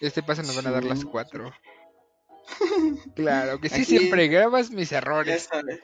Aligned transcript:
Este 0.00 0.22
paso 0.22 0.42
nos 0.42 0.56
van 0.56 0.66
a 0.66 0.70
dar 0.70 0.84
las 0.84 1.04
cuatro. 1.04 1.52
Claro 3.16 3.58
que 3.58 3.70
sí, 3.70 3.76
Aquí, 3.76 3.84
siempre 3.84 4.28
grabas 4.28 4.70
mis 4.70 4.92
errores. 4.92 5.48
Ya 5.48 5.56
sabes. 5.56 5.80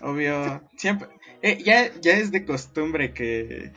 Obvio. 0.00 0.62
Siempre. 0.76 1.08
Eh, 1.42 1.62
ya, 1.64 1.92
ya 2.00 2.12
es 2.12 2.30
de 2.30 2.44
costumbre 2.44 3.12
que. 3.12 3.72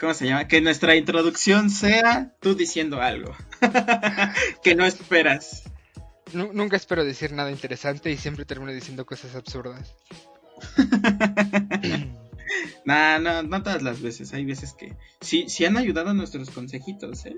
¿Cómo 0.00 0.14
se 0.14 0.26
llama? 0.26 0.48
Que 0.48 0.60
nuestra 0.60 0.94
introducción 0.96 1.70
sea 1.70 2.34
tú 2.40 2.54
diciendo 2.54 3.00
algo. 3.00 3.34
que 4.62 4.74
no 4.74 4.84
esperas. 4.84 5.64
nunca 6.32 6.76
espero 6.76 7.04
decir 7.04 7.32
nada 7.32 7.50
interesante 7.50 8.10
y 8.10 8.16
siempre 8.16 8.44
termino 8.44 8.72
diciendo 8.72 9.04
cosas 9.04 9.34
absurdas. 9.34 9.94
nah, 12.84 13.18
no, 13.18 13.42
no 13.42 13.62
todas 13.62 13.82
las 13.82 14.00
veces. 14.00 14.32
Hay 14.34 14.44
veces 14.44 14.74
que 14.74 14.96
sí, 15.20 15.46
sí 15.48 15.64
han 15.64 15.76
ayudado 15.76 16.14
nuestros 16.14 16.50
consejitos, 16.50 17.26
¿eh? 17.26 17.36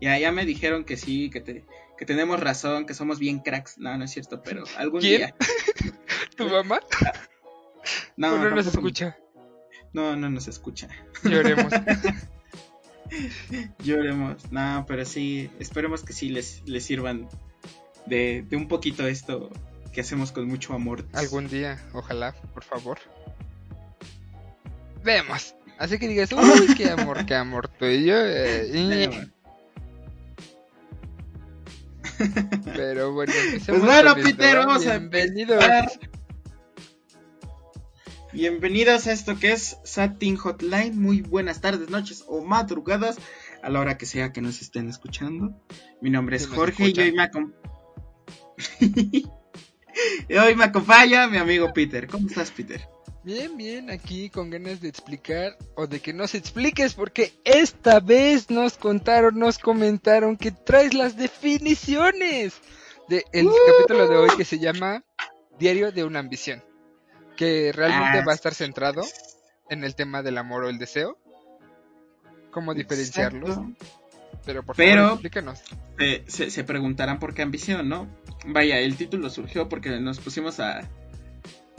Ya, 0.00 0.18
ya 0.18 0.32
me 0.32 0.44
dijeron 0.44 0.84
que 0.84 0.96
sí, 0.96 1.30
que, 1.30 1.40
te, 1.40 1.64
que 1.96 2.04
tenemos 2.04 2.40
razón, 2.40 2.86
que 2.86 2.94
somos 2.94 3.18
bien 3.18 3.40
cracks. 3.40 3.78
No, 3.78 3.96
no 3.96 4.04
es 4.04 4.10
cierto, 4.10 4.42
pero 4.42 4.64
algún 4.76 5.00
día. 5.00 5.34
¿Tu 6.36 6.48
mamá? 6.48 6.80
No, 8.16 8.38
no, 8.38 8.50
nos 8.50 8.66
escucha. 8.66 9.16
No, 9.92 10.14
no 10.14 10.30
nos 10.30 10.46
escucha. 10.46 10.88
Lloremos. 11.24 11.72
Lloremos. 13.82 14.52
No, 14.52 14.84
pero 14.86 15.04
sí, 15.04 15.50
esperemos 15.58 16.04
que 16.04 16.12
sí 16.12 16.28
les, 16.28 16.62
les 16.64 16.84
sirvan 16.84 17.28
de, 18.06 18.44
de 18.48 18.56
un 18.56 18.68
poquito 18.68 19.06
esto 19.08 19.50
que 19.92 20.00
hacemos 20.00 20.32
con 20.32 20.46
mucho 20.46 20.74
amor. 20.74 21.04
Algún 21.12 21.48
día, 21.48 21.82
ojalá, 21.92 22.34
por 22.54 22.64
favor. 22.64 22.98
Vemos. 25.04 25.54
Así 25.78 25.98
que 25.98 26.08
digas, 26.08 26.32
uy, 26.32 26.74
qué 26.76 26.90
amor, 26.90 27.26
qué 27.26 27.34
amor 27.34 27.68
tú 27.68 27.86
y 27.86 28.04
yo. 28.04 28.14
Eh, 28.16 29.10
Pero 32.64 33.12
bueno, 33.12 33.32
pues 33.66 33.80
bueno, 33.80 34.14
Peter, 34.14 34.58
vamos 34.58 34.86
a 34.86 34.98
Bienvenidos. 34.98 35.64
Bienvenidos 38.32 39.06
a 39.06 39.12
esto 39.12 39.38
que 39.38 39.52
es 39.52 39.76
Satin 39.84 40.36
Hotline. 40.36 40.98
Muy 40.98 41.20
buenas 41.20 41.60
tardes, 41.60 41.90
noches 41.90 42.24
o 42.28 42.42
madrugadas 42.42 43.18
a 43.62 43.68
la 43.70 43.80
hora 43.80 43.98
que 43.98 44.06
sea 44.06 44.32
que 44.32 44.40
nos 44.40 44.62
estén 44.62 44.88
escuchando. 44.88 45.60
Mi 46.00 46.10
nombre 46.10 46.36
es 46.36 46.46
Jorge 46.46 46.90
y 46.90 46.98
hoy 46.98 47.12
me, 47.12 47.30
hoy 50.38 50.54
me 50.54 50.64
acompaña 50.64 51.26
mi 51.26 51.36
amigo 51.36 51.72
Peter. 51.72 52.06
¿Cómo 52.06 52.28
estás, 52.28 52.50
Peter? 52.50 52.88
Bien, 53.24 53.56
bien, 53.56 53.88
aquí 53.90 54.30
con 54.30 54.50
ganas 54.50 54.80
de 54.80 54.88
explicar 54.88 55.56
o 55.76 55.86
de 55.86 56.00
que 56.00 56.12
nos 56.12 56.34
expliques 56.34 56.94
porque 56.94 57.32
esta 57.44 58.00
vez 58.00 58.50
nos 58.50 58.76
contaron, 58.76 59.38
nos 59.38 59.58
comentaron 59.58 60.36
que 60.36 60.50
traes 60.50 60.92
las 60.92 61.16
definiciones 61.16 62.54
del 63.08 63.22
el 63.32 63.46
¡Uh! 63.46 63.54
capítulo 63.78 64.08
de 64.08 64.16
hoy 64.16 64.30
que 64.36 64.44
se 64.44 64.58
llama 64.58 65.04
Diario 65.56 65.92
de 65.92 66.02
una 66.02 66.18
ambición, 66.18 66.64
que 67.36 67.70
realmente 67.70 68.18
ah, 68.18 68.24
va 68.26 68.32
a 68.32 68.34
estar 68.34 68.54
centrado 68.54 69.02
en 69.70 69.84
el 69.84 69.94
tema 69.94 70.22
del 70.22 70.36
amor 70.36 70.64
o 70.64 70.68
el 70.68 70.78
deseo, 70.78 71.16
cómo 72.50 72.74
diferenciarlos. 72.74 73.56
Pero 74.44 74.64
por 74.64 74.74
favor, 74.74 75.12
explícanos. 75.12 75.62
se, 76.26 76.50
se 76.50 76.64
preguntarán 76.64 77.20
por 77.20 77.34
qué 77.34 77.42
ambición, 77.42 77.88
¿no? 77.88 78.08
Vaya, 78.46 78.80
el 78.80 78.96
título 78.96 79.30
surgió 79.30 79.68
porque 79.68 79.90
nos 80.00 80.18
pusimos 80.18 80.58
a 80.58 80.90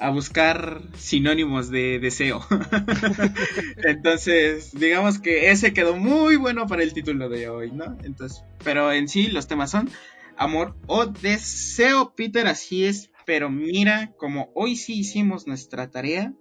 a 0.04 0.10
buscar 0.10 0.82
sinónimos 0.98 1.70
de 1.70 1.98
deseo. 1.98 2.46
Entonces, 3.78 4.78
digamos 4.78 5.18
que 5.18 5.50
ese 5.50 5.74
quedó 5.74 5.96
muy 5.96 6.36
bueno 6.36 6.68
para 6.68 6.84
el 6.84 6.92
título 6.92 7.30
de 7.30 7.48
hoy, 7.48 7.72
¿no? 7.72 7.98
Entonces, 8.04 8.44
pero 8.66 8.92
en 8.92 9.08
sí 9.08 9.28
los 9.28 9.48
temas 9.48 9.72
son 9.72 9.90
amor 10.36 10.76
o 10.88 11.06
deseo, 11.06 12.14
Peter, 12.16 12.48
así 12.48 12.84
es. 12.84 13.12
Pero 13.26 13.50
mira, 13.50 14.12
como 14.18 14.52
hoy 14.56 14.76
sí 14.76 15.00
hicimos 15.00 15.48
nuestra 15.48 15.90
tarea, 15.90 16.34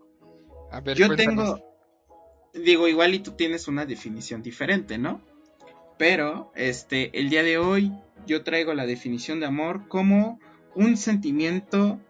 a 0.73 0.81
ver, 0.81 0.97
yo 0.97 1.15
tengo, 1.15 1.65
digo, 2.55 2.89
igual 2.89 3.15
y 3.15 3.21
tú 3.21 3.31
tienes 3.31 3.69
una 3.69 3.87
definición 3.87 4.43
diferente, 4.43 4.99
¿no? 4.99 5.21
Pero, 5.99 6.51
este, 6.57 7.17
el 7.17 7.31
día 7.31 7.45
de 7.45 7.59
hoy 7.59 7.93
yo 8.27 8.43
traigo 8.43 8.75
la 8.75 8.87
definición 8.87 9.39
de 9.39 9.47
amor 9.47 9.87
como 9.87 10.41
un 10.75 10.97
sentimiento 10.97 12.01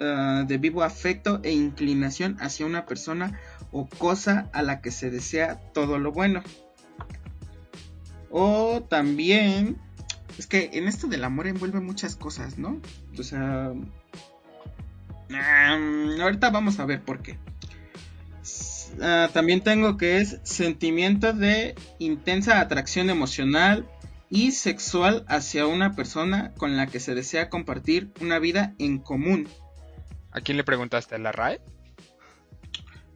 Ah, 0.00 0.44
de 0.46 0.58
vivo 0.58 0.84
afecto 0.84 1.40
e 1.42 1.50
inclinación 1.50 2.36
hacia 2.40 2.66
una 2.66 2.86
persona 2.86 3.36
o 3.72 3.88
cosa 3.88 4.48
a 4.52 4.62
la 4.62 4.80
que 4.80 4.92
se 4.92 5.10
desea 5.10 5.56
todo 5.72 5.98
lo 5.98 6.12
bueno. 6.12 6.42
O 8.30 8.82
también, 8.88 9.76
es 10.38 10.46
que 10.46 10.70
en 10.74 10.86
esto 10.86 11.08
del 11.08 11.24
amor 11.24 11.48
envuelve 11.48 11.80
muchas 11.80 12.14
cosas, 12.14 12.58
¿no? 12.58 12.80
O 13.18 13.22
sea, 13.24 13.72
ahorita 16.20 16.50
vamos 16.50 16.78
a 16.78 16.86
ver 16.86 17.02
por 17.02 17.20
qué. 17.20 17.36
Ah, 19.00 19.30
también 19.32 19.62
tengo 19.62 19.96
que 19.96 20.20
es 20.20 20.38
sentimiento 20.44 21.32
de 21.32 21.74
intensa 21.98 22.60
atracción 22.60 23.10
emocional 23.10 23.88
y 24.30 24.52
sexual 24.52 25.24
hacia 25.26 25.66
una 25.66 25.96
persona 25.96 26.52
con 26.56 26.76
la 26.76 26.86
que 26.86 27.00
se 27.00 27.16
desea 27.16 27.50
compartir 27.50 28.12
una 28.20 28.38
vida 28.38 28.74
en 28.78 28.98
común. 28.98 29.48
¿A 30.38 30.40
quién 30.40 30.56
le 30.56 30.62
preguntaste? 30.62 31.16
¿A 31.16 31.18
la 31.18 31.32
RAE? 31.32 31.60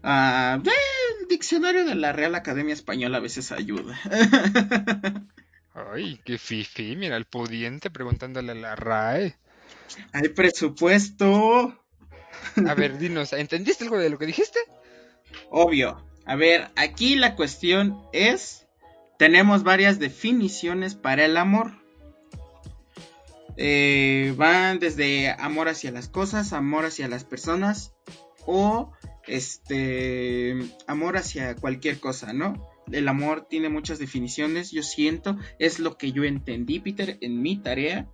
Ah, 0.03 0.61
el 0.61 1.29
diccionario 1.29 1.85
de 1.85 1.95
la 1.95 2.13
Real 2.13 2.35
Academia 2.35 2.75
Española 2.75 3.19
a 3.19 3.21
veces 3.21 3.53
ayuda. 3.53 3.97
Ay, 5.73 6.21
qué 6.25 6.37
fifi, 6.37 6.97
mira 6.97 7.17
el 7.17 7.27
pudiente 7.27 7.91
preguntándole 7.91 8.51
a 8.51 8.57
la 8.57 8.75
RAE. 8.75 9.37
Hay 10.13 10.31
presupuesto. 10.31 11.79
A 12.67 12.75
ver, 12.75 12.99
dinos, 12.99 13.33
¿entendiste 13.33 13.85
algo 13.85 13.99
de 13.99 14.11
lo 14.11 14.19
que 14.19 14.27
dijiste? 14.27 14.59
Obvio. 15.49 16.05
A 16.27 16.35
ver, 16.35 16.73
aquí 16.75 17.15
la 17.15 17.37
cuestión 17.37 18.03
es, 18.13 18.67
tenemos 19.17 19.63
varias 19.63 20.01
definiciones 20.01 20.97
para 20.97 21.25
el 21.25 21.37
amor. 21.37 21.82
Eh, 23.57 24.35
van 24.37 24.79
desde 24.79 25.31
amor 25.31 25.69
hacia 25.69 25.91
las 25.91 26.09
cosas, 26.09 26.53
amor 26.53 26.87
hacia 26.87 27.09
las 27.09 27.25
personas 27.25 27.95
o 28.47 28.93
este 29.27 30.57
amor 30.87 31.17
hacia 31.17 31.55
cualquier 31.57 32.01
cosa, 32.01 32.33
¿no? 32.33 32.69
El 32.91 33.09
amor 33.09 33.47
tiene 33.49 33.69
muchas 33.69 33.99
definiciones, 33.99 34.73
yo 34.73 34.83
siento, 34.83 35.39
es 35.59 35.79
lo 35.79 35.97
que 35.97 36.13
yo 36.13 36.25
entendí, 36.25 36.81
Peter, 36.81 37.19
en 37.21 37.41
mi 37.41 37.57
tarea. 37.57 38.09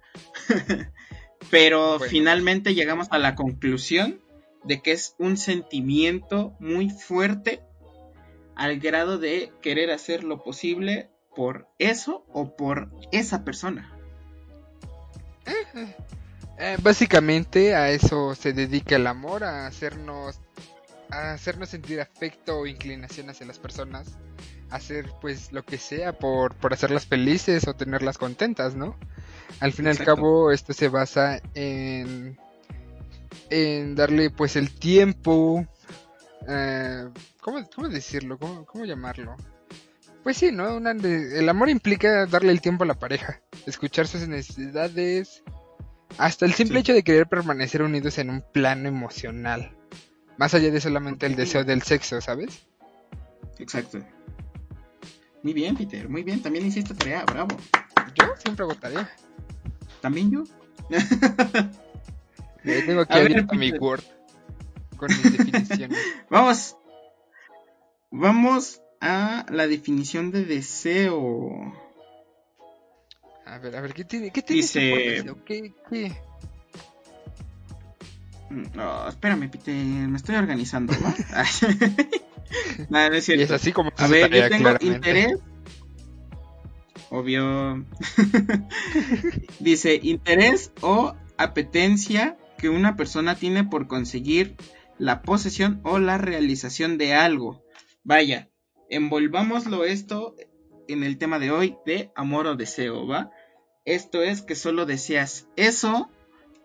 Pero 1.51 1.99
finalmente 2.01 2.75
llegamos 2.75 3.07
a 3.11 3.19
la 3.19 3.35
conclusión 3.35 4.21
de 4.65 4.83
que 4.83 4.93
es 4.93 5.15
un 5.19 5.37
sentimiento 5.37 6.57
muy 6.59 6.91
fuerte 6.91 7.63
al 8.55 8.81
grado 8.81 9.19
de 9.19 9.53
querer 9.63 9.91
hacer 9.91 10.25
lo 10.25 10.43
posible 10.43 11.11
por 11.35 11.69
eso 11.79 12.27
o 12.33 12.57
por 12.57 12.91
esa 13.13 13.45
persona. 13.45 13.98
Eh, 16.61 16.77
básicamente 16.83 17.77
a 17.77 17.91
eso 17.91 18.35
se 18.35 18.53
dedica 18.53 18.97
el 18.97 19.07
amor, 19.07 19.45
a 19.45 19.69
hacernos, 19.69 20.41
a 21.09 21.33
hacernos 21.33 21.69
sentir 21.69 22.01
afecto 22.01 22.59
o 22.59 22.67
inclinación 22.67 23.31
hacia 23.31 23.47
las 23.47 23.61
personas, 23.61 24.19
hacer 24.71 25.13
pues 25.21 25.53
lo 25.53 25.65
que 25.65 25.79
sea 25.79 26.19
por, 26.19 26.57
por 26.57 26.73
hacerlas 26.73 27.07
felices 27.07 27.69
o 27.69 27.75
tenerlas 27.75 28.19
contentas, 28.19 28.75
¿no? 28.75 28.97
Al 29.61 29.73
fin 29.73 29.87
y 29.87 29.91
al 29.91 29.99
cabo 29.99 30.51
esto 30.51 30.73
se 30.73 30.89
basa 30.89 31.41
en, 31.55 32.37
en 33.51 33.95
darle 33.95 34.31
pues 34.31 34.57
el 34.57 34.73
tiempo, 34.73 35.65
eh, 36.49 37.09
¿cómo, 37.41 37.89
decirlo? 37.89 38.39
¿Cómo, 38.39 38.67
¿Cómo, 38.67 38.85
llamarlo? 38.85 39.37
Pues 40.23 40.37
sí, 40.37 40.51
¿no? 40.53 40.79
el 40.79 41.49
amor 41.49 41.71
implica 41.71 42.27
darle 42.27 42.53
el 42.53 42.61
tiempo 42.61 42.85
a 42.85 42.89
la 42.89 42.99
pareja, 42.99 43.41
escuchar 43.71 44.07
sus 44.07 44.27
necesidades, 44.29 45.43
hasta 46.17 46.47
el 46.47 46.55
simple 46.55 46.81
hecho 46.81 46.95
de 46.95 47.03
querer 47.03 47.27
permanecer 47.29 47.83
unidos 47.83 48.19
en 48.19 48.31
un 48.31 48.43
plano 48.53 48.89
emocional, 48.89 49.77
más 50.37 50.55
allá 50.55 50.71
de 50.71 50.81
solamente 50.81 51.27
el 51.27 51.37
deseo 51.37 51.65
del 51.65 51.83
sexo, 51.83 52.21
¿sabes? 52.21 52.67
Exacto. 53.59 53.99
Muy 55.43 55.53
bien, 55.53 55.77
Peter, 55.77 56.09
muy 56.09 56.23
bien, 56.23 56.43
también 56.43 56.67
hiciste 56.67 56.95
tarea, 56.95 57.25
bravo. 57.25 57.57
Yo 58.15 58.35
siempre 58.43 58.65
hago 58.65 58.75
tarea. 58.75 59.11
También 60.01 60.31
yo. 60.31 60.45
Tengo 62.63 63.03
aquí 63.03 63.13
A 63.13 63.19
ver, 63.19 63.33
abierto 63.33 63.55
mi. 63.55 63.73
Word 63.73 64.03
con 64.97 65.09
mis 65.09 65.23
definiciones. 65.23 65.99
Vamos. 66.31 66.77
Vamos 68.11 68.83
a 69.01 69.47
la 69.51 69.67
definición 69.67 70.31
de 70.31 70.45
deseo. 70.45 71.73
A 73.49 73.59
ver, 73.59 73.77
a 73.77 73.81
ver, 73.81 73.95
¿qué 73.95 74.05
tiene, 74.05 74.31
qué 74.31 74.43
tiene 74.43 74.63
Dice- 74.63 74.81
deseo? 74.81 75.45
¿Qué, 75.45 75.73
qué? 75.91 76.13
No, 78.75 79.09
espérame, 79.09 79.51
Peter, 79.51 79.75
me 79.75 80.17
estoy 80.17 80.37
organizando, 80.37 80.93
¿va? 81.05 81.15
Nada, 82.89 83.11
no 83.11 83.15
es 83.17 83.29
Y 83.29 83.33
es 83.33 83.37
cierto. 83.39 83.55
así 83.55 83.73
como 83.73 83.91
A 83.97 84.07
se 84.07 84.13
ver, 84.13 84.23
tarea, 84.23 84.43
yo 84.45 84.49
tengo 84.49 84.63
claramente. 84.65 85.11
interés. 85.11 85.39
Obvio. 87.11 87.87
Dice, 89.61 89.99
interés 90.03 90.73
o 90.81 91.15
apetencia 91.37 92.37
que 92.59 92.69
una 92.69 92.97
persona 92.97 93.35
tiene 93.35 93.65
por 93.65 93.87
conseguir 93.87 94.57
la 94.99 95.23
posesión 95.23 95.81
o 95.85 95.99
la 95.99 96.19
realización 96.19 96.99
de 96.99 97.15
algo. 97.15 97.63
Vaya, 98.03 98.49
envolvámoslo 98.91 99.85
esto 99.85 100.35
en 100.89 101.03
el 101.05 101.19
tema 101.19 101.39
de 101.39 101.51
hoy 101.51 101.77
de 101.87 102.11
amor 102.17 102.47
o 102.47 102.57
deseo, 102.57 103.07
¿va? 103.07 103.31
Esto 103.95 104.23
es 104.23 104.43
que 104.43 104.55
solo 104.55 104.85
deseas 104.85 105.47
eso, 105.57 106.11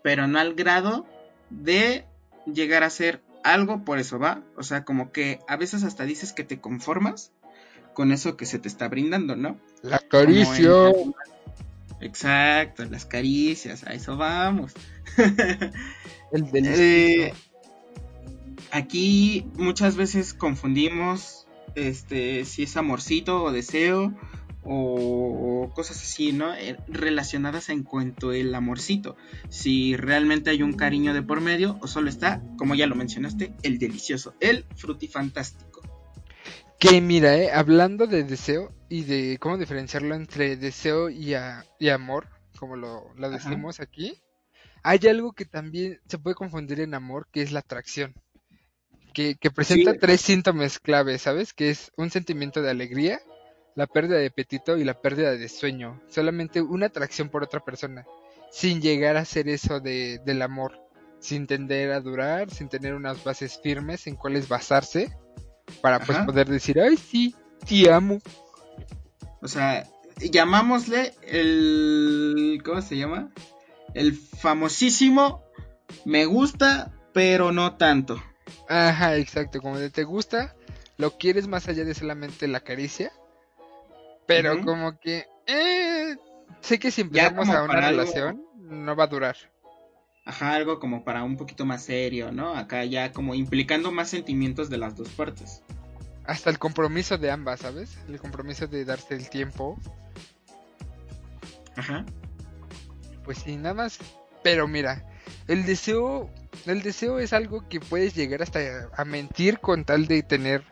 pero 0.03 0.27
no 0.27 0.39
al 0.39 0.55
grado 0.55 1.05
de 1.49 2.05
llegar 2.45 2.83
a 2.83 2.89
ser 2.89 3.21
algo 3.43 3.85
por 3.85 3.97
eso, 3.97 4.19
¿va? 4.19 4.41
O 4.57 4.63
sea, 4.63 4.83
como 4.83 5.11
que 5.11 5.39
a 5.47 5.55
veces 5.55 5.83
hasta 5.83 6.03
dices 6.03 6.33
que 6.33 6.43
te 6.43 6.59
conformas 6.59 7.31
con 7.93 8.11
eso 8.11 8.35
que 8.35 8.45
se 8.45 8.59
te 8.59 8.67
está 8.67 8.87
brindando, 8.89 9.35
¿no? 9.35 9.57
La 9.81 9.99
en- 10.89 11.13
Exacto, 12.01 12.83
las 12.85 13.05
caricias, 13.05 13.85
a 13.85 13.93
eso 13.93 14.17
vamos. 14.17 14.73
El. 16.33 16.45
Eh, 16.53 17.33
aquí 18.71 19.45
muchas 19.55 19.95
veces 19.95 20.33
confundimos 20.33 21.47
este 21.75 22.43
si 22.45 22.63
es 22.63 22.75
amorcito 22.75 23.43
o 23.43 23.51
deseo 23.51 24.13
o, 24.65 25.63
o 25.65 25.73
cosas 25.73 26.01
así, 26.01 26.31
¿no? 26.33 26.53
Eh, 26.55 26.77
relacionadas 26.87 27.69
en 27.69 27.83
cuanto 27.83 28.31
el 28.31 28.53
amorcito. 28.55 29.15
Si 29.49 29.95
realmente 29.95 30.49
hay 30.49 30.61
un 30.63 30.73
cariño 30.73 31.13
de 31.13 31.21
por 31.21 31.41
medio 31.41 31.77
o 31.81 31.87
solo 31.87 32.09
está, 32.09 32.41
como 32.57 32.75
ya 32.75 32.87
lo 32.87 32.95
mencionaste, 32.95 33.53
el 33.63 33.79
delicioso, 33.79 34.33
el 34.39 34.65
frutifantástico. 34.75 35.81
Que 36.79 36.99
mira, 37.01 37.37
eh, 37.37 37.51
hablando 37.51 38.07
de 38.07 38.23
deseo 38.23 38.73
y 38.89 39.03
de 39.03 39.37
cómo 39.39 39.57
diferenciarlo 39.57 40.15
entre 40.15 40.57
deseo 40.57 41.09
y, 41.09 41.33
a- 41.33 41.65
y 41.79 41.89
amor, 41.89 42.27
como 42.59 42.75
lo, 42.75 43.13
lo 43.15 43.27
Ajá. 43.27 43.37
decimos 43.37 43.79
aquí, 43.79 44.21
hay 44.83 44.99
algo 45.07 45.31
que 45.31 45.45
también 45.45 45.99
se 46.07 46.17
puede 46.17 46.35
confundir 46.35 46.81
en 46.81 46.93
amor, 46.93 47.27
que 47.31 47.41
es 47.41 47.51
la 47.53 47.59
atracción. 47.59 48.13
Que, 49.13 49.35
que 49.35 49.51
presenta 49.51 49.93
Sí. 49.93 49.99
tres 50.01 50.21
síntomas 50.21 50.79
claves, 50.79 51.21
¿sabes? 51.21 51.53
Que 51.53 51.69
es 51.69 51.91
un 51.95 52.09
sentimiento 52.09 52.61
de 52.63 52.71
alegría, 52.71 53.21
la 53.75 53.87
pérdida 53.87 54.17
de 54.17 54.27
apetito 54.27 54.77
y 54.77 54.83
la 54.83 54.93
pérdida 54.93 55.31
de 55.31 55.49
sueño. 55.49 56.01
Solamente 56.07 56.61
una 56.61 56.87
atracción 56.87 57.29
por 57.29 57.43
otra 57.43 57.59
persona, 57.59 58.05
sin 58.51 58.81
llegar 58.81 59.17
a 59.17 59.25
ser 59.25 59.49
eso 59.49 59.79
de, 59.79 60.19
del 60.25 60.41
amor, 60.41 60.79
sin 61.19 61.47
tender 61.47 61.91
a 61.91 62.01
durar, 62.01 62.51
sin 62.51 62.69
tener 62.69 62.93
unas 62.93 63.23
bases 63.23 63.59
firmes 63.61 64.07
en 64.07 64.15
cuáles 64.15 64.47
basarse, 64.47 65.15
para 65.81 65.99
pues 65.99 66.17
poder 66.19 66.47
decir, 66.47 66.79
ay, 66.79 66.97
sí, 66.97 67.35
te 67.67 67.91
amo. 67.91 68.19
O 69.41 69.47
sea, 69.47 69.87
llamámosle 70.19 71.13
el... 71.23 72.61
¿Cómo 72.63 72.81
se 72.81 72.97
llama? 72.97 73.31
El 73.93 74.13
famosísimo 74.13 75.43
me 76.05 76.25
gusta, 76.25 76.91
pero 77.13 77.51
no 77.51 77.75
tanto. 77.75 78.21
Ajá, 78.67 79.17
exacto, 79.17 79.61
como 79.61 79.77
de 79.77 79.89
te 79.89 80.03
gusta, 80.03 80.55
lo 80.97 81.17
quieres 81.17 81.47
más 81.47 81.67
allá 81.67 81.85
de 81.85 81.93
solamente 81.93 82.47
la 82.47 82.61
caricia, 82.61 83.11
pero 84.25 84.61
como 84.63 84.97
que, 84.99 85.25
eh, 85.47 86.15
sé 86.61 86.79
que 86.79 86.91
si 86.91 87.01
empezamos 87.01 87.49
a 87.49 87.63
una 87.63 87.73
algo- 87.73 87.89
relación, 88.03 88.41
no 88.57 88.95
va 88.95 89.03
a 89.05 89.07
durar. 89.07 89.35
Ajá, 90.25 90.53
algo 90.55 90.79
como 90.79 91.03
para 91.03 91.23
un 91.23 91.35
poquito 91.35 91.65
más 91.65 91.83
serio, 91.83 92.31
¿no? 92.31 92.55
Acá 92.55 92.85
ya 92.85 93.11
como 93.11 93.35
implicando 93.35 93.91
más 93.91 94.09
sentimientos 94.09 94.69
de 94.69 94.77
las 94.77 94.95
dos 94.95 95.09
partes. 95.09 95.61
Hasta 96.25 96.49
el 96.49 96.57
compromiso 96.59 97.17
de 97.17 97.29
ambas, 97.29 97.59
¿sabes? 97.59 97.97
El 98.07 98.19
compromiso 98.19 98.65
de 98.67 98.85
darse 98.85 99.15
el 99.15 99.29
tiempo, 99.29 99.77
Ajá. 101.75 102.05
pues 103.25 103.39
sí, 103.39 103.57
nada 103.57 103.73
más. 103.73 103.99
Pero 104.43 104.67
mira, 104.67 105.03
el 105.47 105.65
deseo, 105.65 106.29
el 106.65 106.81
deseo 106.81 107.19
es 107.19 107.33
algo 107.33 107.67
que 107.67 107.79
puedes 107.79 108.15
llegar 108.15 108.41
hasta 108.41 108.59
a 108.95 109.05
mentir 109.05 109.59
con 109.59 109.83
tal 109.85 110.07
de 110.07 110.23
tener, 110.23 110.63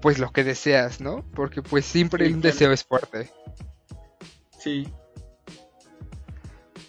pues 0.00 0.18
lo 0.18 0.30
que 0.32 0.44
deseas, 0.44 1.00
¿no? 1.00 1.24
Porque 1.34 1.62
pues 1.62 1.84
siempre 1.84 2.26
Sí, 2.26 2.32
un 2.32 2.40
claro. 2.40 2.52
deseo 2.52 2.72
es 2.72 2.84
fuerte. 2.84 3.30
Sí. 4.58 4.88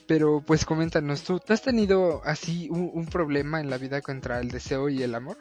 Pero 0.07 0.41
pues 0.45 0.63
coméntanos 0.65 1.23
tú, 1.23 1.39
¿tú 1.39 1.53
has 1.53 1.61
tenido 1.61 2.21
así 2.23 2.69
un, 2.71 2.89
un 2.93 3.05
problema 3.07 3.59
en 3.59 3.69
la 3.69 3.77
vida 3.77 4.01
contra 4.01 4.39
el 4.39 4.49
deseo 4.49 4.89
y 4.89 5.03
el 5.03 5.15
amor? 5.15 5.37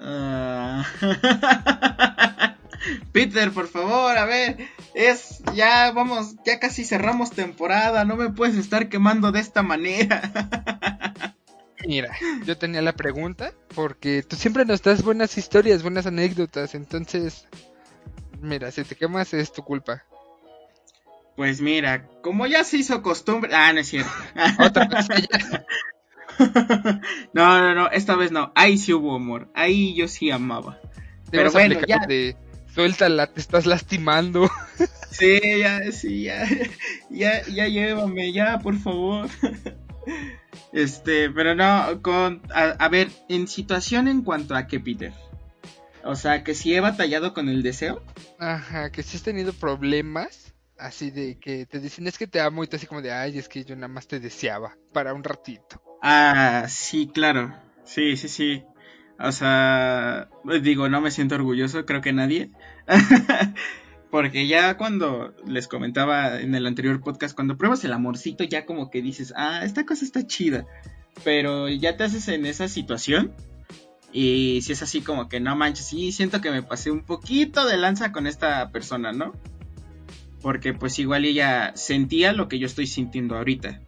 Ah. 0.00 0.84
Peter, 3.12 3.50
por 3.52 3.68
favor, 3.68 4.16
a 4.16 4.24
ver, 4.24 4.56
es 4.94 5.42
ya 5.54 5.90
vamos, 5.92 6.36
ya 6.44 6.60
casi 6.60 6.84
cerramos 6.84 7.30
temporada, 7.30 8.04
no 8.04 8.16
me 8.16 8.30
puedes 8.30 8.56
estar 8.56 8.88
quemando 8.88 9.32
de 9.32 9.40
esta 9.40 9.62
manera. 9.62 10.22
Mira, 11.88 12.14
yo 12.44 12.58
tenía 12.58 12.82
la 12.82 12.92
pregunta 12.92 13.54
porque 13.74 14.22
tú 14.22 14.36
siempre 14.36 14.66
nos 14.66 14.82
das 14.82 15.02
buenas 15.02 15.38
historias, 15.38 15.82
buenas 15.82 16.04
anécdotas, 16.04 16.74
entonces, 16.74 17.46
mira, 18.42 18.70
si 18.70 18.84
te 18.84 18.94
quemas 18.94 19.32
es 19.32 19.54
tu 19.54 19.62
culpa. 19.62 20.04
Pues 21.34 21.62
mira, 21.62 22.06
como 22.22 22.46
ya 22.46 22.62
se 22.62 22.76
hizo 22.76 23.00
costumbre, 23.00 23.54
ah, 23.54 23.72
no 23.72 23.80
es 23.80 23.88
cierto. 23.88 24.10
Otra 24.58 24.86
no, 27.32 27.58
no, 27.58 27.74
no, 27.74 27.90
esta 27.90 28.16
vez 28.16 28.32
no, 28.32 28.52
ahí 28.54 28.76
sí 28.76 28.92
hubo 28.92 29.16
amor, 29.16 29.48
ahí 29.54 29.96
yo 29.96 30.08
sí 30.08 30.30
amaba. 30.30 30.78
Pero 31.30 31.50
bueno, 31.52 31.80
ya. 31.86 32.04
de 32.06 32.36
suéltala, 32.74 33.28
te 33.28 33.40
estás 33.40 33.64
lastimando. 33.64 34.50
Sí, 35.10 35.40
ya, 35.58 35.90
sí, 35.90 36.24
ya, 36.24 36.46
ya, 37.08 37.42
ya 37.46 37.66
llévame, 37.66 38.30
ya, 38.30 38.58
por 38.58 38.78
favor. 38.78 39.26
Este, 40.72 41.30
pero 41.30 41.54
no, 41.54 42.02
con, 42.02 42.42
a, 42.54 42.70
a 42.78 42.88
ver, 42.88 43.10
en 43.28 43.48
situación 43.48 44.08
en 44.08 44.22
cuanto 44.22 44.54
a 44.54 44.66
que 44.66 44.80
Peter. 44.80 45.12
O 46.04 46.14
sea, 46.14 46.44
que 46.44 46.54
si 46.54 46.74
he 46.74 46.80
batallado 46.80 47.34
con 47.34 47.48
el 47.48 47.62
deseo. 47.62 48.02
Ajá, 48.38 48.90
que 48.90 49.02
si 49.02 49.16
has 49.16 49.22
tenido 49.22 49.52
problemas, 49.52 50.54
así 50.78 51.10
de 51.10 51.38
que 51.38 51.66
te 51.66 51.80
dicen 51.80 52.06
es 52.06 52.18
que 52.18 52.26
te 52.26 52.40
amo 52.40 52.64
y 52.64 52.66
tú 52.66 52.76
así 52.76 52.86
como 52.86 53.02
de, 53.02 53.12
ay, 53.12 53.38
es 53.38 53.48
que 53.48 53.64
yo 53.64 53.74
nada 53.74 53.88
más 53.88 54.06
te 54.06 54.20
deseaba 54.20 54.76
para 54.92 55.14
un 55.14 55.24
ratito. 55.24 55.82
Ah, 56.02 56.66
sí, 56.68 57.10
claro. 57.12 57.54
Sí, 57.84 58.16
sí, 58.16 58.28
sí. 58.28 58.64
O 59.18 59.32
sea, 59.32 60.28
digo, 60.62 60.88
no 60.88 61.00
me 61.00 61.10
siento 61.10 61.34
orgulloso, 61.34 61.84
creo 61.84 62.00
que 62.00 62.12
nadie. 62.12 62.52
Porque 64.10 64.46
ya 64.46 64.76
cuando 64.78 65.34
les 65.46 65.68
comentaba 65.68 66.40
en 66.40 66.54
el 66.54 66.66
anterior 66.66 67.00
podcast, 67.00 67.34
cuando 67.34 67.58
pruebas 67.58 67.84
el 67.84 67.92
amorcito, 67.92 68.44
ya 68.44 68.64
como 68.64 68.90
que 68.90 69.02
dices, 69.02 69.34
ah, 69.36 69.60
esta 69.64 69.84
cosa 69.84 70.04
está 70.04 70.26
chida. 70.26 70.66
Pero 71.24 71.68
ya 71.68 71.96
te 71.96 72.04
haces 72.04 72.28
en 72.28 72.46
esa 72.46 72.68
situación. 72.68 73.34
Y 74.12 74.60
si 74.62 74.72
es 74.72 74.82
así 74.82 75.02
como 75.02 75.28
que 75.28 75.40
no 75.40 75.54
manches, 75.56 75.86
sí, 75.86 76.12
siento 76.12 76.40
que 76.40 76.50
me 76.50 76.62
pasé 76.62 76.90
un 76.90 77.04
poquito 77.04 77.66
de 77.66 77.76
lanza 77.76 78.10
con 78.10 78.26
esta 78.26 78.70
persona, 78.70 79.12
¿no? 79.12 79.32
Porque 80.40 80.72
pues 80.72 80.98
igual 80.98 81.26
ella 81.26 81.72
sentía 81.74 82.32
lo 82.32 82.48
que 82.48 82.58
yo 82.58 82.66
estoy 82.66 82.86
sintiendo 82.86 83.36
ahorita. 83.36 83.82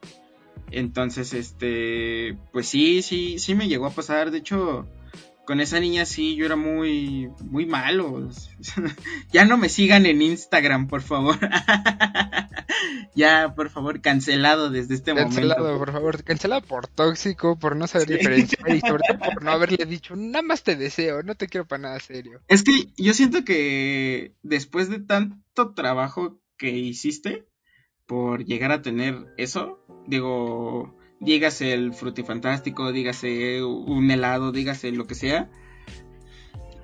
Entonces, 0.70 1.32
este, 1.32 2.36
pues 2.52 2.68
sí, 2.68 3.02
sí, 3.02 3.38
sí 3.38 3.54
me 3.54 3.68
llegó 3.68 3.86
a 3.86 3.90
pasar. 3.90 4.30
De 4.30 4.38
hecho, 4.38 4.86
con 5.46 5.60
esa 5.60 5.80
niña 5.80 6.04
sí, 6.06 6.36
yo 6.36 6.46
era 6.46 6.56
muy, 6.56 7.28
muy 7.42 7.66
malo. 7.66 8.28
ya 9.32 9.44
no 9.44 9.56
me 9.58 9.68
sigan 9.68 10.06
en 10.06 10.22
Instagram, 10.22 10.86
por 10.86 11.02
favor. 11.02 11.38
ya, 13.14 13.54
por 13.54 13.70
favor, 13.70 14.00
cancelado 14.00 14.70
desde 14.70 14.94
este 14.94 15.14
Cancelado, 15.14 15.60
momento. 15.62 15.78
por 15.84 15.92
favor, 15.92 16.22
cancelado 16.24 16.62
por 16.62 16.86
tóxico, 16.86 17.58
por 17.58 17.76
no 17.76 17.86
saber 17.86 18.08
Sí. 18.08 18.14
diferenciar 18.14 18.68
y 18.74 18.80
sobre 18.80 19.02
todo 19.08 19.18
por 19.18 19.42
no 19.42 19.50
haberle 19.52 19.84
dicho, 19.86 20.14
nada 20.16 20.42
más 20.42 20.62
te 20.62 20.76
deseo, 20.76 21.22
no 21.22 21.34
te 21.34 21.48
quiero 21.48 21.66
para 21.66 21.82
nada 21.82 22.00
serio. 22.00 22.40
Es 22.48 22.62
que 22.62 22.88
yo 22.96 23.12
siento 23.14 23.44
que 23.44 24.34
después 24.42 24.88
de 24.88 25.00
tanto 25.00 25.74
trabajo 25.74 26.40
que 26.56 26.70
hiciste 26.70 27.46
por 28.06 28.44
llegar 28.44 28.72
a 28.72 28.82
tener 28.82 29.26
eso, 29.36 29.84
digo, 30.06 30.98
dígase 31.20 31.72
el 31.72 31.92
frutifantástico, 31.92 32.92
dígase 32.92 33.62
un 33.62 34.10
helado, 34.10 34.52
dígase 34.52 34.90
lo 34.92 35.06
que 35.06 35.14
sea, 35.14 35.50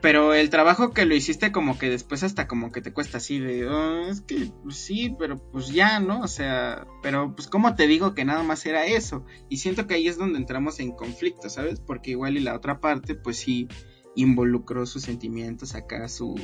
pero 0.06 0.34
el 0.34 0.50
trabajo 0.50 0.92
que 0.92 1.04
lo 1.06 1.16
hiciste 1.16 1.50
como 1.50 1.78
que 1.78 1.90
después 1.90 2.22
hasta 2.22 2.46
como 2.46 2.70
que 2.70 2.80
te 2.80 2.92
cuesta 2.92 3.18
así 3.18 3.40
de, 3.40 3.66
"Oh, 3.66 4.06
es 4.08 4.20
que 4.20 4.52
pues 4.62 4.76
sí, 4.76 5.16
pero 5.18 5.38
pues 5.50 5.68
ya, 5.68 5.98
¿no? 6.00 6.20
O 6.20 6.28
sea, 6.28 6.86
pero 7.02 7.34
pues 7.34 7.48
cómo 7.48 7.74
te 7.74 7.86
digo 7.86 8.14
que 8.14 8.24
nada 8.24 8.42
más 8.42 8.64
era 8.66 8.86
eso. 8.86 9.24
Y 9.48 9.56
siento 9.56 9.86
que 9.86 9.94
ahí 9.94 10.06
es 10.06 10.18
donde 10.18 10.38
entramos 10.38 10.78
en 10.80 10.92
conflicto, 10.92 11.48
¿sabes? 11.48 11.80
Porque 11.80 12.12
igual 12.12 12.36
y 12.36 12.40
la 12.40 12.54
otra 12.54 12.78
parte 12.80 13.14
pues 13.14 13.38
sí 13.38 13.68
involucró 14.14 14.86
sus 14.86 15.02
sentimientos 15.02 15.74
acá, 15.74 16.08
su, 16.08 16.34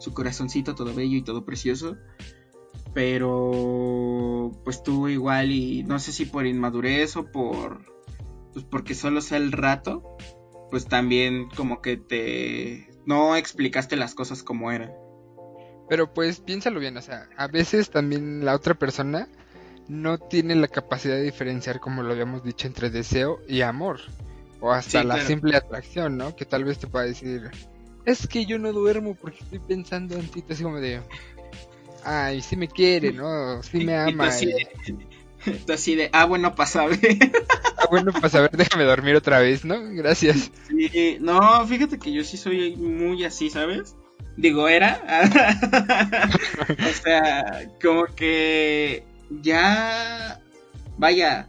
su 0.00 0.12
corazoncito 0.14 0.74
todo 0.74 0.92
bello 0.94 1.16
y 1.16 1.22
todo 1.22 1.44
precioso. 1.44 1.96
Pero 2.94 4.52
pues 4.64 4.82
tú 4.82 5.08
igual 5.08 5.50
y 5.50 5.82
no 5.84 5.98
sé 5.98 6.12
si 6.12 6.26
por 6.26 6.46
inmadurez 6.46 7.16
o 7.16 7.30
por 7.30 7.86
pues 8.52 8.64
porque 8.66 8.94
solo 8.94 9.20
sea 9.22 9.38
el 9.38 9.50
rato, 9.50 10.16
pues 10.70 10.86
también 10.86 11.48
como 11.56 11.80
que 11.80 11.96
te 11.96 12.90
no 13.06 13.34
explicaste 13.36 13.96
las 13.96 14.14
cosas 14.14 14.42
como 14.42 14.70
eran. 14.70 14.92
Pero 15.88 16.12
pues 16.12 16.40
piénsalo 16.40 16.80
bien, 16.80 16.96
o 16.96 17.02
sea, 17.02 17.28
a 17.36 17.48
veces 17.48 17.90
también 17.90 18.44
la 18.44 18.54
otra 18.54 18.74
persona 18.74 19.28
no 19.88 20.18
tiene 20.18 20.54
la 20.54 20.68
capacidad 20.68 21.16
de 21.16 21.22
diferenciar, 21.22 21.80
como 21.80 22.02
lo 22.02 22.12
habíamos 22.12 22.44
dicho, 22.44 22.66
entre 22.66 22.90
deseo 22.90 23.40
y 23.48 23.62
amor. 23.62 24.00
O 24.60 24.70
hasta 24.70 25.00
Sí, 25.00 25.06
la 25.06 25.14
claro. 25.14 25.28
simple 25.28 25.56
atracción, 25.56 26.16
¿no? 26.16 26.36
Que 26.36 26.44
tal 26.44 26.64
vez 26.64 26.78
te 26.78 26.86
pueda 26.86 27.04
decir, 27.04 27.50
es 28.04 28.26
que 28.28 28.46
yo 28.46 28.58
no 28.58 28.72
duermo 28.72 29.16
porque 29.16 29.38
estoy 29.40 29.58
pensando 29.58 30.16
en 30.16 30.28
ti, 30.28 30.44
así 30.48 30.62
como 30.62 30.78
de, 30.80 31.00
ay, 32.04 32.40
sí 32.42 32.56
me 32.56 32.68
quiere, 32.68 33.12
¿no? 33.12 33.62
Sí 33.62 33.84
me 33.84 33.96
ama. 33.96 34.28
así 34.28 34.46
de, 34.46 34.68
así 35.72 35.94
de, 35.94 36.10
ah, 36.12 36.24
bueno, 36.24 36.54
pasa 36.54 36.82
a 36.82 36.86
ver. 36.88 36.98
Ah, 37.82 37.88
bueno, 37.90 38.12
pues 38.12 38.32
a 38.36 38.42
ver, 38.42 38.50
déjame 38.52 38.84
dormir 38.84 39.16
otra 39.16 39.40
vez, 39.40 39.64
¿no? 39.64 39.74
Gracias. 39.90 40.52
Sí, 40.68 41.16
no, 41.20 41.66
fíjate 41.66 41.98
que 41.98 42.12
yo 42.12 42.22
sí 42.22 42.36
soy 42.36 42.76
muy 42.76 43.24
así, 43.24 43.50
¿sabes? 43.50 43.96
Digo, 44.36 44.68
era. 44.68 45.02
o 46.68 47.02
sea, 47.02 47.68
como 47.82 48.04
que 48.04 49.02
ya. 49.42 50.40
Vaya, 50.96 51.48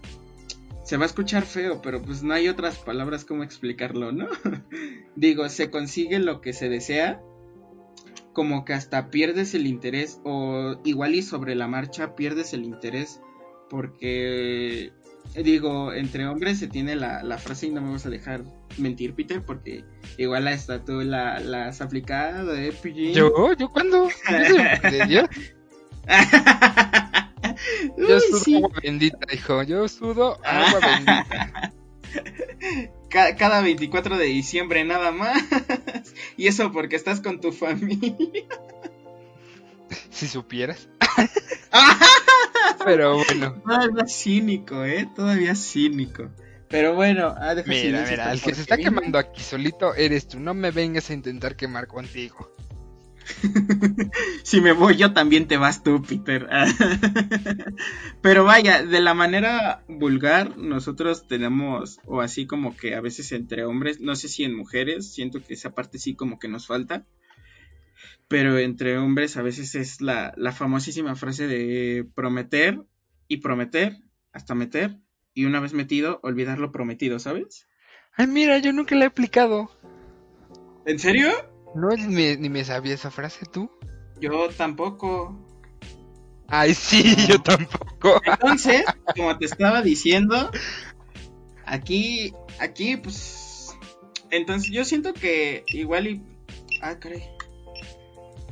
se 0.84 0.98
va 0.98 1.04
a 1.04 1.08
escuchar 1.08 1.44
feo, 1.44 1.82
pero 1.82 2.02
pues 2.02 2.24
no 2.24 2.34
hay 2.34 2.50
otras 2.50 2.78
palabras 2.78 3.26
como 3.26 3.44
explicarlo, 3.44 4.12
¿no? 4.12 4.28
Digo, 5.16 5.48
se 5.50 5.70
consigue 5.70 6.20
lo 6.20 6.42
que 6.42 6.54
se 6.54 6.68
desea, 6.68 7.22
como 8.34 8.66
que 8.66 8.74
hasta 8.74 9.10
pierdes 9.10 9.54
el 9.54 9.68
interés, 9.68 10.20
o 10.24 10.76
igual 10.84 11.16
y 11.16 11.22
sobre 11.22 11.56
la 11.56 11.68
marcha 11.68 12.16
pierdes 12.16 12.54
el 12.54 12.64
interés, 12.66 13.22
porque 13.70 14.92
digo, 15.36 15.94
entre 15.94 16.28
hombres 16.28 16.60
se 16.60 16.68
tiene 16.68 16.96
la, 16.96 17.24
la 17.24 17.38
frase 17.38 17.68
y 17.68 17.72
no 17.72 17.82
me 17.82 17.92
vas 17.92 18.06
a 18.06 18.10
dejar 18.10 18.44
mentir, 18.78 19.14
Peter, 19.14 19.42
porque 19.42 19.84
igual 20.18 20.48
hasta 20.48 20.84
tú 20.84 21.02
la, 21.02 21.40
la 21.40 21.68
has 21.68 21.82
aplicado, 21.82 22.56
¿eh, 22.56 22.74
Pillín? 22.74 23.14
¿Yo? 23.14 23.54
¿Yo 23.54 23.70
cuándo? 23.70 24.10
¿Yo 27.98 28.16
Uy, 28.16 28.22
sudo 28.22 28.40
sí. 28.40 28.56
agua 28.56 28.70
bendita, 28.82 29.34
hijo. 29.34 29.64
Yo 29.64 29.88
sudo 29.88 30.38
agua 30.44 30.80
bendita. 30.80 31.74
Ca- 33.14 33.36
Cada 33.38 33.62
24 33.62 34.18
de 34.18 34.26
diciembre 34.26 34.84
nada 34.84 35.12
más. 35.12 35.42
Y 36.38 36.48
eso 36.48 36.72
porque 36.72 36.96
estás 36.96 37.22
con 37.22 37.40
tu 37.40 37.52
familia. 37.54 38.16
Si 40.10 40.28
supieras. 40.28 40.90
Pero 42.86 43.16
bueno. 43.24 43.62
Todavía 43.64 44.08
cínico, 44.08 44.84
¿eh? 44.84 45.08
Todavía 45.16 45.54
cínico. 45.56 46.30
Pero 46.70 46.96
bueno, 46.96 47.36
ah, 47.38 47.54
deja 47.54 47.70
Mira, 47.70 48.06
mira, 48.10 48.32
el 48.32 48.42
que 48.42 48.56
se 48.56 48.62
está 48.62 48.78
quemando 48.78 49.20
aquí 49.20 49.44
solito 49.44 49.94
eres 49.94 50.28
tú. 50.28 50.40
No 50.40 50.54
me 50.56 50.72
vengas 50.72 51.10
a 51.12 51.14
intentar 51.14 51.56
quemar 51.56 51.86
contigo. 51.88 52.52
si 54.44 54.62
me 54.62 54.72
voy 54.72 54.96
yo 54.98 55.14
también 55.14 55.48
te 55.48 55.58
vas 55.58 55.84
tú, 55.84 56.02
Peter. 56.02 56.48
Pero 58.22 58.44
vaya, 58.44 58.84
de 58.84 59.02
la 59.02 59.14
manera 59.14 59.84
vulgar, 59.88 60.58
nosotros 60.58 61.28
tenemos, 61.28 62.00
o 62.06 62.22
así 62.22 62.46
como 62.46 62.76
que 62.76 62.96
a 62.96 63.02
veces 63.02 63.32
entre 63.32 63.66
hombres, 63.66 64.00
no 64.00 64.16
sé 64.16 64.28
si 64.28 64.44
en 64.44 64.56
mujeres, 64.56 65.14
siento 65.14 65.44
que 65.44 65.54
esa 65.54 65.74
parte 65.74 66.00
sí 66.00 66.16
como 66.16 66.40
que 66.40 66.48
nos 66.48 66.68
falta. 66.68 67.06
Pero 68.28 68.58
entre 68.58 68.98
hombres 68.98 69.38
a 69.38 69.42
veces 69.42 69.76
es 69.76 70.02
la, 70.02 70.34
la 70.38 70.52
famosísima 70.52 71.16
frase 71.16 71.48
de 71.48 72.06
prometer 72.16 72.82
y 73.28 73.38
prometer 73.38 73.98
hasta 74.32 74.56
meter. 74.56 74.98
Y 75.34 75.46
una 75.46 75.60
vez 75.60 75.74
metido, 75.74 76.20
olvidar 76.24 76.60
lo 76.60 76.72
prometido, 76.72 77.20
¿sabes? 77.20 77.68
Ay, 78.16 78.28
mira, 78.28 78.60
yo 78.60 78.72
nunca 78.72 78.96
la 78.96 79.06
he 79.06 79.08
aplicado. 79.08 79.72
¿En 80.86 81.00
serio? 81.00 81.32
No, 81.76 81.90
ni 81.90 82.08
me, 82.08 82.38
ni 82.38 82.50
me 82.50 82.64
sabía 82.64 82.94
esa 82.94 83.12
frase 83.12 83.46
tú. 83.46 83.70
Yo 84.20 84.50
tampoco. 84.50 85.38
Ay, 86.48 86.74
sí, 86.74 87.16
yo 87.28 87.42
tampoco. 87.42 88.22
Entonces, 88.26 88.86
como 89.16 89.38
te 89.38 89.46
estaba 89.46 89.82
diciendo, 89.82 90.52
aquí, 91.66 92.34
aquí, 92.60 92.98
pues, 92.98 93.78
entonces 94.30 94.72
yo 94.72 94.86
siento 94.86 95.14
que 95.14 95.64
igual 95.70 96.08
y, 96.08 96.24
ah, 96.82 97.00
caray, 97.00 97.24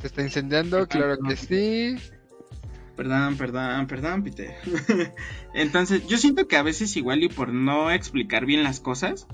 ¿Te 0.02 0.08
está 0.08 0.24
incendiando? 0.24 0.88
Claro 0.88 1.16
que 1.20 1.36
sí. 1.36 1.96
perdón, 2.96 3.38
perdón, 3.38 3.86
perdón, 3.86 4.24
Peter. 4.24 4.56
entonces, 5.54 6.08
yo 6.08 6.18
siento 6.18 6.48
que 6.48 6.58
a 6.58 6.64
veces 6.64 6.98
igual 6.98 7.24
y 7.24 7.30
por 7.30 7.50
no 7.50 7.92
explicar 7.92 8.48
bien 8.48 8.64
las 8.64 8.80
cosas 8.80 9.28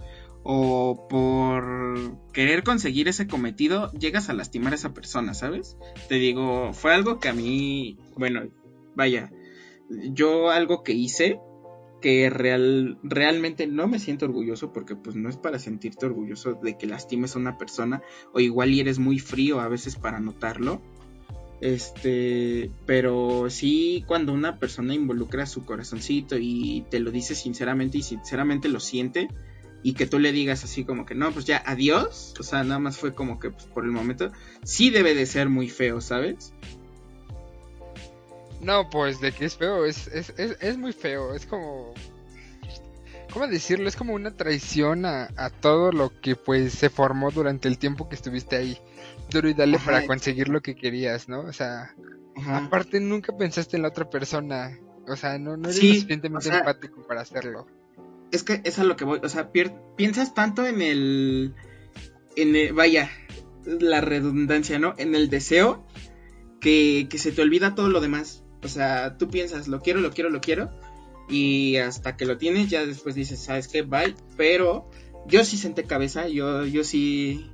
o 0.49 1.07
por 1.09 2.31
querer 2.31 2.63
conseguir 2.63 3.09
ese 3.09 3.27
cometido, 3.27 3.91
llegas 3.91 4.29
a 4.29 4.33
lastimar 4.33 4.71
a 4.71 4.77
esa 4.77 4.93
persona, 4.93 5.33
¿sabes? 5.33 5.75
Te 6.07 6.15
digo, 6.15 6.71
fue 6.71 6.93
algo 6.93 7.19
que 7.19 7.27
a 7.27 7.33
mí, 7.33 7.97
bueno, 8.15 8.43
vaya, 8.95 9.29
yo 9.89 10.49
algo 10.49 10.83
que 10.83 10.93
hice 10.93 11.41
que 12.01 12.29
real, 12.29 12.97
realmente 13.03 13.67
no 13.67 13.89
me 13.89 13.99
siento 13.99 14.23
orgulloso 14.23 14.71
porque 14.71 14.95
pues 14.95 15.17
no 15.17 15.27
es 15.27 15.35
para 15.35 15.59
sentirte 15.59 16.05
orgulloso 16.05 16.53
de 16.63 16.77
que 16.77 16.87
lastimes 16.87 17.35
a 17.35 17.39
una 17.39 17.57
persona 17.57 18.01
o 18.31 18.39
igual 18.39 18.69
y 18.69 18.79
eres 18.79 18.99
muy 18.99 19.19
frío 19.19 19.59
a 19.59 19.67
veces 19.67 19.97
para 19.97 20.21
notarlo. 20.21 20.81
Este, 21.59 22.71
pero 22.85 23.49
sí 23.49 24.05
cuando 24.07 24.31
una 24.31 24.59
persona 24.59 24.93
involucra 24.93 25.45
su 25.45 25.65
corazoncito 25.65 26.37
y 26.39 26.85
te 26.89 27.01
lo 27.01 27.11
dice 27.11 27.35
sinceramente 27.35 27.97
y 27.97 28.03
sinceramente 28.03 28.69
lo 28.69 28.79
siente 28.79 29.27
y 29.89 29.93
que 29.93 30.05
tú 30.05 30.19
le 30.19 30.33
digas 30.33 30.65
así 30.65 30.83
como 30.83 31.05
que 31.05 31.15
no, 31.15 31.31
pues 31.31 31.45
ya 31.45 31.63
adiós, 31.65 32.33
o 32.37 32.43
sea, 32.43 32.61
nada 32.65 32.77
más 32.77 32.97
fue 32.97 33.15
como 33.15 33.39
que 33.39 33.51
pues, 33.51 33.67
por 33.67 33.85
el 33.85 33.91
momento 33.91 34.33
sí 34.65 34.89
debe 34.89 35.15
de 35.15 35.25
ser 35.25 35.47
muy 35.47 35.69
feo, 35.69 36.01
¿sabes? 36.01 36.51
No, 38.59 38.89
pues 38.89 39.21
de 39.21 39.31
que 39.31 39.45
es 39.45 39.55
feo, 39.55 39.85
es, 39.85 40.07
es, 40.07 40.33
es, 40.37 40.57
es 40.59 40.77
muy 40.77 40.91
feo, 40.91 41.33
es 41.33 41.45
como... 41.45 41.93
¿Cómo 43.31 43.47
decirlo? 43.47 43.87
Es 43.87 43.95
como 43.95 44.13
una 44.13 44.31
traición 44.35 45.05
a, 45.05 45.29
a 45.37 45.49
todo 45.49 45.93
lo 45.93 46.09
que 46.19 46.35
pues 46.35 46.73
se 46.73 46.89
formó 46.89 47.31
durante 47.31 47.69
el 47.69 47.77
tiempo 47.77 48.09
que 48.09 48.15
estuviste 48.15 48.57
ahí. 48.57 48.77
Duro 49.29 49.47
y 49.47 49.53
dale 49.53 49.77
Ajá. 49.77 49.85
para 49.85 50.05
conseguir 50.07 50.49
lo 50.49 50.61
que 50.61 50.75
querías, 50.75 51.29
¿no? 51.29 51.41
O 51.41 51.53
sea, 51.53 51.93
Ajá. 52.35 52.57
aparte 52.65 52.99
nunca 52.99 53.35
pensaste 53.37 53.77
en 53.77 53.83
la 53.83 53.89
otra 53.89 54.09
persona. 54.09 54.77
O 55.07 55.15
sea, 55.15 55.37
no, 55.37 55.55
no 55.55 55.69
eres 55.69 55.79
Sí, 55.79 55.95
suficientemente 55.95 56.47
o 56.49 56.51
sea- 56.51 56.59
empático 56.59 57.05
para 57.07 57.21
hacerlo. 57.21 57.67
Es 58.31 58.43
que 58.43 58.61
es 58.63 58.79
a 58.79 58.83
lo 58.83 58.95
que 58.95 59.05
voy, 59.05 59.19
o 59.23 59.29
sea, 59.29 59.51
piensas 59.95 60.33
tanto 60.33 60.65
en 60.65 60.81
el, 60.81 61.53
en 62.35 62.55
el- 62.55 62.73
vaya, 62.73 63.09
la 63.65 64.01
redundancia, 64.01 64.79
¿no? 64.79 64.93
En 64.97 65.15
el 65.15 65.29
deseo 65.29 65.85
que, 66.59 67.07
que 67.09 67.17
se 67.17 67.31
te 67.31 67.41
olvida 67.41 67.75
todo 67.75 67.89
lo 67.89 68.01
demás. 68.01 68.43
O 68.63 68.67
sea, 68.67 69.17
tú 69.17 69.27
piensas, 69.29 69.67
lo 69.67 69.81
quiero, 69.81 69.99
lo 70.01 70.11
quiero, 70.11 70.29
lo 70.29 70.41
quiero, 70.41 70.71
y 71.29 71.75
hasta 71.77 72.15
que 72.17 72.25
lo 72.25 72.37
tienes 72.37 72.69
ya 72.69 72.85
después 72.85 73.15
dices, 73.15 73.39
¿sabes 73.39 73.67
qué? 73.67 73.81
Bye. 73.83 74.15
Pero 74.35 74.89
yo 75.27 75.43
sí 75.45 75.57
senté 75.57 75.83
cabeza, 75.83 76.27
yo, 76.27 76.65
yo 76.65 76.83
sí 76.83 77.51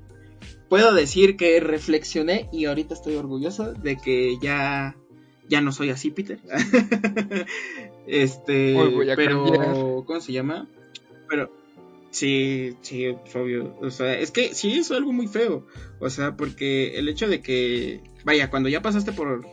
puedo 0.70 0.94
decir 0.94 1.36
que 1.38 1.60
reflexioné 1.60 2.48
y 2.52 2.66
ahorita 2.66 2.94
estoy 2.94 3.16
orgulloso 3.16 3.74
de 3.74 3.98
que 3.98 4.38
ya, 4.42 4.96
ya 5.50 5.62
no 5.62 5.72
soy 5.72 5.90
así, 5.90 6.10
Peter. 6.12 6.40
este, 8.08 8.74
pero, 9.16 9.44
cambiar. 9.44 9.76
¿cómo 10.06 10.22
se 10.22 10.32
llama? 10.34 10.68
Pero, 11.30 11.52
sí, 12.12 12.76
sí, 12.82 13.06
es 13.06 13.36
obvio. 13.36 13.76
O 13.82 13.90
sea, 13.92 14.18
es 14.18 14.32
que 14.32 14.54
sí 14.54 14.74
es 14.78 14.92
algo 14.92 15.12
muy 15.12 15.28
feo. 15.28 15.66
O 16.00 16.10
sea, 16.10 16.36
porque 16.36 16.98
el 16.98 17.08
hecho 17.10 17.28
de 17.28 17.42
que, 17.42 18.02
vaya, 18.24 18.50
cuando 18.50 18.70
ya 18.70 18.82
pasaste 18.82 19.12
por 19.12 19.46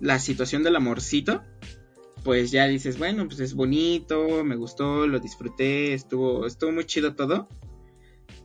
la 0.00 0.18
situación 0.18 0.62
del 0.62 0.76
amorcito, 0.76 1.42
pues 2.24 2.50
ya 2.50 2.66
dices, 2.68 2.98
bueno, 2.98 3.26
pues 3.26 3.40
es 3.40 3.54
bonito, 3.54 4.44
me 4.44 4.56
gustó, 4.56 5.06
lo 5.06 5.20
disfruté, 5.20 5.94
estuvo, 5.94 6.46
estuvo 6.46 6.72
muy 6.72 6.84
chido 6.84 7.14
todo. 7.14 7.48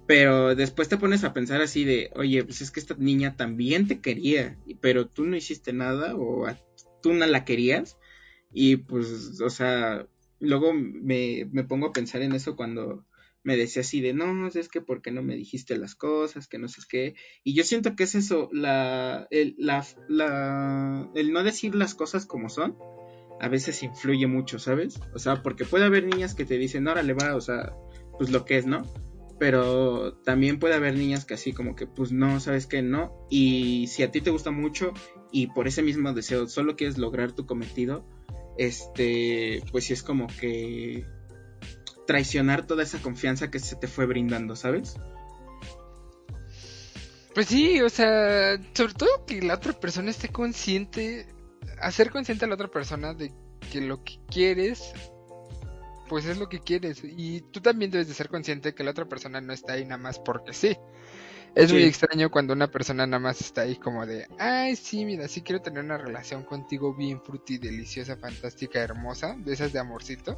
Pero 0.08 0.54
después 0.56 0.88
te 0.88 0.98
pones 0.98 1.24
a 1.24 1.34
pensar 1.34 1.62
así 1.62 1.84
de, 1.84 2.12
oye, 2.16 2.44
pues 2.44 2.62
es 2.62 2.70
que 2.72 2.80
esta 2.80 2.96
niña 2.98 3.36
también 3.36 3.88
te 3.88 4.02
quería, 4.02 4.58
pero 4.80 5.08
tú 5.08 5.26
no 5.26 5.36
hiciste 5.36 5.74
nada 5.74 6.16
o 6.16 6.46
a- 6.46 6.60
tú 7.02 7.14
no 7.14 7.26
la 7.26 7.44
querías. 7.44 7.98
Y 8.58 8.78
pues, 8.78 9.42
o 9.42 9.50
sea, 9.50 10.08
luego 10.40 10.74
me, 10.74 11.48
me 11.52 11.66
pongo 11.66 11.88
a 11.88 11.92
pensar 11.92 12.22
en 12.22 12.32
eso 12.32 12.56
cuando 12.56 13.06
me 13.44 13.58
decía 13.58 13.82
así 13.82 14.00
de, 14.00 14.14
no, 14.14 14.48
es 14.48 14.70
que 14.70 14.80
porque 14.80 15.12
no 15.12 15.22
me 15.22 15.36
dijiste 15.36 15.78
las 15.78 15.94
cosas, 15.94 16.48
que 16.48 16.58
no 16.58 16.70
sé 16.70 16.82
qué. 16.90 17.16
Y 17.44 17.54
yo 17.54 17.66
siento 17.66 17.98
que 17.98 18.06
es 18.06 18.16
eso, 18.16 18.50
la, 18.54 19.28
el, 19.30 19.56
la, 19.60 19.86
la, 20.08 21.12
el 21.16 21.34
no 21.34 21.44
decir 21.44 21.76
las 21.76 21.96
cosas 21.96 22.26
como 22.26 22.48
son, 22.48 22.78
a 23.42 23.50
veces 23.50 23.84
influye 23.84 24.26
mucho, 24.26 24.58
¿sabes? 24.58 25.02
O 25.14 25.20
sea, 25.20 25.44
porque 25.44 25.66
puede 25.66 25.84
haber 25.84 26.06
niñas 26.06 26.34
que 26.34 26.46
te 26.46 26.58
dicen, 26.58 26.88
órale, 26.88 27.14
va, 27.14 27.36
o 27.36 27.42
sea, 27.42 27.76
pues 28.18 28.32
lo 28.32 28.46
que 28.46 28.58
es, 28.58 28.66
¿no? 28.66 28.84
Pero 29.38 30.14
también 30.24 30.60
puede 30.60 30.76
haber 30.76 30.96
niñas 30.96 31.26
que 31.26 31.34
así 31.34 31.52
como 31.52 31.76
que, 31.76 31.88
pues 31.88 32.14
no, 32.14 32.40
¿sabes 32.40 32.68
qué? 32.68 32.82
No. 32.82 33.28
Y 33.30 33.88
si 33.88 34.02
a 34.04 34.12
ti 34.12 34.22
te 34.22 34.32
gusta 34.32 34.52
mucho 34.52 34.94
y 35.34 35.48
por 35.48 35.68
ese 35.68 35.84
mismo 35.84 36.14
deseo 36.14 36.48
solo 36.48 36.78
quieres 36.78 36.98
lograr 36.98 37.34
tu 37.34 37.46
cometido, 37.46 38.08
este, 38.58 39.64
pues 39.72 39.86
sí 39.86 39.94
es 39.94 40.04
como 40.04 40.28
que 40.28 41.06
traicionar 42.08 42.68
toda 42.68 42.84
esa 42.84 43.02
confianza 43.02 43.50
que 43.50 43.60
se 43.60 43.76
te 43.76 43.88
fue 43.88 44.06
brindando, 44.06 44.56
¿sabes? 44.56 44.96
Pues 47.34 47.48
sí, 47.48 47.82
o 47.82 47.90
sea, 47.90 48.58
sobre 48.74 48.94
todo 48.94 49.26
que 49.26 49.42
la 49.42 49.56
otra 49.56 49.74
persona 49.74 50.10
esté 50.10 50.30
consciente, 50.30 51.28
hacer 51.82 52.10
consciente 52.10 52.46
a 52.46 52.48
la 52.48 52.56
otra 52.56 52.70
persona 52.70 53.14
de 53.14 53.34
que 53.72 53.82
lo 53.82 54.04
que 54.04 54.20
quieres, 54.30 54.94
pues 56.08 56.26
es 56.26 56.38
lo 56.38 56.48
que 56.48 56.60
quieres. 56.60 57.02
Y 57.04 57.42
tú 57.52 57.60
también 57.60 57.92
debes 57.92 58.08
de 58.08 58.14
ser 58.14 58.30
consciente 58.30 58.74
que 58.74 58.86
la 58.86 58.92
otra 58.92 59.10
persona 59.10 59.42
no 59.42 59.52
está 59.52 59.74
ahí 59.74 59.84
nada 59.84 59.98
más 59.98 60.20
porque 60.20 60.54
sí. 60.54 60.78
Es 61.56 61.72
muy 61.72 61.84
extraño 61.84 62.30
cuando 62.30 62.54
una 62.54 62.68
persona 62.68 63.08
nada 63.08 63.20
más 63.20 63.40
está 63.40 63.62
ahí 63.62 63.78
como 63.78 64.06
de, 64.06 64.28
ay, 64.38 64.76
sí, 64.76 65.06
mira, 65.06 65.28
sí 65.30 65.42
quiero 65.42 65.62
tener 65.62 65.84
una 65.84 65.98
relación 65.98 66.44
contigo 66.44 66.94
bien 66.94 67.22
fruti, 67.22 67.58
deliciosa, 67.58 68.18
fantástica, 68.18 68.80
hermosa, 68.80 69.36
de 69.40 69.54
esas 69.54 69.72
de 69.72 69.80
amorcito. 69.80 70.38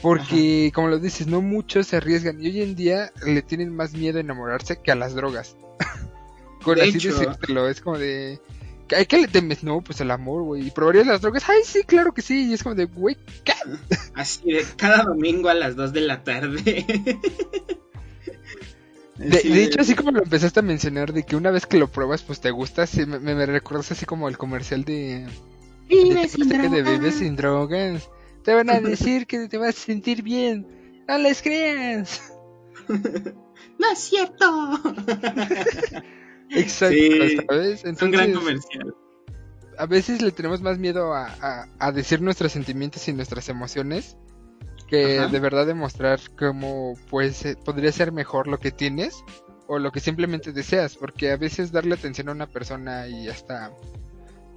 Porque, 0.00 0.70
como 0.74 0.88
lo 0.88 0.98
dices, 0.98 1.26
no 1.26 1.40
muchos 1.40 1.88
se 1.88 1.96
arriesgan 1.96 2.40
y 2.40 2.46
hoy 2.46 2.62
en 2.62 2.76
día 2.76 3.12
le 3.26 3.42
tienen 3.42 3.74
más 3.74 3.94
miedo 3.94 4.18
a 4.18 4.20
enamorarse 4.20 4.80
que 4.80 4.92
a 4.92 4.96
las 4.96 5.14
drogas. 5.14 5.56
Con 6.62 6.76
De 6.76 6.82
así 6.82 6.98
hecho. 6.98 7.18
decírtelo, 7.18 7.68
es 7.68 7.80
como 7.80 7.98
de, 7.98 8.40
¿a 8.96 9.04
qué 9.04 9.18
le 9.18 9.28
temes? 9.28 9.64
No, 9.64 9.82
pues 9.82 10.00
el 10.00 10.10
amor, 10.10 10.42
güey. 10.42 10.66
¿Y 10.66 10.70
probarías 10.70 11.06
las 11.06 11.20
drogas? 11.20 11.48
Ay, 11.48 11.62
sí, 11.64 11.82
claro 11.84 12.14
que 12.14 12.22
sí. 12.22 12.48
Y 12.48 12.54
es 12.54 12.62
como 12.62 12.74
de, 12.74 12.86
güey, 12.86 13.16
¿qué? 13.44 13.52
Así 14.14 14.52
de 14.52 14.64
cada 14.76 15.02
domingo 15.02 15.48
a 15.48 15.54
las 15.54 15.76
2 15.76 15.92
de 15.92 16.00
la 16.00 16.22
tarde. 16.22 16.86
De, 19.16 19.38
Así 19.38 19.48
de 19.48 19.64
hecho, 19.64 19.80
así 19.80 19.94
como 19.94 20.10
lo 20.10 20.22
empezaste 20.22 20.60
a 20.60 20.62
mencionar, 20.62 21.12
de 21.12 21.22
que 21.22 21.36
una 21.36 21.50
vez 21.52 21.66
que 21.66 21.78
lo 21.78 21.88
pruebas, 21.88 22.22
pues 22.22 22.40
te 22.40 22.50
gusta, 22.50 22.86
sí, 22.86 23.06
me, 23.06 23.18
me 23.20 23.46
recuerdas 23.46 23.92
así 23.92 24.06
como 24.06 24.28
el 24.28 24.36
comercial 24.38 24.84
de... 24.84 25.26
Vive 25.88 26.14
de, 26.22 26.28
sin 26.28 26.48
de 26.48 26.58
drogas. 26.58 26.84
Vive 26.98 27.12
sin 27.12 27.36
drogas. 27.36 28.10
Te 28.42 28.54
van 28.54 28.70
a 28.70 28.80
decir 28.80 29.26
que 29.26 29.48
te 29.48 29.58
vas 29.58 29.76
a 29.76 29.80
sentir 29.80 30.22
bien. 30.22 31.04
No 31.08 31.18
les 31.18 31.42
creas. 31.42 32.32
No 33.76 33.90
es 33.90 33.98
cierto. 33.98 34.44
Exacto, 36.50 36.94
Sí, 36.96 37.36
¿sabes? 37.48 37.84
Es 37.84 38.02
un 38.02 38.10
gran 38.10 38.30
Entonces, 38.30 38.64
comercial. 38.66 38.94
a 39.78 39.86
veces 39.86 40.22
le 40.22 40.30
tenemos 40.30 40.60
más 40.62 40.78
miedo 40.78 41.12
a, 41.12 41.26
a- 41.40 41.68
a 41.78 41.92
decir 41.92 42.20
nuestros 42.20 42.52
sentimientos 42.52 43.06
y 43.08 43.12
nuestras 43.12 43.48
emociones 43.48 44.16
que 44.88 45.18
Ajá. 45.18 45.28
de 45.28 45.40
verdad 45.40 45.66
demostrar 45.66 46.20
cómo 46.38 46.94
pues 47.10 47.44
eh, 47.44 47.56
podría 47.62 47.92
ser 47.92 48.12
mejor 48.12 48.46
lo 48.46 48.58
que 48.58 48.70
tienes 48.70 49.24
o 49.66 49.78
lo 49.78 49.92
que 49.92 50.00
simplemente 50.00 50.52
deseas, 50.52 50.96
porque 50.96 51.30
a 51.30 51.36
veces 51.36 51.72
darle 51.72 51.94
atención 51.94 52.28
a 52.28 52.32
una 52.32 52.46
persona 52.46 53.08
y 53.08 53.28
hasta 53.28 53.72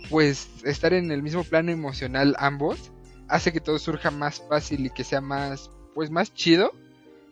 pues 0.09 0.47
estar 0.63 0.93
en 0.93 1.11
el 1.11 1.23
mismo 1.23 1.43
plano 1.43 1.71
emocional 1.71 2.35
ambos 2.39 2.91
hace 3.27 3.51
que 3.51 3.59
todo 3.61 3.79
surja 3.79 4.11
más 4.11 4.41
fácil 4.47 4.85
y 4.85 4.89
que 4.89 5.03
sea 5.03 5.21
más 5.21 5.71
pues 5.95 6.11
más 6.11 6.33
chido 6.33 6.71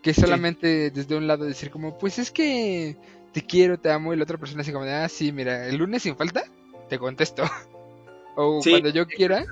que 0.01 0.13
solamente 0.13 0.89
desde 0.91 1.15
un 1.15 1.27
lado 1.27 1.45
decir 1.45 1.69
como 1.71 1.97
pues 1.97 2.19
es 2.19 2.31
que 2.31 2.97
te 3.33 3.45
quiero, 3.45 3.79
te 3.79 3.91
amo 3.91 4.13
y 4.13 4.17
la 4.17 4.23
otra 4.23 4.37
persona 4.37 4.61
así 4.61 4.71
como 4.71 4.85
de 4.85 4.93
ah 4.93 5.09
sí, 5.09 5.31
mira, 5.31 5.67
el 5.67 5.77
lunes 5.77 6.03
sin 6.03 6.15
falta 6.15 6.43
te 6.89 6.97
contesto. 6.97 7.43
o 8.35 8.61
Sí. 8.61 8.71
cuando 8.71 8.89
yo 8.89 9.05
quiera. 9.07 9.45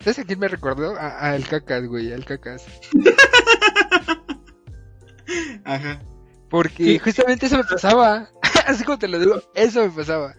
¿Sabes 0.00 0.18
a 0.20 0.24
quién 0.24 0.38
me 0.38 0.48
recordó? 0.48 0.96
A, 0.96 1.26
a 1.26 1.36
el 1.36 1.46
cacas, 1.46 1.86
güey, 1.86 2.12
al 2.12 2.24
cacas. 2.24 2.64
Ajá. 5.64 6.02
Porque 6.48 6.84
Sí. 6.84 6.98
justamente 6.98 7.46
eso 7.46 7.56
me 7.58 7.64
pasaba. 7.64 8.30
Así 8.66 8.84
como 8.84 8.98
te 8.98 9.08
lo 9.08 9.18
digo, 9.18 9.42
eso 9.54 9.82
me 9.84 9.90
pasaba. 9.90 10.34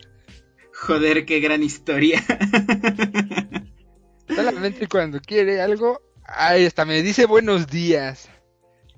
Joder, 0.74 1.26
qué 1.26 1.40
gran 1.40 1.64
historia. 1.64 2.22
Solamente 4.28 4.88
cuando 4.88 5.20
quiere 5.22 5.62
algo, 5.62 6.02
ahí 6.24 6.66
hasta 6.66 6.86
me 6.86 7.02
dice 7.04 7.26
buenos 7.26 7.68
días. 7.68 8.30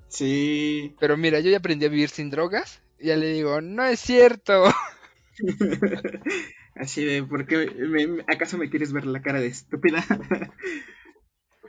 sí. 0.08 0.95
Pero 0.99 1.17
mira, 1.17 1.39
yo 1.41 1.49
ya 1.52 1.58
aprendí 1.58 1.86
a 1.86 1.89
vivir 1.89 2.10
sin 2.10 2.30
drogas. 2.30 2.82
Y 2.99 3.08
ya 3.08 3.17
le 3.17 3.34
digo, 3.34 3.60
no 3.62 3.84
es 3.84 3.99
cierto. 3.99 4.63
Así 6.75 7.03
de, 7.05 7.23
¿por 7.23 7.45
qué 7.45 7.67
me- 7.67 8.07
me- 8.07 8.23
¿acaso 8.27 8.57
me 8.57 8.69
quieres 8.69 8.91
ver 8.93 9.05
la 9.05 9.21
cara 9.21 9.39
de 9.39 9.47
estúpida? 9.47 10.03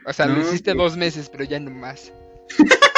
O 0.07 0.13
sea, 0.13 0.27
lo 0.27 0.35
No, 0.35 0.41
hiciste 0.41 0.73
sí. 0.73 0.77
dos 0.77 0.97
meses, 0.97 1.29
pero 1.31 1.45
ya 1.45 1.61
no 1.61 1.71
más. 1.71 2.13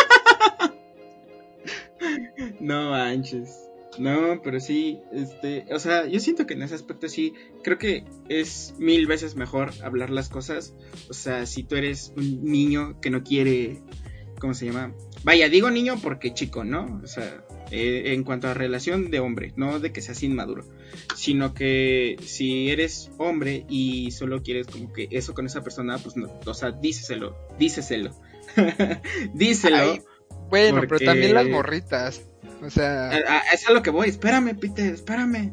no 2.60 2.90
manches. 2.90 3.62
No, 3.98 4.42
pero 4.42 4.60
sí, 4.60 4.98
este, 5.12 5.64
o 5.72 5.78
sea, 5.78 6.06
yo 6.06 6.20
siento 6.20 6.46
que 6.46 6.54
en 6.54 6.62
ese 6.62 6.74
aspecto 6.74 7.08
sí, 7.08 7.32
creo 7.64 7.78
que 7.78 8.04
es 8.28 8.74
mil 8.78 9.06
veces 9.06 9.36
mejor 9.36 9.70
hablar 9.82 10.10
las 10.10 10.28
cosas. 10.28 10.74
O 11.08 11.14
sea, 11.14 11.46
si 11.46 11.62
tú 11.64 11.76
eres 11.76 12.12
un 12.16 12.44
niño 12.44 13.00
que 13.00 13.08
no 13.08 13.22
quiere, 13.22 13.80
¿cómo 14.38 14.52
se 14.52 14.66
llama? 14.66 14.92
Vaya, 15.24 15.48
digo 15.48 15.70
niño 15.70 15.94
porque 16.02 16.34
chico, 16.34 16.62
¿no? 16.62 17.00
O 17.02 17.06
sea, 17.06 17.42
eh, 17.70 18.12
en 18.12 18.22
cuanto 18.24 18.48
a 18.48 18.54
relación 18.54 19.10
de 19.10 19.20
hombre, 19.20 19.54
no 19.56 19.80
de 19.80 19.92
que 19.92 20.02
seas 20.02 20.22
inmaduro, 20.22 20.64
sino 21.14 21.54
que 21.54 22.16
si 22.24 22.70
eres 22.70 23.10
hombre 23.18 23.64
y 23.68 24.10
solo 24.10 24.42
quieres 24.42 24.66
como 24.66 24.92
que 24.92 25.08
eso 25.10 25.34
con 25.34 25.46
esa 25.46 25.62
persona, 25.62 25.98
pues 25.98 26.16
no, 26.16 26.28
o 26.44 26.54
sea, 26.54 26.70
díceselo, 26.72 27.36
díceselo, 27.58 28.10
díselo. 29.34 29.76
Ay, 29.76 30.02
Bueno, 30.48 30.76
Porque- 30.76 30.88
pero 30.98 31.10
también 31.12 31.34
las 31.34 31.48
morritas. 31.48 32.22
O 32.62 32.70
sea, 32.70 33.10
es 33.52 33.68
a 33.68 33.72
lo 33.72 33.82
que 33.82 33.90
voy, 33.90 34.08
espérame, 34.08 34.56
Peter, 34.58 34.94
espérame. 34.94 35.52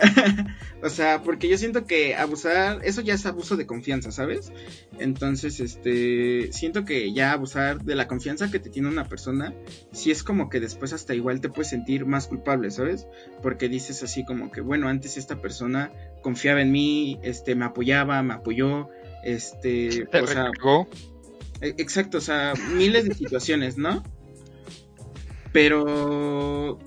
O 0.82 0.88
sea, 0.88 1.22
porque 1.22 1.46
yo 1.46 1.58
siento 1.58 1.84
que 1.84 2.16
abusar, 2.16 2.80
eso 2.84 3.02
ya 3.02 3.12
es 3.12 3.26
abuso 3.26 3.58
de 3.58 3.66
confianza, 3.66 4.10
¿sabes? 4.10 4.50
Entonces, 4.98 5.60
este, 5.60 6.50
siento 6.52 6.86
que 6.86 7.12
ya 7.12 7.32
abusar 7.32 7.82
de 7.82 7.94
la 7.94 8.08
confianza 8.08 8.50
que 8.50 8.60
te 8.60 8.70
tiene 8.70 8.88
una 8.88 9.04
persona, 9.04 9.52
sí 9.92 10.10
es 10.10 10.22
como 10.22 10.48
que 10.48 10.58
después 10.58 10.94
hasta 10.94 11.14
igual 11.14 11.42
te 11.42 11.50
puedes 11.50 11.68
sentir 11.68 12.06
más 12.06 12.28
culpable, 12.28 12.70
¿sabes? 12.70 13.06
Porque 13.42 13.68
dices 13.68 14.02
así 14.02 14.24
como 14.24 14.50
que, 14.50 14.62
bueno, 14.62 14.88
antes 14.88 15.18
esta 15.18 15.42
persona 15.42 15.92
confiaba 16.22 16.62
en 16.62 16.72
mí, 16.72 17.18
este, 17.22 17.54
me 17.54 17.66
apoyaba, 17.66 18.22
me 18.22 18.32
apoyó, 18.32 18.88
este, 19.22 20.06
te 20.06 20.20
o 20.22 20.26
sea, 20.26 20.50
e- 21.60 21.74
Exacto, 21.76 22.18
o 22.18 22.22
sea, 22.22 22.54
miles 22.74 23.04
de 23.04 23.14
situaciones, 23.14 23.76
¿no? 23.76 24.02
Pero, 25.52 26.78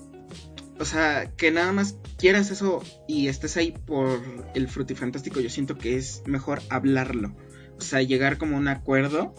o 0.78 0.84
sea, 0.84 1.32
que 1.36 1.50
nada 1.50 1.72
más 1.72 1.98
quieras 2.18 2.50
eso 2.50 2.82
y 3.06 3.28
estés 3.28 3.56
ahí 3.56 3.72
por 3.72 4.20
el 4.54 4.68
frutifantástico, 4.68 5.40
yo 5.40 5.50
siento 5.50 5.78
que 5.78 5.96
es 5.96 6.22
mejor 6.26 6.60
hablarlo. 6.68 7.34
O 7.78 7.80
sea, 7.80 8.02
llegar 8.02 8.38
como 8.38 8.56
a 8.56 8.60
un 8.60 8.68
acuerdo 8.68 9.34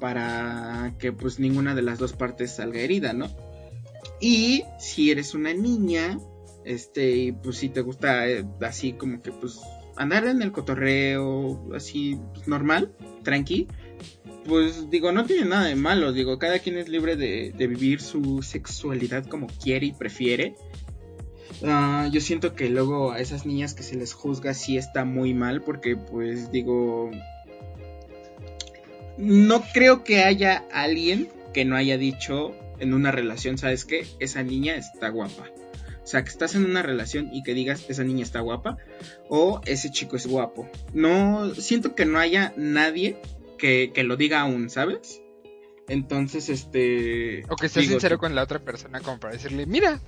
para 0.00 0.94
que 0.98 1.12
pues 1.12 1.38
ninguna 1.38 1.74
de 1.74 1.82
las 1.82 1.98
dos 1.98 2.12
partes 2.12 2.56
salga 2.56 2.80
herida, 2.80 3.12
¿no? 3.12 3.28
Y 4.20 4.64
si 4.78 5.10
eres 5.10 5.34
una 5.34 5.52
niña, 5.54 6.18
este, 6.64 7.16
y 7.16 7.32
pues 7.32 7.56
si 7.56 7.68
te 7.68 7.80
gusta 7.80 8.28
eh, 8.28 8.44
así 8.60 8.92
como 8.92 9.22
que 9.22 9.32
pues 9.32 9.60
andar 9.96 10.26
en 10.26 10.42
el 10.42 10.52
cotorreo, 10.52 11.74
así 11.74 12.18
pues, 12.34 12.46
normal, 12.46 12.94
tranqui, 13.22 13.68
pues 14.48 14.90
digo, 14.90 15.12
no 15.12 15.26
tiene 15.26 15.44
nada 15.44 15.66
de 15.66 15.76
malo, 15.76 16.12
digo, 16.12 16.38
cada 16.38 16.58
quien 16.58 16.78
es 16.78 16.88
libre 16.88 17.16
de, 17.16 17.52
vivir 17.58 18.00
su 18.00 18.42
sexualidad 18.42 19.26
como 19.26 19.46
quiere 19.46 19.86
y 19.86 19.92
prefiere. 19.92 20.54
Ah, 21.62 22.08
yo 22.10 22.20
siento 22.20 22.54
que 22.54 22.68
luego 22.70 23.12
a 23.12 23.20
esas 23.20 23.44
niñas 23.44 23.74
que 23.74 23.82
se 23.82 23.96
les 23.96 24.14
juzga 24.14 24.54
sí 24.54 24.78
está 24.78 25.04
muy 25.04 25.34
mal 25.34 25.62
porque 25.62 25.96
pues 25.96 26.50
digo, 26.50 27.10
no 29.18 29.62
creo 29.74 30.02
que 30.02 30.22
haya 30.22 30.64
alguien 30.72 31.28
que 31.52 31.64
no 31.64 31.76
haya 31.76 31.98
dicho 31.98 32.54
en 32.78 32.94
una 32.94 33.10
relación, 33.10 33.58
¿sabes 33.58 33.84
qué? 33.84 34.06
Esa 34.18 34.42
niña 34.42 34.76
está 34.76 35.08
guapa. 35.10 35.46
O 36.02 36.06
sea, 36.10 36.24
que 36.24 36.30
estás 36.30 36.54
en 36.54 36.64
una 36.64 36.80
relación 36.80 37.28
y 37.34 37.42
que 37.42 37.52
digas, 37.52 37.84
esa 37.88 38.02
niña 38.02 38.22
está 38.22 38.40
guapa 38.40 38.78
o 39.28 39.60
ese 39.66 39.90
chico 39.90 40.16
es 40.16 40.26
guapo. 40.26 40.70
No, 40.94 41.54
siento 41.54 41.94
que 41.94 42.06
no 42.06 42.18
haya 42.18 42.54
nadie 42.56 43.18
que, 43.58 43.90
que 43.94 44.04
lo 44.04 44.16
diga 44.16 44.40
aún, 44.40 44.70
¿sabes? 44.70 45.20
Entonces, 45.88 46.50
este... 46.50 47.44
O 47.48 47.56
que 47.56 47.68
digo, 47.68 47.92
sincero 47.92 48.18
con 48.18 48.34
la 48.34 48.42
otra 48.42 48.58
persona 48.58 49.00
como 49.00 49.18
para 49.18 49.32
decirle, 49.32 49.64
mira, 49.64 50.00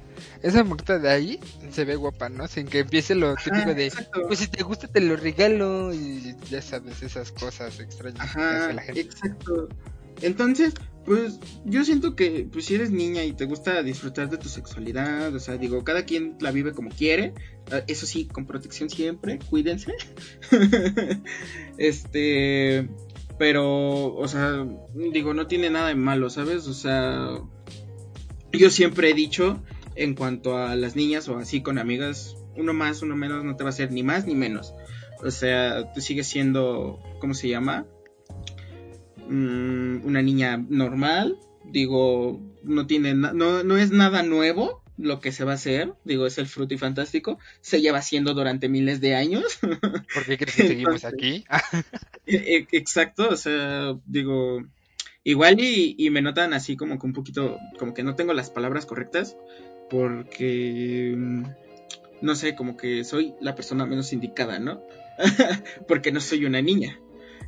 esa 0.42 0.62
morrita 0.62 0.98
de 0.98 1.08
ahí 1.10 1.40
se 1.70 1.84
ve 1.86 1.96
guapa, 1.96 2.28
¿no? 2.28 2.46
Sin 2.48 2.66
que 2.66 2.80
empiece 2.80 3.14
lo 3.14 3.30
Ajá, 3.30 3.42
típico 3.44 3.74
de, 3.74 3.86
exacto. 3.86 4.22
pues 4.26 4.40
si 4.40 4.48
te 4.48 4.62
gusta 4.62 4.88
te 4.88 5.00
lo 5.00 5.16
regalo 5.16 5.94
y 5.94 6.36
ya 6.50 6.60
sabes, 6.60 7.02
esas 7.02 7.32
cosas 7.32 7.80
extrañas 7.80 8.20
que 8.20 8.38
Ajá, 8.40 8.64
hace 8.64 8.74
la 8.74 8.82
gente. 8.82 9.00
exacto. 9.00 9.68
Entonces, 10.20 10.74
Pues 11.06 11.40
yo 11.64 11.82
siento 11.82 12.14
que 12.14 12.46
pues 12.52 12.66
si 12.66 12.74
eres 12.74 12.90
niña 12.90 13.24
y 13.24 13.32
te 13.32 13.46
gusta 13.46 13.82
disfrutar 13.82 14.28
de 14.28 14.36
tu 14.36 14.50
sexualidad, 14.50 15.34
o 15.34 15.40
sea, 15.40 15.56
digo, 15.56 15.82
cada 15.82 16.04
quien 16.04 16.36
la 16.40 16.50
vive 16.52 16.72
como 16.74 16.90
quiere, 16.90 17.32
ah, 17.72 17.80
eso 17.86 18.04
sí, 18.04 18.26
con 18.26 18.44
protección 18.44 18.90
siempre, 18.90 19.38
cuídense. 19.48 19.94
este, 21.78 22.86
pero, 23.40 24.14
o 24.16 24.28
sea, 24.28 24.66
digo, 24.94 25.32
no 25.32 25.46
tiene 25.46 25.70
nada 25.70 25.88
de 25.88 25.94
malo, 25.94 26.28
¿sabes? 26.28 26.66
O 26.66 26.74
sea, 26.74 27.38
yo 28.52 28.68
siempre 28.68 29.08
he 29.08 29.14
dicho 29.14 29.62
en 29.94 30.14
cuanto 30.14 30.58
a 30.58 30.76
las 30.76 30.94
niñas 30.94 31.26
o 31.30 31.38
así 31.38 31.62
con 31.62 31.78
amigas, 31.78 32.36
uno 32.54 32.74
más, 32.74 33.00
uno 33.00 33.16
menos 33.16 33.42
no 33.42 33.56
te 33.56 33.64
va 33.64 33.70
a 33.70 33.72
hacer 33.72 33.92
ni 33.92 34.02
más 34.02 34.26
ni 34.26 34.34
menos. 34.34 34.74
O 35.24 35.30
sea, 35.30 35.90
tú 35.94 36.02
sigues 36.02 36.26
siendo, 36.26 37.00
¿cómo 37.18 37.32
se 37.32 37.48
llama? 37.48 37.86
Mm, 39.30 40.04
una 40.04 40.20
niña 40.20 40.62
normal, 40.68 41.38
digo, 41.64 42.38
no 42.62 42.86
tiene 42.86 43.14
no, 43.14 43.32
no 43.32 43.78
es 43.78 43.90
nada 43.90 44.22
nuevo 44.22 44.82
lo 45.00 45.20
que 45.20 45.32
se 45.32 45.44
va 45.44 45.52
a 45.52 45.54
hacer, 45.54 45.92
digo, 46.04 46.26
es 46.26 46.38
el 46.38 46.46
fruto 46.46 46.74
y 46.74 46.78
fantástico, 46.78 47.38
se 47.60 47.80
lleva 47.80 47.98
haciendo 47.98 48.34
durante 48.34 48.68
miles 48.68 49.00
de 49.00 49.14
años. 49.14 49.58
¿Por 50.14 50.24
qué 50.26 50.36
crees 50.36 50.56
que 50.56 50.68
seguimos 50.68 51.04
aquí? 51.04 51.44
E, 52.26 52.36
e, 52.36 52.68
exacto, 52.72 53.28
o 53.28 53.36
sea, 53.36 53.94
digo, 54.06 54.62
igual 55.24 55.60
y, 55.60 55.96
y, 55.98 56.10
me 56.10 56.22
notan 56.22 56.52
así 56.52 56.76
como 56.76 56.98
que 56.98 57.06
un 57.06 57.12
poquito, 57.12 57.58
como 57.78 57.94
que 57.94 58.02
no 58.02 58.14
tengo 58.14 58.32
las 58.32 58.50
palabras 58.50 58.86
correctas, 58.86 59.36
porque, 59.88 61.14
mm, 61.16 61.44
no 62.22 62.34
sé, 62.34 62.54
como 62.54 62.76
que 62.76 63.04
soy 63.04 63.34
la 63.40 63.54
persona 63.54 63.86
menos 63.86 64.12
indicada, 64.12 64.58
¿no? 64.58 64.82
porque 65.88 66.12
no 66.12 66.20
soy 66.20 66.44
una 66.44 66.62
niña. 66.62 66.98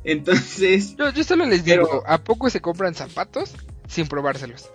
Entonces. 0.03 0.95
Yo 0.97 1.23
solo 1.23 1.45
les 1.45 1.63
digo, 1.63 2.03
¿a 2.05 2.17
poco 2.17 2.49
se 2.49 2.61
compran 2.61 2.93
zapatos 2.93 3.53
sin 3.87 4.07
probárselos? 4.07 4.69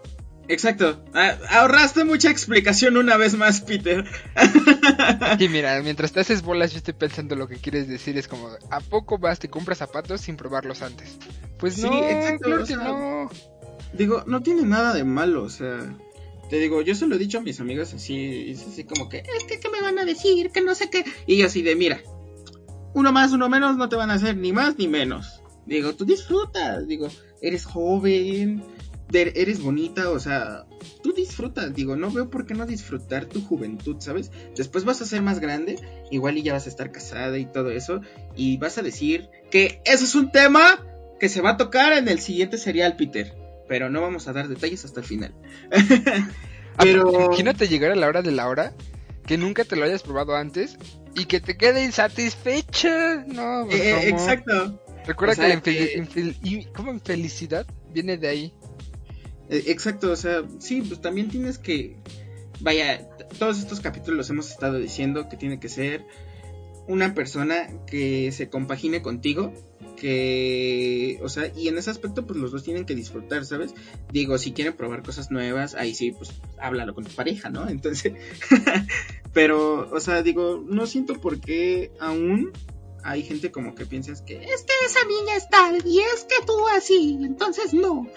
Exacto. 0.48 1.04
Ah, 1.14 1.36
ahorraste 1.50 2.04
mucha 2.04 2.30
explicación 2.30 2.96
una 2.96 3.16
vez 3.16 3.36
más, 3.36 3.60
Peter. 3.60 4.04
Y 5.38 5.48
mira, 5.48 5.80
mientras 5.82 6.12
te 6.12 6.20
haces 6.20 6.42
bolas, 6.42 6.72
yo 6.72 6.78
estoy 6.78 6.94
pensando 6.94 7.36
lo 7.36 7.46
que 7.48 7.56
quieres 7.56 7.86
decir. 7.86 8.16
Es 8.16 8.28
como, 8.28 8.48
¿a 8.70 8.80
poco 8.80 9.18
vas, 9.18 9.38
te 9.38 9.48
compras 9.48 9.78
zapatos 9.78 10.22
sin 10.22 10.36
probarlos 10.36 10.82
antes? 10.82 11.18
Pues 11.58 11.78
no, 11.78 11.90
claro 12.40 12.64
que 12.64 12.76
no. 12.76 13.30
Digo, 13.92 14.24
no 14.26 14.42
tiene 14.42 14.62
nada 14.62 14.94
de 14.94 15.04
malo, 15.04 15.42
o 15.42 15.50
sea. 15.50 15.96
Te 16.48 16.58
digo, 16.58 16.80
yo 16.80 16.94
se 16.94 17.06
lo 17.06 17.16
he 17.16 17.18
dicho 17.18 17.38
a 17.38 17.42
mis 17.42 17.60
amigas 17.60 17.92
así, 17.92 18.50
es 18.50 18.66
así 18.66 18.84
como 18.84 19.10
que, 19.10 19.18
es 19.18 19.44
que, 19.46 19.60
¿qué 19.60 19.68
me 19.68 19.82
van 19.82 19.98
a 19.98 20.06
decir? 20.06 20.50
Que 20.50 20.62
no 20.62 20.74
sé 20.74 20.88
qué. 20.88 21.04
Y 21.26 21.36
yo 21.36 21.46
así 21.46 21.60
de, 21.60 21.76
mira, 21.76 22.00
uno 22.94 23.12
más, 23.12 23.32
uno 23.32 23.50
menos, 23.50 23.76
no 23.76 23.90
te 23.90 23.96
van 23.96 24.10
a 24.10 24.14
hacer 24.14 24.36
ni 24.36 24.52
más 24.52 24.78
ni 24.78 24.88
menos. 24.88 25.42
Digo, 25.66 25.94
tú 25.94 26.06
disfrutas, 26.06 26.86
digo, 26.88 27.08
eres 27.42 27.66
joven, 27.66 28.64
eres 29.12 29.62
bonita, 29.62 30.10
o 30.10 30.18
sea, 30.18 30.66
tú 31.02 31.12
disfrutas, 31.12 31.74
digo, 31.74 31.96
no 31.96 32.10
veo 32.10 32.30
por 32.30 32.46
qué 32.46 32.54
no 32.54 32.66
disfrutar 32.66 33.26
tu 33.26 33.42
juventud, 33.42 33.96
¿sabes? 34.00 34.30
Después 34.56 34.84
vas 34.84 35.00
a 35.00 35.06
ser 35.06 35.22
más 35.22 35.40
grande, 35.40 35.76
igual 36.10 36.38
y 36.38 36.42
ya 36.42 36.52
vas 36.52 36.66
a 36.66 36.68
estar 36.68 36.92
casada 36.92 37.38
y 37.38 37.46
todo 37.46 37.70
eso, 37.70 38.00
y 38.36 38.58
vas 38.58 38.78
a 38.78 38.82
decir 38.82 39.28
que 39.50 39.80
eso 39.84 40.04
es 40.04 40.14
un 40.14 40.30
tema 40.30 40.84
que 41.18 41.28
se 41.28 41.40
va 41.40 41.50
a 41.50 41.56
tocar 41.56 41.92
en 41.94 42.08
el 42.08 42.20
siguiente 42.20 42.58
serial, 42.58 42.96
Peter, 42.96 43.34
pero 43.68 43.90
no 43.90 44.00
vamos 44.00 44.28
a 44.28 44.32
dar 44.32 44.48
detalles 44.48 44.84
hasta 44.84 45.00
el 45.00 45.06
final. 45.06 45.34
pero... 46.78 47.24
Imagínate 47.26 47.68
llegar 47.68 47.92
a 47.92 47.96
la 47.96 48.06
hora 48.06 48.22
de 48.22 48.32
la 48.32 48.48
hora, 48.48 48.74
que 49.26 49.36
nunca 49.36 49.64
te 49.64 49.76
lo 49.76 49.84
hayas 49.84 50.02
probado 50.02 50.36
antes 50.36 50.78
y 51.14 51.26
que 51.26 51.40
te 51.40 51.56
quede 51.56 51.84
insatisfecha. 51.84 53.24
No, 53.26 53.66
pues, 53.66 53.80
eh, 53.80 54.08
exacto. 54.08 54.80
Recuerda 55.06 55.34
que, 55.60 56.02
la 56.14 56.92
infelicidad 56.92 57.66
viene 57.92 58.16
de 58.18 58.28
ahí. 58.28 58.54
Eh, 59.48 59.64
exacto, 59.66 60.10
o 60.10 60.16
sea, 60.16 60.44
sí, 60.58 60.82
pues 60.82 61.00
también 61.00 61.28
tienes 61.28 61.58
que. 61.58 61.96
Vaya, 62.60 63.08
todos 63.38 63.58
estos 63.58 63.80
capítulos 63.80 64.16
los 64.16 64.30
hemos 64.30 64.50
estado 64.50 64.78
diciendo 64.78 65.28
que 65.28 65.36
tiene 65.36 65.60
que 65.60 65.68
ser 65.68 66.04
una 66.88 67.14
persona 67.14 67.68
que 67.86 68.32
se 68.32 68.48
compagine 68.48 69.02
contigo, 69.02 69.52
que, 69.96 71.18
o 71.22 71.28
sea, 71.28 71.52
y 71.54 71.68
en 71.68 71.76
ese 71.76 71.90
aspecto 71.90 72.26
pues 72.26 72.38
los 72.38 72.50
dos 72.50 72.64
tienen 72.64 72.86
que 72.86 72.94
disfrutar, 72.94 73.44
¿sabes? 73.44 73.74
Digo, 74.10 74.38
si 74.38 74.52
quieren 74.52 74.74
probar 74.74 75.02
cosas 75.02 75.30
nuevas, 75.30 75.74
ahí 75.74 75.94
sí, 75.94 76.12
pues 76.12 76.30
háblalo 76.58 76.94
con 76.94 77.04
tu 77.04 77.12
pareja, 77.12 77.50
¿no? 77.50 77.68
Entonces, 77.70 78.14
pero, 79.34 79.90
o 79.92 80.00
sea, 80.00 80.22
digo, 80.22 80.64
no 80.66 80.86
siento 80.86 81.20
por 81.20 81.40
qué 81.40 81.92
aún 82.00 82.52
hay 83.04 83.22
gente 83.22 83.52
como 83.52 83.74
que 83.74 83.86
piensas 83.86 84.22
que 84.22 84.36
es 84.36 84.62
que 84.62 84.72
esa 84.84 85.06
niña 85.06 85.36
es 85.36 85.48
tal 85.48 85.86
y 85.86 86.00
es 86.00 86.24
que 86.24 86.44
tú 86.46 86.66
así, 86.68 87.18
entonces 87.22 87.74
no. 87.74 88.08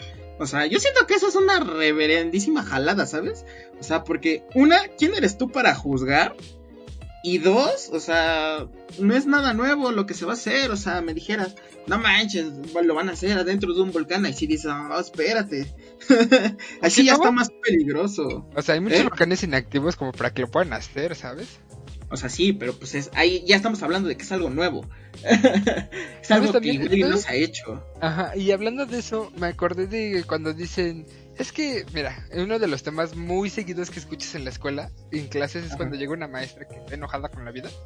O 0.42 0.48
sea, 0.48 0.66
yo 0.66 0.80
siento 0.80 1.06
que 1.06 1.14
eso 1.14 1.28
es 1.28 1.36
una 1.36 1.60
reverendísima 1.60 2.64
jalada, 2.64 3.06
¿sabes? 3.06 3.46
O 3.80 3.84
sea, 3.84 4.04
porque 4.04 4.44
una, 4.56 4.80
¿quién 4.98 5.14
eres 5.14 5.38
tú 5.38 5.52
para 5.52 5.76
juzgar? 5.76 6.36
Y 7.24 7.38
dos, 7.38 7.92
o 7.94 8.00
sea, 8.00 8.66
no 8.98 9.16
es 9.16 9.28
nada 9.28 9.54
nuevo 9.54 9.92
lo 9.92 10.08
que 10.08 10.16
se 10.16 10.26
va 10.26 10.32
a 10.32 10.34
hacer. 10.34 10.72
O 10.72 10.78
sea, 10.78 11.02
me 11.02 11.14
dijeras, 11.14 11.54
no 11.86 12.00
manches, 12.00 12.48
lo 12.74 12.96
van 12.96 13.10
a 13.10 13.12
hacer 13.12 13.38
adentro 13.38 13.76
de 13.76 13.84
un 13.84 13.92
volcán. 13.92 14.26
Y 14.26 14.34
si 14.34 14.48
dices, 14.48 14.72
oh, 14.72 15.00
espérate. 15.00 15.72
Así 16.82 17.06
ya 17.06 17.14
está 17.14 17.32
más 17.32 17.52
peligroso. 17.64 18.48
O 18.56 18.62
sea, 18.64 18.74
hay 18.74 18.82
muchos 18.82 19.02
¿Eh? 19.02 19.04
volcanes 19.04 19.44
inactivos 19.44 19.96
como 19.96 20.12
para 20.12 20.34
que 20.34 20.42
lo 20.42 20.48
puedan 20.50 20.74
hacer, 20.74 21.16
¿sabes? 21.16 21.60
O 22.12 22.18
sea, 22.18 22.30
sí, 22.30 22.52
pero 22.52 22.74
pues 22.74 22.94
es, 22.94 23.10
ahí 23.14 23.44
ya 23.48 23.56
estamos 23.56 23.82
hablando 23.84 24.10
de 24.10 24.18
que 24.18 24.24
es 24.24 24.32
algo 24.34 24.50
nuevo. 24.50 24.86
es 26.22 26.30
algo 26.30 26.60
que 26.60 26.78
no 27.06 27.18
se 27.18 27.30
ha 27.30 27.36
hecho. 27.36 27.86
Ajá, 28.02 28.36
y 28.36 28.52
hablando 28.52 28.86
de 28.86 29.00
eso, 29.00 29.32
me 29.38 29.48
acordé 29.48 29.88
de 29.88 30.24
cuando 30.26 30.54
dicen, 30.54 31.06
es 31.38 31.54
que, 31.54 31.86
mira, 31.94 32.28
uno 32.34 32.60
de 32.60 32.68
los 32.68 32.84
temas 32.84 33.16
muy 33.16 33.50
seguidos 33.50 33.90
que 33.90 34.00
escuchas 34.00 34.36
en 34.36 34.44
la 34.44 34.50
escuela, 34.50 34.92
en 35.12 35.28
clases, 35.28 35.66
es 35.66 35.76
cuando 35.78 35.96
llega 35.96 36.12
una 36.12 36.28
maestra 36.28 36.68
que 36.68 36.76
está 36.76 36.96
enojada 36.96 37.30
con 37.30 37.46
la 37.46 37.52
vida. 37.52 37.70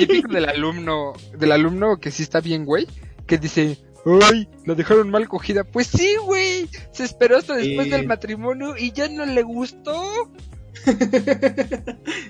Y 0.00 0.06
típico 0.06 0.32
del 0.32 0.48
alumno, 0.48 1.12
del 1.36 1.52
alumno 1.52 1.98
que 1.98 2.10
sí 2.10 2.22
está 2.22 2.40
bien, 2.40 2.64
güey, 2.64 2.86
que 3.26 3.38
dice, 3.38 3.78
¡ay! 4.22 4.48
La 4.64 4.74
dejaron 4.74 5.10
mal 5.10 5.28
cogida. 5.28 5.64
Pues 5.64 5.88
sí, 5.88 6.16
güey. 6.24 6.68
Se 6.92 7.04
esperó 7.04 7.36
hasta 7.36 7.54
después 7.54 7.90
del 7.90 8.06
matrimonio 8.06 8.76
y 8.76 8.92
ya 8.92 9.08
no 9.08 9.24
le 9.24 9.42
gustó. 9.42 10.30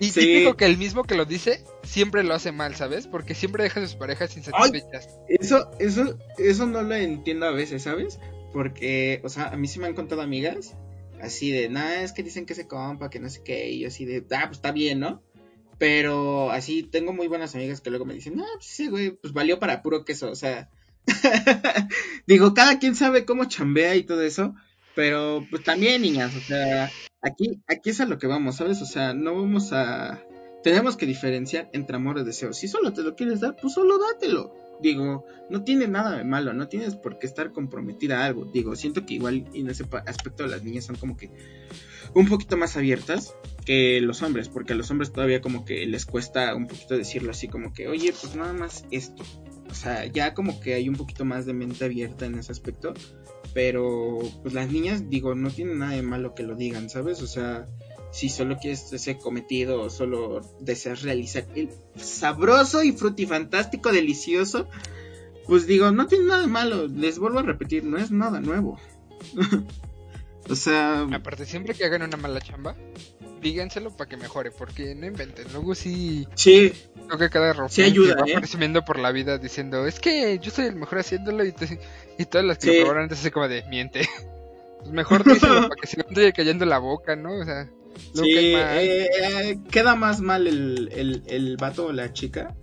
Y 0.01 0.11
típico 0.11 0.57
que 0.57 0.67
el 0.67 0.77
mismo 0.77 1.05
que 1.05 1.15
lo 1.15 1.25
dice 1.25 1.65
siempre 1.83 2.23
lo 2.23 2.35
hace 2.35 2.53
mal, 2.53 2.75
¿sabes? 2.75 3.07
Porque 3.07 3.35
siempre 3.35 3.65
deja 3.65 3.81
a 3.81 3.87
sus 3.87 3.97
parejas 3.97 4.37
insatisfechas. 4.37 5.09
eso, 5.29 5.71
eso, 5.79 6.19
eso 6.38 6.67
no 6.67 6.83
lo 6.83 6.95
entiendo 6.95 7.47
a 7.47 7.53
veces, 7.53 7.83
¿sabes? 7.83 8.19
Porque, 8.53 9.21
o 9.25 9.29
sea, 9.29 9.49
a 9.49 9.57
mí 9.57 9.67
sí 9.69 9.79
me 9.79 9.87
han 9.87 9.95
contado 9.95 10.23
amigas 10.23 10.77
así 11.23 11.53
de, 11.53 11.69
nada, 11.69 12.03
es 12.03 12.12
que 12.12 12.23
dicen 12.23 12.47
que 12.47 12.55
se 12.55 12.67
compa, 12.67 13.09
que 13.09 13.21
no 13.21 13.31
sé 13.31 13.43
qué, 13.45 13.71
y 13.71 13.81
yo 13.81 13.88
así 13.88 14.05
de, 14.05 14.27
ah, 14.33 14.47
pues 14.47 14.59
está 14.59 14.73
bien, 14.73 15.01
¿no? 15.01 15.23
Pero 15.79 16.51
así 16.51 16.83
tengo 16.83 17.12
muy 17.12 17.29
buenas 17.29 17.55
amigas 17.55 17.81
que 17.81 17.91
luego 17.91 18.05
me 18.05 18.15
dicen, 18.15 18.37
no, 18.37 18.45
pues 18.55 18.67
sí, 18.67 18.88
güey, 18.88 19.12
pues 19.12 19.33
valió 19.33 19.59
para 19.59 19.83
puro 19.83 20.05
queso, 20.05 20.31
o 20.31 20.35
sea, 20.35 20.69
digo, 22.27 22.55
cada 22.55 22.79
quien 22.79 22.95
sabe 22.95 23.25
cómo 23.25 23.47
chambea 23.47 23.95
y 23.95 24.03
todo 24.03 24.23
eso, 24.23 24.55
pero 24.95 25.47
pues 25.49 25.62
también, 25.62 26.03
niñas, 26.03 26.35
o 26.35 26.41
sea, 26.41 26.91
aquí, 27.23 27.63
aquí 27.69 27.91
es 27.91 28.01
a 28.01 28.07
lo 28.07 28.19
que 28.19 28.27
vamos, 28.27 28.57
¿sabes? 28.57 28.83
O 28.83 28.87
sea, 28.87 29.15
no 29.15 29.35
vamos 29.35 29.73
a... 29.73 30.23
Tenemos 30.63 30.97
que 30.97 31.07
diferenciar 31.07 31.69
entre 31.73 31.97
amor 31.97 32.19
y 32.19 32.25
deseo. 32.25 32.53
Si 32.53 32.69
solo 32.69 32.93
te 32.93 33.03
lo 33.03 33.17
quieres 33.17 33.41
dar, 33.41 33.57
pues 33.57 33.73
solo 33.75 33.99
dátelo. 33.99 34.55
Digo, 34.81 35.25
no 35.51 35.65
tiene 35.65 35.89
nada 35.89 36.17
de 36.17 36.25
malo, 36.25 36.53
no 36.53 36.69
tienes 36.69 36.95
por 36.95 37.19
qué 37.19 37.27
estar 37.27 37.53
comprometida 37.53 38.21
a 38.21 38.27
algo. 38.27 38.45
Digo, 38.45 38.77
siento 38.77 39.05
que 39.05 39.15
igual 39.15 39.49
en 39.55 39.71
ese 39.71 39.85
aspecto 40.07 40.47
las 40.47 40.63
niñas 40.63 40.85
son 40.85 40.97
como 40.97 41.17
que 41.17 41.31
un 42.15 42.29
poquito 42.29 42.57
más 42.57 42.77
abiertas 42.77 43.35
que 43.65 44.01
los 44.01 44.23
hombres, 44.23 44.49
porque 44.49 44.73
a 44.73 44.77
los 44.77 44.91
hombres 44.91 45.13
todavía 45.13 45.41
como 45.41 45.65
que 45.65 45.87
les 45.87 46.07
cuesta 46.07 46.55
un 46.55 46.67
poquito 46.67 46.97
decirlo 46.97 47.31
así 47.31 47.49
como 47.49 47.73
que, 47.73 47.89
oye, 47.89 48.13
pues 48.13 48.37
nada 48.37 48.53
más 48.53 48.85
esto. 48.91 49.25
O 49.73 49.75
sea, 49.75 50.05
ya 50.05 50.35
como 50.35 50.61
que 50.61 50.75
hay 50.75 50.87
un 50.87 50.97
poquito 50.97 51.25
más 51.25 51.47
de 51.47 51.55
mente 51.55 51.87
abierta 51.87 52.27
en 52.27 52.39
ese 52.39 52.53
aspecto. 52.53 52.93
Pero, 53.55 54.19
pues 54.43 54.53
las 54.53 54.71
niñas, 54.71 55.09
digo, 55.09 55.35
no 55.35 55.51
tienen 55.51 55.79
nada 55.79 55.93
de 55.93 56.03
malo 56.03 56.35
que 56.35 56.43
lo 56.43 56.57
digan, 56.57 56.91
¿sabes? 56.91 57.23
O 57.23 57.27
sea, 57.27 57.67
si 58.11 58.29
solo 58.29 58.59
quieres 58.59 58.93
ese 58.93 59.17
cometido 59.17 59.81
o 59.81 59.89
solo 59.89 60.43
deseas 60.61 61.01
realizar 61.01 61.47
el 61.55 61.71
sabroso 61.97 62.83
y 62.83 62.93
frutifantástico 62.93 63.93
delicioso, 63.93 64.69
pues 65.47 65.67
digo, 65.67 65.91
no 65.91 66.07
tiene 66.07 66.27
nada 66.27 66.43
de 66.43 66.49
malo. 66.49 66.87
Les 66.87 67.19
vuelvo 67.19 67.39
a 67.39 67.43
repetir, 67.43 67.83
no 67.85 67.97
es 67.97 68.11
nada 68.11 68.41
nuevo. 68.41 68.79
o 70.51 70.55
sea. 70.55 71.01
Aparte, 71.15 71.47
siempre 71.47 71.73
que 71.73 71.87
hagan 71.87 72.03
una 72.03 72.19
mala 72.19 72.43
chamba, 72.43 72.77
díganselo 73.42 73.90
para 73.90 74.09
que 74.09 74.16
mejore, 74.16 74.50
porque 74.50 74.94
no 74.94 75.07
inventen. 75.07 75.46
Luego 75.52 75.74
sí. 75.74 76.26
Sí. 76.35 76.72
Creo 77.07 77.18
que 77.18 77.31
cada 77.31 77.52
ropa 77.52 77.68
sí 77.68 77.83
ayuda, 77.83 78.16
va 78.16 78.26
¿eh? 78.26 78.83
por 78.87 78.98
la 78.98 79.12
vida 79.12 79.38
diciendo, 79.38 79.87
es 79.87 80.00
que 80.00 80.38
yo 80.38 80.50
soy 80.50 80.66
el 80.66 80.76
mejor 80.76 81.00
haciéndolo 81.00 81.44
y, 81.44 81.55
y 82.18 82.24
todas 82.24 82.46
las 82.46 82.59
que 82.59 82.68
lo 82.68 82.81
probaron 82.81 83.02
antes 83.05 83.20
así 83.20 83.31
como 83.31 83.48
de, 83.48 83.64
miente. 83.64 84.09
Pues 84.83 84.92
mejor 84.94 85.22
díselo 85.22 85.55
para 85.68 85.76
que 85.81 85.87
se 85.87 86.02
te 86.02 86.33
cayendo 86.33 86.64
la 86.64 86.78
boca, 86.78 87.14
¿no? 87.14 87.35
O 87.38 87.44
sea. 87.44 87.70
Sí, 88.14 88.35
eh, 88.35 89.07
eh, 89.22 89.59
queda 89.70 89.94
más 89.94 90.20
mal 90.20 90.48
el, 90.48 90.88
el, 90.90 91.22
el 91.28 91.57
vato 91.57 91.87
o 91.87 91.92
la 91.92 92.12
chica 92.12 92.57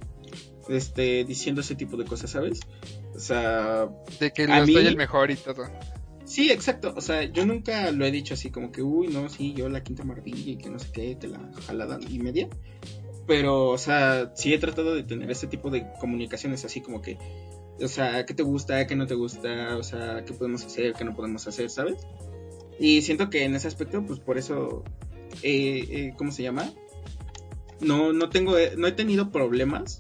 este, 0.69 1.23
diciendo 1.23 1.61
ese 1.61 1.75
tipo 1.75 1.97
de 1.97 2.05
cosas, 2.05 2.29
¿sabes? 2.31 2.59
O 3.15 3.19
sea. 3.19 3.89
De 4.19 4.31
que 4.31 4.47
lo 4.47 4.65
soy 4.65 4.87
el 4.87 4.97
mejor 4.97 5.31
y 5.31 5.35
todo. 5.35 5.65
Sí, 6.29 6.51
exacto. 6.51 6.93
O 6.95 7.01
sea, 7.01 7.23
yo 7.23 7.43
nunca 7.43 7.91
lo 7.91 8.05
he 8.05 8.11
dicho 8.11 8.35
así 8.35 8.51
como 8.51 8.71
que, 8.71 8.83
uy, 8.83 9.07
no, 9.07 9.29
sí, 9.29 9.55
yo 9.55 9.67
la 9.67 9.81
quinta 9.81 10.03
maravilla 10.03 10.51
y 10.51 10.57
que 10.57 10.69
no 10.69 10.77
sé 10.77 10.91
qué, 10.93 11.15
te 11.15 11.27
la 11.27 11.39
jalada 11.65 11.97
y 12.07 12.19
media. 12.19 12.47
Pero, 13.25 13.69
o 13.69 13.79
sea, 13.79 14.31
sí 14.35 14.53
he 14.53 14.59
tratado 14.59 14.93
de 14.93 15.01
tener 15.01 15.31
ese 15.31 15.47
tipo 15.47 15.71
de 15.71 15.87
comunicaciones 15.99 16.63
así 16.65 16.81
como 16.81 17.01
que, 17.01 17.17
o 17.81 17.87
sea, 17.87 18.27
qué 18.27 18.35
te 18.35 18.43
gusta, 18.43 18.85
qué 18.85 18.95
no 18.95 19.07
te 19.07 19.15
gusta, 19.15 19.75
o 19.75 19.81
sea, 19.81 20.23
qué 20.23 20.33
podemos 20.33 20.63
hacer, 20.63 20.93
qué 20.93 21.03
no 21.03 21.15
podemos 21.15 21.47
hacer, 21.47 21.71
¿sabes? 21.71 22.05
Y 22.79 23.01
siento 23.01 23.31
que 23.31 23.43
en 23.43 23.55
ese 23.55 23.67
aspecto, 23.67 24.05
pues 24.05 24.19
por 24.19 24.37
eso, 24.37 24.83
eh, 25.41 25.83
eh, 25.89 26.13
¿cómo 26.15 26.31
se 26.31 26.43
llama? 26.43 26.71
No, 27.81 28.13
no 28.13 28.29
tengo, 28.29 28.53
no 28.77 28.85
he 28.85 28.91
tenido 28.91 29.31
problemas 29.31 29.99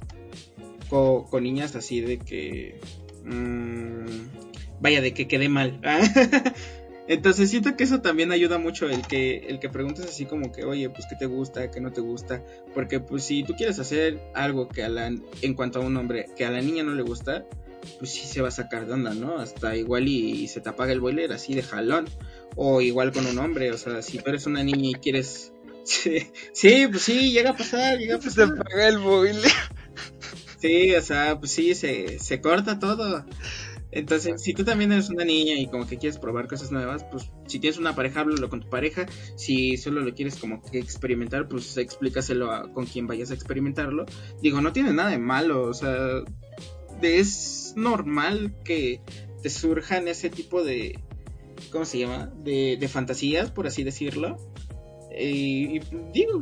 con, 0.91 1.23
con 1.23 1.41
niñas 1.41 1.75
así 1.75 2.01
de 2.01 2.19
que, 2.19 2.79
mmm, 3.23 4.48
vaya, 4.79 5.01
de 5.01 5.13
que 5.13 5.27
quede 5.27 5.49
mal. 5.49 5.79
Entonces 7.09 7.49
siento 7.49 7.75
que 7.75 7.83
eso 7.83 8.01
también 8.01 8.31
ayuda 8.31 8.59
mucho 8.59 8.87
el 8.87 9.01
que 9.01 9.37
el 9.47 9.59
que 9.59 9.67
preguntes 9.67 10.05
así 10.05 10.25
como 10.25 10.51
que, 10.51 10.63
oye, 10.63 10.91
pues 10.91 11.07
qué 11.09 11.15
te 11.15 11.25
gusta, 11.25 11.71
qué 11.71 11.81
no 11.81 11.91
te 11.91 12.01
gusta, 12.01 12.43
porque 12.75 12.99
pues 12.99 13.23
si 13.23 13.43
tú 13.43 13.55
quieres 13.55 13.79
hacer 13.79 14.21
algo 14.35 14.67
que 14.69 14.83
a 14.83 14.89
la 14.89 15.07
en 15.07 15.53
cuanto 15.55 15.79
a 15.79 15.81
un 15.83 15.97
hombre 15.97 16.27
que 16.37 16.45
a 16.45 16.51
la 16.51 16.61
niña 16.61 16.83
no 16.83 16.93
le 16.93 17.01
gusta, 17.01 17.47
pues 17.97 18.11
sí 18.11 18.27
se 18.27 18.43
va 18.43 18.49
a 18.49 18.51
sacar 18.51 18.85
de 18.85 18.93
onda, 18.93 19.15
¿no? 19.15 19.39
Hasta 19.39 19.75
igual 19.75 20.07
y, 20.07 20.47
se 20.49 20.61
te 20.61 20.69
apaga 20.69 20.91
el 20.91 20.99
boiler 20.99 21.33
así 21.33 21.55
de 21.55 21.63
jalón 21.63 22.05
o 22.55 22.79
igual 22.79 23.11
con 23.11 23.25
un 23.25 23.39
hombre, 23.39 23.71
o 23.71 23.77
sea, 23.79 24.03
si 24.03 24.19
tú 24.19 24.29
eres 24.29 24.45
una 24.45 24.63
niña 24.63 24.91
y 24.91 24.93
quieres 24.93 25.51
sí, 25.83 26.27
sí 26.53 26.85
pues 26.91 27.01
sí, 27.01 27.31
llega 27.31 27.49
a 27.49 27.57
pasar, 27.57 27.97
llega 27.97 28.17
a 28.17 28.19
pasar. 28.23 28.49
Se 28.49 28.53
apaga 28.53 28.87
el 28.87 28.99
boiler. 28.99 29.51
Sí, 30.59 30.93
o 30.93 31.01
sea, 31.01 31.39
pues 31.39 31.51
sí, 31.51 31.73
se, 31.73 32.19
se 32.19 32.39
corta 32.39 32.77
todo. 32.77 33.25
Entonces, 33.91 34.41
si 34.41 34.53
tú 34.53 34.63
también 34.63 34.91
eres 34.91 35.09
una 35.09 35.25
niña 35.25 35.55
y 35.55 35.67
como 35.67 35.87
que 35.87 35.97
quieres 35.97 36.19
probar 36.19 36.47
cosas 36.47 36.71
nuevas, 36.71 37.03
pues 37.05 37.31
si 37.47 37.59
tienes 37.59 37.79
una 37.79 37.95
pareja, 37.95 38.21
háblalo 38.21 38.49
con 38.49 38.61
tu 38.61 38.69
pareja. 38.69 39.07
Si 39.35 39.77
solo 39.77 40.01
lo 40.01 40.13
quieres 40.13 40.35
como 40.35 40.61
que 40.61 40.79
experimentar, 40.79 41.47
pues 41.47 41.75
explícaselo 41.77 42.71
con 42.73 42.85
quien 42.85 43.07
vayas 43.07 43.31
a 43.31 43.33
experimentarlo. 43.33 44.05
Digo, 44.41 44.61
no 44.61 44.73
tiene 44.73 44.93
nada 44.93 45.09
de 45.09 45.17
malo, 45.17 45.63
o 45.63 45.73
sea, 45.73 45.97
es 47.01 47.73
normal 47.75 48.53
que 48.63 49.01
te 49.41 49.49
surjan 49.49 50.07
ese 50.07 50.29
tipo 50.29 50.63
de, 50.63 50.99
¿cómo 51.71 51.85
se 51.85 51.99
llama? 51.99 52.31
De, 52.43 52.77
de 52.79 52.87
fantasías, 52.87 53.51
por 53.51 53.67
así 53.67 53.83
decirlo. 53.83 54.37
Y, 55.17 55.79
digo, 56.13 56.41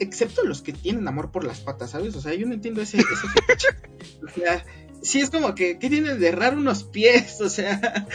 excepto 0.00 0.42
los 0.44 0.62
que 0.62 0.72
tienen 0.72 1.06
amor 1.06 1.30
por 1.30 1.44
las 1.44 1.60
patas, 1.60 1.90
¿sabes? 1.90 2.16
O 2.16 2.20
sea, 2.20 2.34
yo 2.34 2.46
no 2.46 2.54
entiendo 2.54 2.80
ese, 2.80 2.98
ese 2.98 3.06
o 4.24 4.28
sea, 4.28 4.64
sí 5.02 5.20
es 5.20 5.30
como 5.30 5.54
que, 5.54 5.78
¿qué 5.78 5.88
tiene 5.88 6.14
de 6.14 6.32
raro 6.32 6.58
unos 6.58 6.84
pies? 6.84 7.40
O 7.42 7.48
sea, 7.48 8.06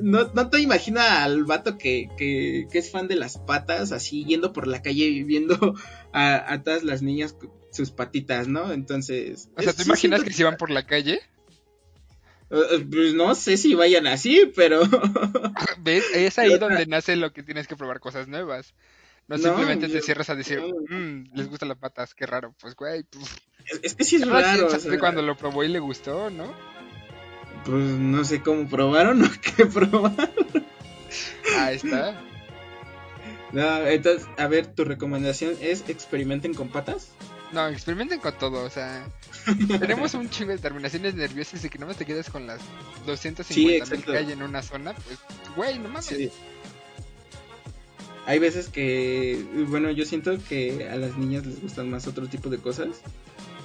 no, 0.00 0.32
no 0.34 0.50
te 0.50 0.60
imaginas 0.60 1.08
al 1.10 1.44
vato 1.44 1.78
que, 1.78 2.08
que, 2.16 2.66
que, 2.70 2.78
es 2.78 2.90
fan 2.90 3.08
de 3.08 3.16
las 3.16 3.38
patas, 3.38 3.92
así 3.92 4.24
yendo 4.24 4.52
por 4.52 4.66
la 4.66 4.82
calle 4.82 5.04
y 5.04 5.22
viendo 5.22 5.74
a, 6.12 6.52
a 6.52 6.62
todas 6.62 6.82
las 6.82 7.02
niñas 7.02 7.36
sus 7.70 7.90
patitas, 7.90 8.48
¿no? 8.48 8.72
Entonces... 8.72 9.48
O 9.56 9.62
sea, 9.62 9.72
¿te 9.72 9.82
imaginas 9.82 10.22
que 10.22 10.32
se 10.32 10.44
van 10.44 10.56
por 10.56 10.70
la 10.70 10.86
calle? 10.86 11.20
Eh, 12.50 12.62
eh, 12.72 12.86
pues 12.90 13.14
no 13.14 13.34
sé 13.34 13.56
si 13.56 13.74
vayan 13.74 14.06
así, 14.06 14.50
pero... 14.54 14.82
¿Ves? 15.78 16.04
Es 16.14 16.38
ahí 16.38 16.56
donde 16.58 16.86
nace 16.86 17.16
lo 17.16 17.32
que 17.32 17.42
tienes 17.42 17.66
que 17.66 17.76
probar 17.76 18.00
cosas 18.00 18.28
nuevas. 18.28 18.74
No, 19.26 19.38
simplemente 19.38 19.88
te 19.88 20.02
cierras 20.02 20.28
a 20.28 20.34
decir, 20.34 20.60
mmm, 20.60 21.34
les 21.34 21.48
gustan 21.48 21.70
las 21.70 21.78
patas, 21.78 22.14
qué 22.14 22.26
raro. 22.26 22.54
Pues, 22.60 22.74
güey, 22.76 23.04
pues, 23.04 23.24
es, 23.82 23.94
que 23.94 24.04
sí 24.04 24.16
es 24.16 24.28
raro. 24.28 24.68
O 24.68 24.98
cuando 24.98 25.22
lo 25.22 25.36
probó 25.36 25.64
y 25.64 25.68
le 25.68 25.78
gustó, 25.78 26.28
¿no? 26.30 26.52
Pues 27.64 27.82
no 27.82 28.22
sé 28.24 28.42
cómo 28.42 28.68
probaron 28.68 29.22
o 29.22 29.30
qué 29.56 29.64
probaron. 29.64 30.28
Ahí 31.58 31.76
está. 31.76 32.20
No, 33.52 33.86
entonces, 33.86 34.28
a 34.36 34.46
ver, 34.48 34.66
tu 34.66 34.84
recomendación 34.84 35.54
es 35.60 35.88
experimenten 35.88 36.52
con 36.52 36.68
patas. 36.68 37.08
No, 37.52 37.68
experimenten 37.68 38.18
con 38.18 38.36
todo, 38.36 38.64
o 38.64 38.70
sea, 38.70 39.06
tenemos 39.78 40.12
un 40.14 40.28
chingo 40.28 40.50
de 40.50 40.58
terminaciones 40.58 41.14
nerviosas 41.14 41.64
y 41.64 41.70
que 41.70 41.78
no 41.78 41.86
me 41.86 41.94
te 41.94 42.04
quedes 42.04 42.28
con 42.28 42.46
las 42.48 42.60
250 43.06 43.86
mil 43.94 44.04
que 44.04 44.16
hay 44.16 44.32
en 44.32 44.42
una 44.42 44.60
zona, 44.60 44.92
pues, 44.92 45.18
güey, 45.54 45.78
no 45.78 45.88
mames. 45.88 46.06
Sí 46.06 46.30
hay 48.26 48.38
veces 48.38 48.68
que, 48.68 49.44
bueno, 49.68 49.90
yo 49.90 50.04
siento 50.04 50.36
que 50.48 50.88
a 50.90 50.96
las 50.96 51.16
niñas 51.16 51.46
les 51.46 51.60
gustan 51.60 51.90
más 51.90 52.06
otro 52.06 52.26
tipo 52.26 52.48
de 52.48 52.58
cosas 52.58 52.88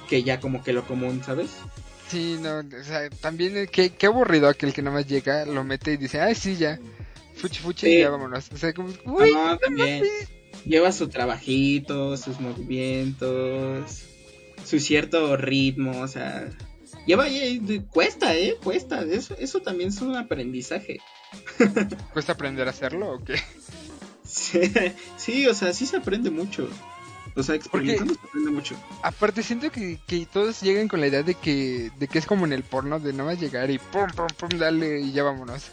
que 0.08 0.22
ya 0.22 0.40
como 0.40 0.62
que 0.62 0.72
lo 0.72 0.86
común, 0.86 1.22
¿sabes? 1.24 1.50
Sí, 2.08 2.36
no, 2.40 2.58
o 2.58 2.84
sea, 2.84 3.08
también 3.08 3.68
qué, 3.70 3.90
qué 3.90 4.06
aburrido 4.06 4.48
aquel 4.48 4.72
que 4.72 4.82
nomás 4.82 5.06
llega, 5.06 5.46
lo 5.46 5.62
mete 5.62 5.92
y 5.92 5.96
dice, 5.96 6.20
ay, 6.20 6.34
sí, 6.34 6.56
ya, 6.56 6.80
fuchi 7.36 7.60
fuchi 7.60 7.86
y 7.86 8.00
ya 8.00 8.10
vámonos. 8.10 8.50
O 8.52 8.56
sea, 8.56 8.72
como, 8.72 8.88
uy, 9.06 9.32
no, 9.32 9.56
también. 9.58 10.04
Lleva 10.64 10.90
su 10.90 11.08
trabajito, 11.08 12.16
sus 12.16 12.40
movimientos, 12.40 14.02
su 14.64 14.80
cierto 14.80 15.36
ritmo, 15.36 16.00
o 16.00 16.08
sea, 16.08 16.48
lleva, 17.06 17.26
cuesta, 17.90 18.34
eh, 18.34 18.56
cuesta, 18.62 19.02
eso, 19.02 19.36
eso 19.38 19.60
también 19.60 19.90
es 19.90 20.00
un 20.02 20.16
aprendizaje. 20.16 20.98
¿Cuesta 22.12 22.32
aprender 22.32 22.66
a 22.66 22.70
hacerlo 22.70 23.12
o 23.12 23.24
qué? 23.24 23.36
Sí, 25.16 25.46
o 25.46 25.54
sea, 25.54 25.72
sí 25.72 25.86
se 25.86 25.96
aprende 25.96 26.30
mucho. 26.30 26.68
O 27.36 27.42
sea, 27.42 27.54
experimentando 27.54 28.14
se 28.14 28.20
aprende 28.20 28.50
mucho. 28.50 28.74
Aparte, 29.02 29.42
siento 29.42 29.70
que, 29.70 29.98
que, 30.06 30.26
todos 30.26 30.60
llegan 30.60 30.88
con 30.88 31.00
la 31.00 31.06
idea 31.06 31.22
de 31.22 31.34
que, 31.34 31.90
de 31.98 32.08
que 32.08 32.18
es 32.18 32.26
como 32.26 32.44
en 32.44 32.52
el 32.52 32.64
porno, 32.64 32.98
de 32.98 33.12
no 33.12 33.26
va 33.26 33.32
a 33.32 33.34
llegar 33.34 33.70
y 33.70 33.78
pum, 33.78 34.08
pum, 34.16 34.26
pum, 34.36 34.58
dale 34.58 35.00
y 35.00 35.12
ya 35.12 35.22
vámonos. 35.22 35.70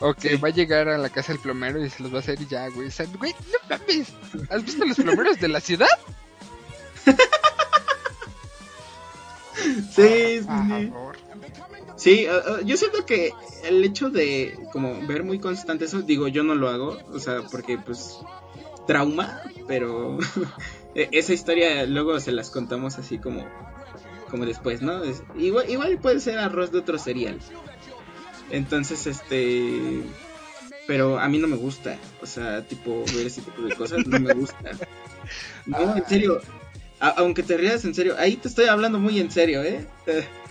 O 0.00 0.14
que 0.14 0.36
va 0.36 0.48
a 0.48 0.52
llegar 0.52 0.88
a 0.88 0.98
la 0.98 1.10
casa 1.10 1.32
del 1.32 1.40
plomero 1.40 1.84
y 1.84 1.88
se 1.88 2.02
los 2.02 2.12
va 2.12 2.16
a 2.16 2.20
hacer 2.20 2.40
y 2.40 2.46
ya, 2.46 2.66
güey. 2.68 2.88
O 2.88 2.90
sea, 2.90 3.06
güey, 3.06 3.32
no 3.52 3.78
mames. 3.78 4.08
¿Has 4.50 4.64
visto 4.64 4.84
los 4.84 4.96
plomeros 4.96 5.38
de 5.38 5.48
la 5.48 5.60
ciudad? 5.60 5.86
sí, 9.94 10.40
sí. 10.40 10.92
Sí, 12.02 12.26
yo 12.64 12.76
siento 12.76 13.06
que 13.06 13.32
el 13.62 13.84
hecho 13.84 14.10
de 14.10 14.58
como 14.72 15.06
ver 15.06 15.22
muy 15.22 15.38
constante 15.38 15.84
eso, 15.84 16.02
digo, 16.02 16.26
yo 16.26 16.42
no 16.42 16.56
lo 16.56 16.68
hago, 16.68 16.98
o 17.12 17.20
sea, 17.20 17.42
porque 17.42 17.78
pues 17.78 18.18
trauma, 18.88 19.40
pero 19.68 20.18
e, 20.96 21.10
esa 21.12 21.32
historia 21.32 21.86
luego 21.86 22.18
se 22.18 22.32
las 22.32 22.50
contamos 22.50 22.98
así 22.98 23.18
como 23.18 23.46
como 24.28 24.46
después, 24.46 24.82
¿no? 24.82 25.00
igual, 25.36 25.70
igual 25.70 25.96
puede 25.98 26.18
ser 26.18 26.40
arroz 26.40 26.72
de 26.72 26.78
otro 26.78 26.98
cereal. 26.98 27.38
Entonces, 28.50 29.06
este 29.06 30.02
pero 30.88 31.20
a 31.20 31.28
mí 31.28 31.38
no 31.38 31.46
me 31.46 31.56
gusta, 31.56 31.98
o 32.20 32.26
sea, 32.26 32.66
tipo 32.66 33.04
ver 33.14 33.28
ese 33.28 33.42
tipo 33.42 33.62
de 33.62 33.76
cosas 33.76 34.04
no 34.08 34.18
me 34.18 34.34
gusta. 34.34 34.58
No, 35.66 35.96
en 35.96 36.04
serio, 36.08 36.40
aunque 36.98 37.44
te 37.44 37.56
rías 37.56 37.84
en 37.84 37.94
serio, 37.94 38.16
ahí 38.18 38.34
te 38.34 38.48
estoy 38.48 38.64
hablando 38.64 38.98
muy 38.98 39.20
en 39.20 39.30
serio, 39.30 39.62
¿eh? 39.62 39.86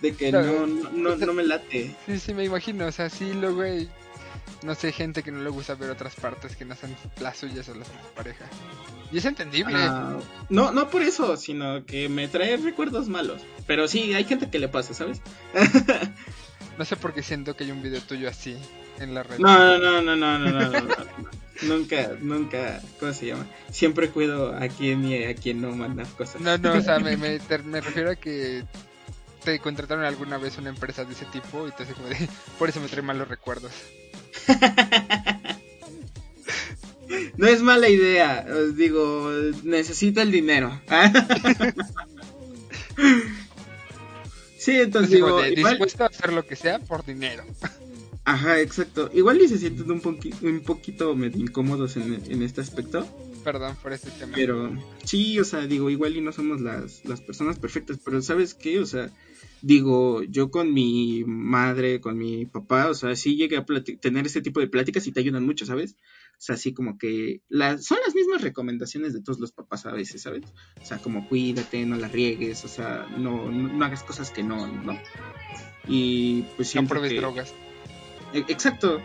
de 0.00 0.14
que 0.14 0.32
no, 0.32 0.66
no, 0.66 1.16
no, 1.16 1.32
me 1.32 1.44
late. 1.44 1.94
Sí, 2.06 2.18
sí, 2.18 2.34
me 2.34 2.44
imagino, 2.44 2.86
o 2.86 2.92
sea, 2.92 3.10
sí, 3.10 3.32
luego 3.32 3.62
hay, 3.62 3.88
no 4.62 4.74
sé, 4.74 4.92
gente 4.92 5.22
que 5.22 5.32
no 5.32 5.42
le 5.42 5.50
gusta 5.50 5.74
ver 5.74 5.90
otras 5.90 6.14
partes 6.14 6.56
que 6.56 6.64
no 6.64 6.76
son 6.76 6.94
las 7.20 7.36
suyas 7.36 7.68
o 7.68 7.74
las 7.74 7.88
de 7.88 7.94
su 7.94 8.14
pareja. 8.14 8.44
Y 9.10 9.18
es 9.18 9.24
entendible. 9.24 9.74
Ah, 9.76 10.18
no, 10.50 10.70
no 10.72 10.90
por 10.90 11.02
eso, 11.02 11.36
sino 11.36 11.84
que 11.86 12.08
me 12.08 12.28
trae 12.28 12.56
recuerdos 12.58 13.08
malos. 13.08 13.40
Pero 13.66 13.88
sí, 13.88 14.14
hay 14.14 14.24
gente 14.24 14.50
que 14.50 14.58
le 14.58 14.68
pasa, 14.68 14.94
¿sabes? 14.94 15.20
no 16.78 16.84
sé 16.84 16.96
por 16.96 17.14
qué 17.14 17.22
siento 17.22 17.56
que 17.56 17.64
hay 17.64 17.70
un 17.70 17.82
video 17.82 18.00
tuyo 18.02 18.28
así 18.28 18.56
en 19.00 19.14
la 19.14 19.22
red. 19.22 19.38
No, 19.38 19.78
no, 19.78 20.02
no, 20.02 20.14
no, 20.14 20.38
no, 20.38 20.50
no, 20.50 20.70
no, 20.70 20.96
nunca, 21.62 22.10
nunca, 22.20 22.82
¿cómo 23.00 23.12
se 23.12 23.26
llama? 23.26 23.46
Siempre 23.70 24.10
cuido 24.10 24.54
a 24.54 24.68
quien 24.68 25.04
y 25.04 25.24
a 25.24 25.34
quien 25.34 25.60
no 25.60 25.72
manda 25.72 26.04
cosas. 26.16 26.40
No, 26.40 26.58
no, 26.58 26.74
o 26.74 26.80
sea, 26.80 26.98
me, 26.98 27.16
me, 27.16 27.38
me 27.64 27.80
refiero 27.80 28.10
a 28.10 28.16
que 28.16 28.64
te 29.44 29.58
contrataron 29.58 30.04
alguna 30.04 30.38
vez 30.38 30.58
una 30.58 30.70
empresa 30.70 31.04
de 31.04 31.12
ese 31.12 31.26
tipo 31.26 31.68
y 31.68 31.72
te 31.72 31.84
hace 31.84 31.94
como 31.94 32.08
de, 32.08 32.28
por 32.58 32.68
eso 32.68 32.80
me 32.80 32.88
trae 32.88 33.02
malos 33.02 33.28
recuerdos. 33.28 33.72
no 37.36 37.46
es 37.46 37.62
mala 37.62 37.88
idea, 37.88 38.46
os 38.48 38.76
digo, 38.76 39.30
necesito 39.64 40.20
el 40.20 40.30
dinero. 40.30 40.80
sí, 44.58 44.76
entonces 44.76 45.10
digo, 45.10 45.42
dispuesto 45.42 46.04
a 46.04 46.08
hacer 46.08 46.32
lo 46.32 46.46
que 46.46 46.56
sea 46.56 46.78
por 46.78 47.04
dinero. 47.04 47.44
Ajá, 48.24 48.60
exacto. 48.60 49.10
Igual 49.14 49.40
y 49.40 49.48
se 49.48 49.58
sienten 49.58 49.90
un, 49.90 50.20
un 50.42 50.60
poquito 50.60 51.14
medio 51.14 51.40
incómodos 51.40 51.96
en, 51.96 52.22
en 52.28 52.42
este 52.42 52.60
aspecto 52.60 53.08
perdón 53.38 53.76
por 53.82 53.94
este 53.94 54.10
tema. 54.10 54.32
Pero 54.34 54.70
sí, 55.04 55.40
o 55.40 55.44
sea, 55.44 55.66
digo, 55.66 55.88
igual 55.88 56.16
y 56.16 56.20
no 56.20 56.32
somos 56.32 56.60
las, 56.60 57.02
las 57.06 57.22
personas 57.22 57.58
perfectas, 57.58 57.98
pero 58.04 58.20
¿sabes 58.20 58.52
qué? 58.52 58.78
O 58.78 58.84
sea, 58.84 59.10
digo, 59.62 60.22
yo 60.22 60.50
con 60.50 60.72
mi 60.72 61.24
madre, 61.26 62.00
con 62.00 62.16
mi 62.16 62.46
papá, 62.46 62.88
o 62.88 62.94
sea, 62.94 63.14
sí 63.16 63.36
llegué 63.36 63.56
a 63.56 63.64
tener 64.00 64.26
este 64.26 64.42
tipo 64.42 64.60
de 64.60 64.68
pláticas 64.68 65.06
y 65.06 65.12
te 65.12 65.20
ayudan 65.20 65.44
mucho, 65.44 65.66
¿sabes? 65.66 65.96
O 66.32 66.40
sea, 66.40 66.54
así 66.54 66.72
como 66.72 66.98
que 66.98 67.42
las, 67.48 67.84
son 67.84 67.98
las 68.04 68.14
mismas 68.14 68.42
recomendaciones 68.42 69.12
de 69.12 69.22
todos 69.22 69.40
los 69.40 69.52
papás 69.52 69.86
a 69.86 69.92
veces, 69.92 70.22
¿sabes? 70.22 70.44
O 70.80 70.84
sea, 70.84 70.98
como 70.98 71.28
cuídate, 71.28 71.84
no 71.84 71.96
la 71.96 72.08
riegues, 72.08 72.64
o 72.64 72.68
sea, 72.68 73.06
no, 73.18 73.50
no, 73.50 73.84
hagas 73.84 74.04
cosas 74.04 74.30
que 74.30 74.42
no, 74.42 74.66
no. 74.66 74.98
Y 75.88 76.42
pues 76.56 76.68
siempre. 76.68 76.94
No 76.94 77.00
pruebes 77.00 77.20
drogas. 77.20 77.54
E- 78.34 78.44
Exacto. 78.48 79.00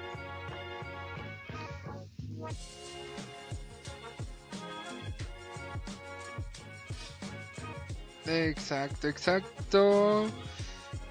Exacto, 8.25 9.07
exacto. 9.07 10.29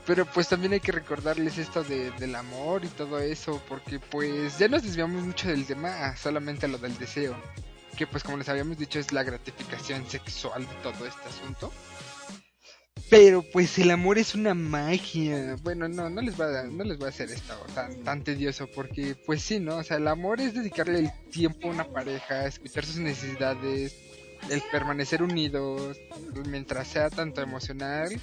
Pero 0.07 0.27
pues 0.27 0.49
también 0.49 0.73
hay 0.73 0.81
que 0.81 0.93
recordarles 0.93 1.59
esto 1.59 1.85
de, 1.85 2.11
del 2.13 2.35
amor 2.35 2.85
y 2.85 2.89
todo 2.89 3.21
eso, 3.21 3.63
porque 3.69 4.01
pues 4.01 4.59
ya 4.59 4.67
nos 4.67 4.83
desviamos 4.83 5.23
mucho 5.23 5.49
del 5.49 5.65
tema 5.65 6.17
solamente 6.17 6.67
a 6.67 6.69
lo 6.69 6.79
del 6.79 6.99
deseo, 6.99 7.37
que 7.97 8.07
pues 8.07 8.25
como 8.25 8.39
les 8.39 8.49
habíamos 8.49 8.79
dicho 8.79 8.99
es 8.99 9.13
la 9.13 9.23
gratificación 9.23 10.09
sexual 10.09 10.67
de 10.67 10.75
todo 10.83 11.07
este 11.07 11.29
asunto. 11.29 11.73
Pero 13.09 13.43
pues 13.43 13.79
el 13.79 13.91
amor 13.91 14.19
es 14.19 14.35
una 14.35 14.55
magia. 14.55 15.57
Bueno, 15.63 15.87
no, 15.87 16.09
no 16.09 16.21
les 16.21 16.41
va 16.41 16.61
a, 16.61 16.63
no 16.65 16.83
les 16.83 16.99
voy 16.99 17.07
a 17.07 17.11
hacer 17.11 17.31
esto 17.31 17.55
tan, 17.75 18.03
tan 18.03 18.25
tedioso, 18.25 18.67
porque 18.75 19.15
pues 19.27 19.43
sí, 19.43 19.61
¿no? 19.61 19.77
O 19.77 19.83
sea, 19.85 19.99
el 19.99 20.09
amor 20.09 20.41
es 20.41 20.55
dedicarle 20.55 20.99
el 20.99 21.13
tiempo 21.31 21.69
a 21.69 21.73
una 21.73 21.85
pareja, 21.85 22.47
escuchar 22.47 22.85
sus 22.87 22.97
necesidades, 22.97 23.95
el 24.51 24.63
permanecer 24.71 25.23
unidos, 25.23 25.97
mientras 26.49 26.89
sea 26.89 27.11
tanto 27.11 27.41
emocional 27.41 28.21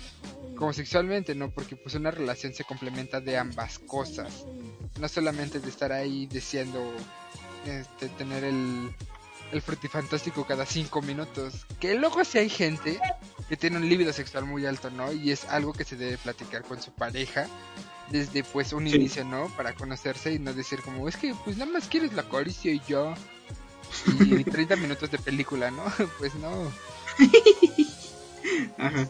como 0.56 0.74
sexualmente, 0.74 1.36
¿no? 1.36 1.50
Porque 1.52 1.76
pues 1.76 1.96
una 1.96 2.12
relación 2.12 2.54
se 2.54 2.64
complementa 2.66 3.22
de 3.22 3.38
ambas 3.38 3.80
cosas. 3.80 4.46
No 5.00 5.08
solamente 5.08 5.60
de 5.60 5.70
estar 5.70 5.92
ahí 5.94 6.26
deseando 6.28 6.92
este, 7.66 8.10
tener 8.10 8.44
el, 8.44 8.94
el 9.54 9.62
frutifantástico 9.62 10.46
cada 10.46 10.66
cinco 10.66 11.02
minutos. 11.02 11.66
Que 11.80 11.96
luego 11.96 12.24
si 12.26 12.40
hay 12.40 12.50
gente 12.50 13.00
que 13.48 13.56
tiene 13.56 13.78
un 13.78 13.88
líbido 13.88 14.12
sexual 14.12 14.46
muy 14.46 14.66
alto, 14.66 14.90
¿no? 14.90 15.12
Y 15.14 15.32
es 15.32 15.46
algo 15.46 15.72
que 15.74 15.86
se 15.86 15.96
debe 15.96 16.18
platicar 16.18 16.64
con 16.64 16.82
su 16.82 16.92
pareja 16.92 17.48
desde 18.10 18.44
pues 18.44 18.74
un 18.74 18.88
Sí. 18.90 18.96
inicio, 18.98 19.24
¿no? 19.24 19.48
Para 19.56 19.74
conocerse 19.74 20.34
y 20.34 20.40
no 20.40 20.54
decir 20.54 20.82
como, 20.82 21.08
es 21.08 21.16
que 21.16 21.34
pues 21.46 21.56
nada 21.58 21.72
más 21.72 21.88
quieres 21.88 22.12
la 22.14 22.24
caricia 22.24 22.74
y 22.74 22.82
yo. 22.88 23.14
Y 24.20 24.44
30 24.44 24.76
minutos 24.76 25.12
de 25.12 25.18
película, 25.18 25.72
¿no? 25.72 25.84
Pues 26.18 26.36
no. 26.36 26.50
Ajá. 28.78 29.08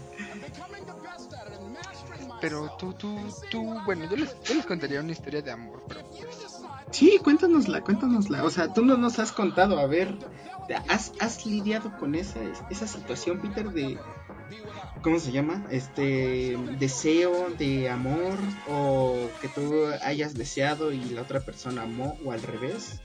Pero 2.42 2.72
tú, 2.80 2.94
tú, 2.94 3.18
tú, 3.52 3.78
bueno, 3.86 4.10
yo 4.10 4.16
les, 4.16 4.36
yo 4.44 4.56
les 4.56 4.66
contaría 4.66 5.02
una 5.02 5.12
historia 5.12 5.42
de 5.42 5.52
amor, 5.52 5.84
pero 5.88 6.10
pues... 6.10 6.26
Sí, 6.92 7.20
cuéntanosla, 7.22 7.82
cuéntanosla. 7.82 8.44
O 8.44 8.50
sea, 8.50 8.74
tú 8.74 8.86
no 8.86 8.98
nos 8.98 9.20
has 9.20 9.32
contado, 9.32 9.78
a 9.78 9.88
ver, 9.88 10.16
¿has, 10.88 11.12
has 11.20 11.46
lidiado 11.46 11.96
con 11.98 12.16
esa, 12.16 12.40
esa 12.70 12.88
situación, 12.88 13.40
Peter, 13.40 13.70
de... 13.70 14.00
¿Cómo 15.02 15.20
se 15.20 15.32
llama? 15.32 15.66
Este 15.70 16.58
deseo 16.78 17.50
de 17.58 17.90
amor 17.90 18.38
o 18.68 19.30
que 19.42 19.48
tú 19.48 19.86
hayas 20.04 20.34
deseado 20.34 20.92
y 20.92 21.04
la 21.06 21.22
otra 21.22 21.40
persona 21.40 21.84
amó 21.84 22.18
o 22.26 22.32
al 22.32 22.42
revés. 22.42 23.00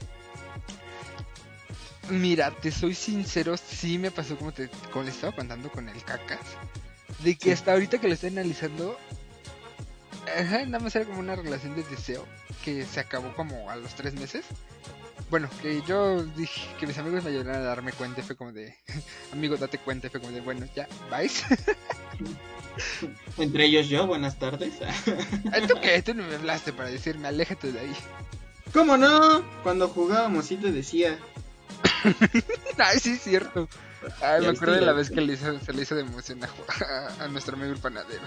Mira, 2.09 2.51
te 2.51 2.71
soy 2.71 2.93
sincero, 2.93 3.55
sí 3.57 3.97
me 3.97 4.11
pasó 4.11 4.37
como 4.37 4.51
te 4.51 4.69
como 4.91 5.03
le 5.05 5.11
estaba 5.11 5.35
contando 5.35 5.69
con 5.71 5.89
el 5.89 6.03
cacas. 6.03 6.39
De 7.19 7.35
que 7.35 7.45
Sí. 7.45 7.51
hasta 7.51 7.73
ahorita 7.73 7.99
que 7.99 8.07
lo 8.07 8.13
estoy 8.13 8.29
analizando, 8.29 8.97
ajá, 10.37 10.65
nada 10.65 10.83
más 10.83 10.95
era 10.95 11.05
como 11.05 11.19
una 11.19 11.35
relación 11.35 11.75
de 11.75 11.83
deseo 11.83 12.25
que 12.63 12.85
se 12.85 12.99
acabó 12.99 13.33
como 13.35 13.69
a 13.69 13.75
los 13.75 13.95
tres 13.95 14.13
meses. 14.13 14.45
Bueno, 15.31 15.49
que 15.61 15.81
yo 15.87 16.23
dije 16.23 16.61
que 16.79 16.85
mis 16.85 16.97
amigos 16.99 17.23
me 17.23 17.31
ayudaron 17.31 17.55
a 17.55 17.59
darme 17.65 17.91
cuenta 17.93 18.21
fue 18.21 18.35
como 18.35 18.51
de, 18.51 18.75
amigo, 19.33 19.57
date 19.57 19.79
cuenta, 19.79 20.09
fue 20.09 20.19
como 20.19 20.31
de, 20.31 20.41
bueno, 20.41 20.67
ya, 20.75 20.87
vais. 21.09 21.43
Entre 23.37 23.65
ellos 23.65 23.87
yo, 23.87 24.05
buenas 24.05 24.37
tardes. 24.37 24.73
¿Tú 25.67 25.75
qué? 25.81 26.01
Tú 26.01 26.13
no 26.13 26.23
me 26.27 26.35
hablaste 26.35 26.73
para 26.73 26.89
decirme, 26.89 27.27
aléjate 27.27 27.71
de 27.71 27.79
ahí. 27.79 27.95
¿Cómo 28.73 28.97
no? 28.97 29.43
Cuando 29.63 29.87
jugábamos 29.87 30.45
sí 30.47 30.57
te 30.57 30.71
decía. 30.71 31.17
Ay, 32.77 32.99
sí, 32.99 33.11
es 33.11 33.21
cierto. 33.21 33.67
Ay, 34.21 34.41
me 34.41 34.49
acuerdo 34.49 34.75
de 34.75 34.81
la 34.81 34.93
vez 34.93 35.09
que 35.09 35.21
le 35.21 35.33
hizo, 35.33 35.59
se 35.59 35.73
le 35.73 35.81
hizo 35.81 35.95
de 35.95 36.01
emoción 36.01 36.39
a, 36.43 37.27
nuestro 37.29 37.55
amigo 37.55 37.73
el 37.73 37.79
panadero. 37.79 38.23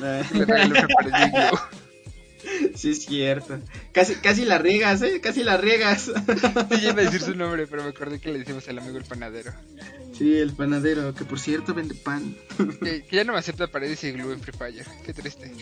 Le 0.00 0.24
sí 2.74 2.90
es 2.90 3.04
cierto. 3.04 3.58
Casi, 3.92 4.16
casi 4.16 4.44
la 4.44 4.58
riegas, 4.58 5.02
¿eh? 5.02 5.20
Casi 5.20 5.42
la 5.42 5.56
riegas. 5.56 6.10
Sí, 6.70 6.82
iba 6.82 6.92
a 6.92 7.04
decir 7.04 7.20
su 7.20 7.34
nombre, 7.34 7.66
pero 7.66 7.82
me 7.82 7.90
acordé 7.90 8.20
que 8.20 8.32
le 8.32 8.38
decimos 8.38 8.68
al 8.68 8.78
amigo 8.78 8.98
el 8.98 9.04
panadero. 9.04 9.52
Sí, 10.16 10.36
el 10.36 10.52
panadero, 10.52 11.14
que 11.14 11.24
por 11.24 11.40
cierto 11.40 11.74
vende 11.74 11.94
pan. 11.94 12.36
Que, 12.82 13.04
que 13.04 13.16
ya 13.16 13.24
no 13.24 13.32
me 13.32 13.38
acepta 13.38 13.66
paredes 13.66 14.04
y 14.04 14.12
glue 14.12 14.32
en 14.32 14.40
Free 14.40 14.56
Fire. 14.56 14.86
Qué 15.04 15.12
triste. 15.12 15.52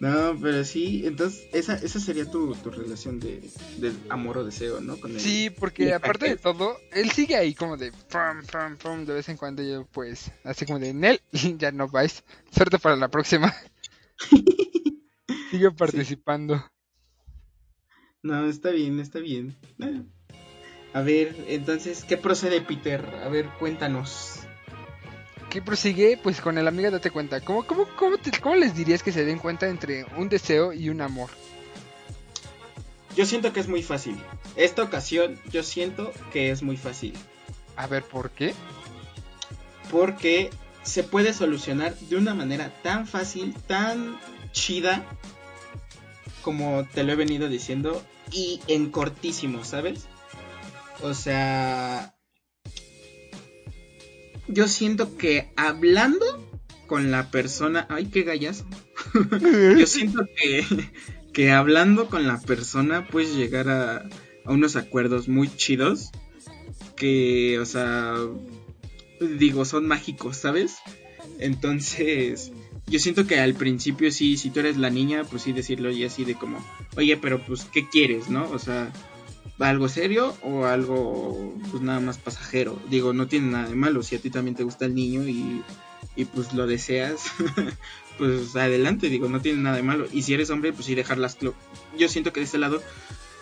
No, 0.00 0.38
pero 0.40 0.64
sí, 0.64 1.02
entonces 1.04 1.48
esa, 1.52 1.74
esa 1.74 1.98
sería 1.98 2.24
tu, 2.30 2.54
tu 2.54 2.70
relación 2.70 3.18
de, 3.18 3.50
de 3.78 3.92
amor 4.08 4.38
o 4.38 4.44
deseo, 4.44 4.80
¿no? 4.80 4.96
Con 5.00 5.10
el- 5.12 5.20
Sí, 5.20 5.50
porque 5.50 5.92
aparte 5.92 6.28
de 6.28 6.36
todo, 6.36 6.78
él 6.92 7.10
sigue 7.10 7.34
ahí 7.36 7.52
como 7.54 7.76
de 7.76 7.90
pum, 7.90 8.42
pum, 8.50 8.76
pum, 8.76 9.04
de 9.04 9.14
vez 9.14 9.28
en 9.28 9.36
cuando 9.36 9.62
yo 9.62 9.86
pues, 9.92 10.30
así 10.44 10.66
como 10.66 10.78
de 10.78 10.94
Nel, 10.94 11.20
ya 11.58 11.72
no 11.72 11.88
vais. 11.88 12.22
Suerte 12.52 12.78
para 12.78 12.94
la 12.96 13.08
próxima. 13.08 13.52
Sigue 15.50 15.70
participando. 15.72 16.64
No, 18.22 18.48
está 18.48 18.70
bien, 18.70 19.00
está 19.00 19.18
bien. 19.18 19.56
A 20.92 21.00
ver, 21.02 21.44
entonces, 21.48 22.04
¿qué 22.04 22.16
procede, 22.16 22.60
Peter? 22.60 23.04
A 23.24 23.28
ver, 23.28 23.48
cuéntanos. 23.58 24.40
¿Qué 25.50 25.62
prosigue? 25.62 26.18
Pues 26.22 26.40
con 26.40 26.58
el 26.58 26.68
amiga 26.68 26.90
date 26.90 27.10
cuenta. 27.10 27.40
¿Cómo, 27.40 27.66
cómo, 27.66 27.86
cómo, 27.96 28.18
te- 28.18 28.38
cómo 28.40 28.54
les 28.56 28.74
dirías 28.74 29.02
que 29.02 29.12
se 29.12 29.24
den 29.24 29.38
cuenta 29.38 29.66
entre 29.68 30.04
un 30.16 30.28
deseo 30.28 30.72
y 30.72 30.90
un 30.90 31.00
amor? 31.00 31.30
Yo 33.16 33.24
siento 33.26 33.52
que 33.52 33.60
es 33.60 33.68
muy 33.68 33.82
fácil. 33.82 34.16
Esta 34.56 34.82
ocasión, 34.82 35.38
yo 35.50 35.62
siento 35.62 36.12
que 36.32 36.50
es 36.50 36.62
muy 36.62 36.76
fácil. 36.76 37.14
A 37.76 37.86
ver, 37.86 38.02
¿por 38.04 38.30
qué? 38.30 38.54
Porque 39.90 40.50
se 40.82 41.02
puede 41.02 41.32
solucionar 41.32 41.94
de 41.96 42.16
una 42.16 42.34
manera 42.34 42.70
tan 42.82 43.06
fácil, 43.06 43.54
tan 43.66 44.18
chida, 44.52 45.04
como 46.42 46.84
te 46.84 47.02
lo 47.04 47.12
he 47.12 47.16
venido 47.16 47.48
diciendo, 47.48 48.02
y 48.30 48.60
en 48.68 48.90
cortísimo, 48.90 49.64
¿sabes? 49.64 50.06
O 51.02 51.14
sea, 51.14 52.14
yo 54.48 54.68
siento 54.68 55.16
que 55.16 55.50
hablando 55.56 56.24
con 56.86 57.10
la 57.10 57.30
persona, 57.30 57.86
ay, 57.90 58.06
qué 58.06 58.22
gallazo. 58.22 58.66
yo 59.78 59.86
siento 59.86 60.26
que, 60.36 60.64
que 61.32 61.52
hablando 61.52 62.08
con 62.08 62.26
la 62.26 62.40
persona 62.40 63.06
puedes 63.06 63.34
llegar 63.36 63.68
a, 63.68 64.08
a 64.44 64.52
unos 64.52 64.76
acuerdos 64.76 65.28
muy 65.28 65.54
chidos 65.54 66.10
que, 66.96 67.58
o 67.60 67.66
sea, 67.66 68.14
digo, 69.38 69.64
son 69.64 69.86
mágicos, 69.86 70.38
¿sabes? 70.38 70.78
Entonces, 71.38 72.52
yo 72.86 72.98
siento 72.98 73.26
que 73.26 73.38
al 73.38 73.54
principio 73.54 74.10
sí, 74.10 74.36
si 74.36 74.50
tú 74.50 74.60
eres 74.60 74.76
la 74.76 74.90
niña, 74.90 75.24
pues 75.24 75.42
sí 75.42 75.52
decirlo 75.52 75.90
y 75.90 76.04
así 76.04 76.24
de 76.24 76.34
como, 76.34 76.64
oye, 76.96 77.16
pero 77.16 77.44
pues, 77.44 77.64
¿qué 77.64 77.88
quieres, 77.88 78.28
no? 78.28 78.50
O 78.50 78.58
sea, 78.58 78.92
algo 79.58 79.88
serio 79.88 80.36
o 80.42 80.66
algo, 80.66 81.54
pues 81.70 81.82
nada 81.82 82.00
más 82.00 82.18
pasajero. 82.18 82.78
Digo, 82.90 83.12
no 83.12 83.26
tiene 83.28 83.48
nada 83.50 83.68
de 83.68 83.74
malo, 83.74 84.02
si 84.02 84.16
a 84.16 84.20
ti 84.20 84.30
también 84.30 84.54
te 84.56 84.62
gusta 84.64 84.84
el 84.84 84.94
niño 84.94 85.26
y, 85.28 85.62
y 86.16 86.24
pues 86.26 86.52
lo 86.52 86.66
deseas, 86.66 87.22
pues 88.18 88.54
adelante, 88.56 89.08
digo, 89.08 89.28
no 89.28 89.40
tiene 89.40 89.60
nada 89.62 89.76
de 89.76 89.82
malo. 89.82 90.06
Y 90.12 90.22
si 90.22 90.34
eres 90.34 90.50
hombre, 90.50 90.72
pues 90.72 90.86
sí 90.86 90.94
dejarlas. 90.94 91.38
clo- 91.38 91.54
Yo 91.98 92.08
siento 92.08 92.32
que 92.32 92.40
de 92.40 92.46
este 92.46 92.58
lado 92.58 92.82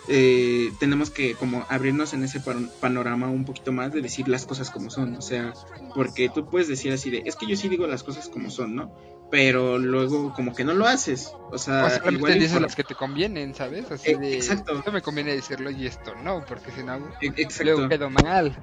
eh, 0.07 0.71
tenemos 0.79 1.09
que 1.09 1.33
como 1.35 1.65
abrirnos 1.69 2.13
en 2.13 2.23
ese 2.23 2.39
pan- 2.39 2.71
panorama 2.79 3.29
un 3.29 3.45
poquito 3.45 3.71
más 3.71 3.91
de 3.93 4.01
decir 4.01 4.27
las 4.27 4.45
cosas 4.45 4.69
como 4.71 4.89
son, 4.89 5.15
o 5.17 5.21
sea, 5.21 5.53
porque 5.93 6.29
tú 6.29 6.49
puedes 6.49 6.67
decir 6.67 6.93
así 6.93 7.09
de, 7.09 7.23
es 7.25 7.35
que 7.35 7.45
yo 7.45 7.55
sí 7.57 7.67
digo 7.67 7.87
las 7.87 8.03
cosas 8.03 8.29
como 8.29 8.49
son, 8.49 8.75
¿no? 8.75 8.91
Pero 9.29 9.77
luego 9.77 10.33
como 10.33 10.55
que 10.55 10.63
no 10.63 10.73
lo 10.73 10.87
haces, 10.87 11.33
o 11.51 11.57
sea, 11.57 12.01
o 12.05 12.09
igual 12.11 12.37
y 12.37 12.39
dices 12.39 12.53
por- 12.53 12.61
las 12.61 12.75
que 12.75 12.85
te 12.85 12.95
convienen, 12.95 13.53
¿sabes? 13.53 13.91
Así 13.91 14.11
Eh, 14.11 14.17
de, 14.17 14.35
exacto. 14.35 14.77
esto 14.77 14.91
me 14.91 15.01
conviene 15.01 15.35
decirlo 15.35 15.69
y 15.69 15.85
esto 15.85 16.15
no, 16.15 16.45
porque 16.45 16.71
si 16.71 16.83
no, 16.83 16.95
e- 17.19 17.33
exacto. 17.35 17.63
luego 17.65 17.89
quedo 17.89 18.09
mal. 18.09 18.57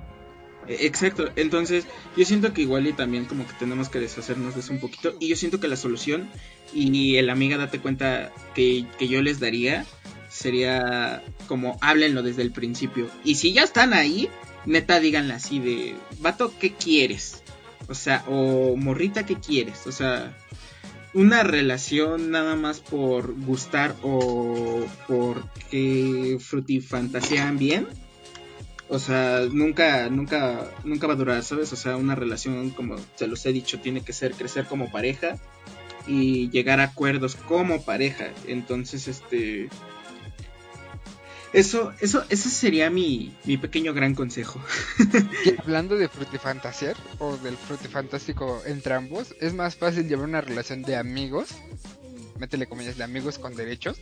Eh, 0.67 0.79
Exacto, 0.87 1.29
entonces 1.37 1.87
yo 2.17 2.25
siento 2.25 2.54
que 2.54 2.62
igual 2.62 2.87
y 2.87 2.94
también 2.94 3.27
como 3.27 3.46
que 3.46 3.52
tenemos 3.58 3.90
que 3.90 4.00
deshacernos 4.00 4.54
de 4.54 4.60
eso 4.60 4.73
un 4.73 4.81
poquito 4.81 5.15
y 5.21 5.29
yo 5.29 5.37
siento 5.37 5.60
que 5.60 5.69
la 5.69 5.77
solución 5.77 6.31
y 6.73 7.17
el 7.17 7.29
amiga 7.29 7.58
date 7.58 7.81
cuenta 7.81 8.33
que, 8.54 8.87
que 8.98 9.06
yo 9.06 9.21
les 9.21 9.40
daría 9.40 9.85
sería 10.31 11.23
como 11.46 11.77
háblenlo 11.83 12.23
desde 12.23 12.40
el 12.42 12.52
principio 12.52 13.08
y 13.25 13.35
si 13.35 13.52
ya 13.52 13.62
están 13.62 13.92
ahí, 13.92 14.31
neta 14.65 15.00
díganle 15.00 15.35
así 15.35 15.58
de, 15.58 15.96
vato, 16.21 16.52
¿qué 16.58 16.73
quieres? 16.73 17.42
O 17.87 17.94
sea, 17.94 18.25
o 18.27 18.77
morrita, 18.77 19.27
¿qué 19.27 19.37
quieres? 19.37 19.87
O 19.87 19.92
sea, 19.92 20.35
una 21.15 21.42
relación 21.42 22.31
nada 22.31 22.56
más 22.56 22.81
por 22.81 23.35
gustar 23.44 23.94
o 24.02 24.85
porque 25.06 26.37
frutifantasean 26.40 27.58
bien 27.58 27.87
o 28.88 28.98
sea, 28.98 29.40
nunca, 29.50 30.08
nunca, 30.10 30.71
nunca 30.85 31.06
va 31.06 31.15
a 31.15 31.17
durar, 31.17 31.42
¿sabes? 31.42 31.73
O 31.73 31.77
sea, 31.77 31.96
una 31.96 32.15
relación, 32.15 32.71
como 32.71 32.96
se 33.15 33.27
los 33.27 33.44
he 33.46 33.52
dicho, 33.52 33.81
tiene 33.81 34.02
que 34.02 34.12
ser 34.12 34.35
crecer 34.35 34.67
como 34.67 34.90
pareja. 34.90 35.37
y 36.06 36.50
llegar 36.50 36.81
a 36.81 36.85
acuerdos 36.85 37.35
como 37.35 37.83
pareja. 37.83 38.27
Entonces, 38.46 39.08
este... 39.08 39.71
Eso, 41.55 41.94
eso, 42.00 42.25
ese 42.31 42.50
sería 42.50 42.90
mi, 42.90 43.33
mi 43.44 43.57
pequeño 43.57 43.94
gran 43.94 44.17
consejo. 44.17 44.61
hablando 45.59 45.96
de 45.96 46.09
frutifantasear 46.09 46.96
o 47.21 47.37
del 47.37 47.57
frutifantástico 47.57 48.61
entre 48.67 48.94
ambos, 48.94 49.37
es 49.40 49.55
más 49.55 49.77
fácil 49.77 50.09
llevar 50.09 50.27
una 50.29 50.40
relación 50.40 50.83
de 50.83 50.96
amigos, 50.96 51.50
métele 52.40 52.67
comillas, 52.67 52.98
de 52.98 53.05
amigos 53.05 53.38
con 53.38 53.55
derechos, 53.55 53.98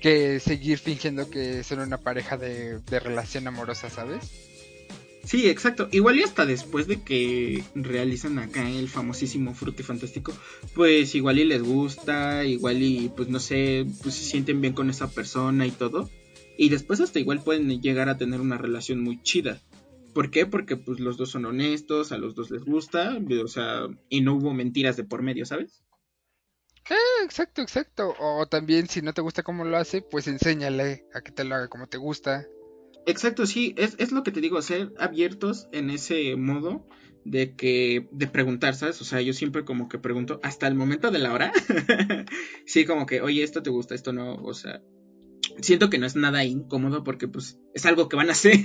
que 0.00 0.40
seguir 0.40 0.78
fingiendo 0.78 1.30
que 1.30 1.62
son 1.62 1.78
una 1.78 1.98
pareja 1.98 2.36
de, 2.36 2.80
de 2.80 2.98
relación 2.98 3.46
amorosa, 3.46 3.88
¿sabes? 3.88 4.50
Sí, 5.24 5.48
exacto. 5.48 5.88
Igual 5.92 6.18
y 6.18 6.24
hasta 6.24 6.46
después 6.46 6.88
de 6.88 7.02
que 7.02 7.62
realizan 7.76 8.40
acá 8.40 8.68
el 8.68 8.88
famosísimo 8.88 9.54
Fantástico, 9.54 10.32
pues 10.74 11.14
igual 11.14 11.38
y 11.38 11.44
les 11.44 11.62
gusta, 11.62 12.44
igual 12.44 12.82
y 12.82 13.08
pues 13.14 13.28
no 13.28 13.38
sé, 13.38 13.86
pues 14.02 14.16
se 14.16 14.24
sienten 14.24 14.60
bien 14.60 14.72
con 14.72 14.90
esa 14.90 15.08
persona 15.08 15.64
y 15.66 15.70
todo. 15.70 16.10
Y 16.60 16.68
después 16.68 17.00
hasta 17.00 17.18
igual 17.18 17.42
pueden 17.42 17.80
llegar 17.80 18.10
a 18.10 18.18
tener 18.18 18.38
una 18.42 18.58
relación 18.58 19.02
muy 19.02 19.22
chida. 19.22 19.62
¿Por 20.12 20.30
qué? 20.30 20.44
Porque 20.44 20.76
pues 20.76 21.00
los 21.00 21.16
dos 21.16 21.30
son 21.30 21.46
honestos, 21.46 22.12
a 22.12 22.18
los 22.18 22.34
dos 22.34 22.50
les 22.50 22.66
gusta, 22.66 23.18
o 23.42 23.48
sea, 23.48 23.88
y 24.10 24.20
no 24.20 24.34
hubo 24.34 24.52
mentiras 24.52 24.94
de 24.98 25.04
por 25.04 25.22
medio, 25.22 25.46
¿sabes? 25.46 25.82
Eh, 26.90 27.24
exacto, 27.24 27.62
exacto. 27.62 28.14
O 28.20 28.46
también 28.46 28.88
si 28.88 29.00
no 29.00 29.14
te 29.14 29.22
gusta 29.22 29.42
cómo 29.42 29.64
lo 29.64 29.78
hace, 29.78 30.02
pues 30.02 30.28
enséñale 30.28 31.06
a 31.14 31.22
que 31.22 31.32
te 31.32 31.44
lo 31.44 31.54
haga 31.54 31.68
como 31.68 31.86
te 31.86 31.96
gusta. 31.96 32.46
Exacto, 33.06 33.46
sí, 33.46 33.74
es, 33.78 33.96
es 33.98 34.12
lo 34.12 34.22
que 34.22 34.30
te 34.30 34.42
digo, 34.42 34.60
ser 34.60 34.92
abiertos 34.98 35.66
en 35.72 35.88
ese 35.88 36.36
modo 36.36 36.86
de 37.24 37.56
que 37.56 38.06
de 38.12 38.26
preguntar, 38.26 38.74
¿sabes? 38.74 39.00
O 39.00 39.04
sea, 39.06 39.22
yo 39.22 39.32
siempre 39.32 39.64
como 39.64 39.88
que 39.88 39.98
pregunto 39.98 40.40
hasta 40.42 40.66
el 40.66 40.74
momento 40.74 41.10
de 41.10 41.20
la 41.20 41.32
hora. 41.32 41.52
sí, 42.66 42.84
como 42.84 43.06
que, 43.06 43.22
"Oye, 43.22 43.42
esto 43.42 43.62
te 43.62 43.70
gusta, 43.70 43.94
esto 43.94 44.12
no", 44.12 44.34
o 44.34 44.52
sea, 44.52 44.82
siento 45.60 45.90
que 45.90 45.98
no 45.98 46.06
es 46.06 46.16
nada 46.16 46.44
incómodo 46.44 47.04
porque 47.04 47.28
pues 47.28 47.58
es 47.74 47.86
algo 47.86 48.08
que 48.08 48.16
van 48.16 48.28
a 48.28 48.32
hacer. 48.32 48.60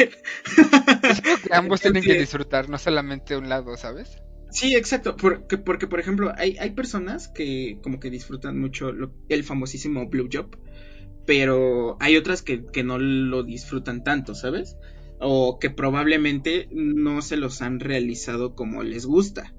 que 1.44 1.54
ambos 1.54 1.82
tienen 1.82 2.04
que 2.04 2.20
disfrutar, 2.20 2.70
no 2.70 2.78
solamente 2.78 3.38
un 3.38 3.50
lado, 3.50 3.76
¿sabes? 3.78 4.18
Sí, 4.52 4.76
exacto, 4.76 5.18
porque, 5.18 5.58
porque 5.58 5.88
por 5.88 6.00
ejemplo 6.00 6.32
hay, 6.38 6.56
hay 6.58 6.72
personas 6.72 7.28
que 7.28 7.80
como 7.84 8.00
que 8.00 8.10
disfrutan 8.10 8.60
mucho 8.60 8.90
el 9.28 9.44
famosísimo 9.44 10.08
Blue 10.08 10.30
Job, 10.32 10.58
pero 11.26 11.98
hay 12.00 12.18
otras 12.18 12.42
que, 12.42 12.64
no 12.84 12.98
lo 12.98 13.44
disfrutan 13.44 14.04
tanto, 14.04 14.36
¿sabes? 14.36 14.78
O 15.20 15.60
que 15.60 15.70
probablemente 15.70 16.68
no 16.72 17.22
se 17.22 17.38
los 17.38 17.62
han 17.62 17.80
realizado 17.80 18.56
como 18.56 18.84
les 18.84 19.06
gusta. 19.06 19.54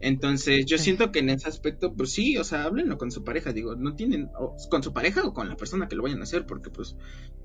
Entonces, 0.00 0.64
yo 0.64 0.78
siento 0.78 1.12
que 1.12 1.18
en 1.18 1.28
ese 1.28 1.48
aspecto, 1.48 1.94
pues 1.94 2.12
sí, 2.12 2.38
o 2.38 2.44
sea, 2.44 2.64
háblenlo 2.64 2.96
con 2.96 3.10
su 3.10 3.22
pareja, 3.22 3.52
digo, 3.52 3.76
no 3.76 3.94
tienen, 3.94 4.30
con 4.70 4.82
su 4.82 4.94
pareja 4.94 5.22
o 5.24 5.34
con 5.34 5.48
la 5.48 5.56
persona 5.56 5.88
que 5.88 5.96
lo 5.96 6.02
vayan 6.02 6.20
a 6.20 6.24
hacer, 6.24 6.46
porque 6.46 6.70
pues 6.70 6.96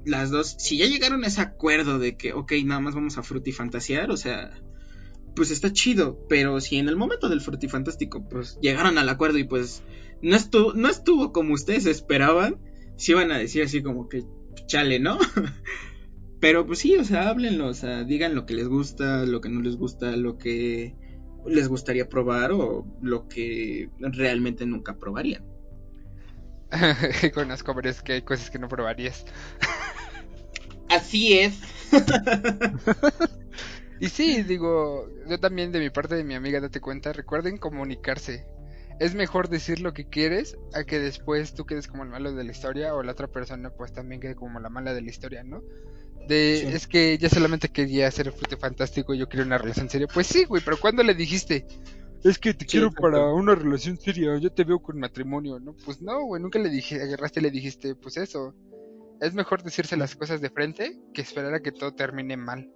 las 0.05 0.31
dos, 0.31 0.55
si 0.57 0.77
ya 0.77 0.85
llegaron 0.85 1.23
a 1.23 1.27
ese 1.27 1.41
acuerdo 1.41 1.99
de 1.99 2.15
que, 2.15 2.31
ok, 2.31 2.53
nada 2.63 2.79
más 2.79 2.95
vamos 2.95 3.17
a 3.17 3.23
frutifantasear, 3.23 4.09
o 4.09 4.15
sea, 4.15 4.51
pues 5.35 5.51
está 5.51 5.73
chido, 5.73 6.25
pero 6.29 6.61
si 6.61 6.77
en 6.77 6.87
el 6.87 6.95
momento 6.95 7.27
del 7.27 7.41
frutifantástico, 7.41 8.27
pues 8.29 8.57
llegaron 8.61 8.97
al 8.97 9.09
acuerdo 9.09 9.37
y 9.37 9.43
pues 9.43 9.83
no 10.21 10.37
estuvo, 10.37 10.73
no 10.73 10.87
estuvo 10.87 11.33
como 11.33 11.53
ustedes 11.53 11.85
esperaban, 11.85 12.57
sí 12.95 13.13
van 13.13 13.31
a 13.31 13.37
decir 13.37 13.63
así 13.63 13.83
como 13.83 14.07
que 14.07 14.23
chale, 14.65 14.99
¿no? 14.99 15.19
Pero 16.39 16.65
pues 16.65 16.79
sí, 16.79 16.95
o 16.95 17.03
sea, 17.03 17.29
háblenlo, 17.29 17.67
o 17.67 17.73
sea, 17.73 18.03
digan 18.03 18.33
lo 18.33 18.45
que 18.45 18.53
les 18.53 18.67
gusta, 18.67 19.25
lo 19.25 19.41
que 19.41 19.49
no 19.49 19.61
les 19.61 19.75
gusta, 19.75 20.15
lo 20.15 20.37
que 20.37 20.95
les 21.47 21.67
gustaría 21.67 22.09
probar 22.09 22.51
o 22.51 22.85
lo 23.01 23.27
que 23.27 23.89
realmente 23.99 24.65
nunca 24.65 24.95
probarían. 24.95 25.43
Conozco 27.33 27.73
varias 27.73 28.01
que 28.01 28.13
hay 28.13 28.21
cosas 28.21 28.49
que 28.49 28.59
no 28.59 28.67
probarías. 28.67 29.25
Así 30.89 31.39
es. 31.39 31.59
y 33.99 34.09
sí, 34.09 34.43
digo, 34.43 35.09
yo 35.27 35.39
también 35.39 35.71
de 35.71 35.79
mi 35.79 35.89
parte 35.89 36.15
de 36.15 36.23
mi 36.23 36.35
amiga, 36.35 36.59
date 36.59 36.81
cuenta, 36.81 37.13
recuerden 37.13 37.57
comunicarse 37.57 38.45
es 38.99 39.13
mejor 39.13 39.49
decir 39.49 39.81
lo 39.81 39.93
que 39.93 40.07
quieres 40.07 40.57
a 40.73 40.83
que 40.83 40.99
después 40.99 41.53
tú 41.53 41.65
quedes 41.65 41.87
como 41.87 42.03
el 42.03 42.09
malo 42.09 42.33
de 42.33 42.43
la 42.43 42.51
historia 42.51 42.95
o 42.95 43.03
la 43.03 43.11
otra 43.11 43.27
persona 43.27 43.69
pues 43.69 43.91
también 43.91 44.21
quede 44.21 44.35
como 44.35 44.59
la 44.59 44.69
mala 44.69 44.93
de 44.93 45.01
la 45.01 45.09
historia, 45.09 45.43
¿no? 45.43 45.63
De, 46.27 46.75
es 46.75 46.87
que 46.87 47.17
ya 47.17 47.29
solamente 47.29 47.69
quería 47.69 48.07
hacer 48.07 48.31
fruto 48.31 48.57
fantástico 48.57 49.13
y 49.13 49.19
yo 49.19 49.29
quería 49.29 49.45
una 49.45 49.57
relación 49.57 49.89
seria. 49.89 50.07
Pues 50.07 50.27
sí, 50.27 50.45
güey, 50.45 50.61
pero 50.63 50.77
¿cuándo 50.77 51.03
le 51.03 51.13
dijiste? 51.13 51.65
Es 52.23 52.39
que 52.39 52.55
te 52.55 52.65
quiero 52.65 52.91
para 52.91 53.31
una 53.33 53.53
relación 53.53 53.99
seria, 53.99 54.37
yo 54.39 54.51
te 54.51 54.63
veo 54.63 54.81
con 54.81 54.99
matrimonio, 54.99 55.59
¿no? 55.59 55.75
Pues 55.85 56.01
no, 56.01 56.23
güey, 56.25 56.41
nunca 56.41 56.57
le 56.57 56.69
dije, 56.69 57.01
agarraste 57.01 57.39
y 57.39 57.43
le 57.43 57.51
dijiste, 57.51 57.93
pues 57.95 58.17
eso. 58.17 58.55
Es 59.21 59.33
mejor 59.33 59.63
decirse 59.63 59.95
las 59.95 60.15
cosas 60.15 60.41
de 60.41 60.49
frente 60.49 60.99
que 61.13 61.21
esperar 61.21 61.53
a 61.53 61.61
que 61.61 61.71
todo 61.71 61.93
termine 61.93 62.35
mal. 62.35 62.69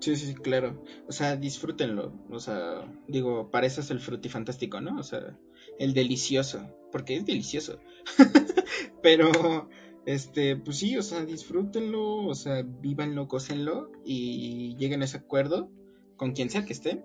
Sí, 0.00 0.16
sí, 0.16 0.34
claro. 0.34 0.82
O 1.06 1.12
sea, 1.12 1.36
disfrútenlo. 1.36 2.14
O 2.30 2.40
sea, 2.40 2.90
digo, 3.06 3.50
para 3.50 3.66
eso 3.66 3.82
es 3.82 3.90
el 3.90 4.00
frutifantástico, 4.00 4.80
¿no? 4.80 4.98
O 4.98 5.02
sea, 5.02 5.36
el 5.78 5.92
delicioso. 5.92 6.74
Porque 6.90 7.16
es 7.16 7.26
delicioso. 7.26 7.78
Pero, 9.02 9.68
este, 10.06 10.56
pues 10.56 10.78
sí, 10.78 10.96
o 10.96 11.02
sea, 11.02 11.24
disfrútenlo. 11.24 12.26
O 12.26 12.34
sea, 12.34 12.62
vívanlo, 12.62 13.26
gócenlo. 13.26 13.90
Y 14.04 14.76
lleguen 14.76 15.02
a 15.02 15.04
ese 15.04 15.18
acuerdo 15.18 15.70
con 16.16 16.32
quien 16.32 16.50
sea 16.50 16.64
que 16.64 16.72
esté. 16.72 17.04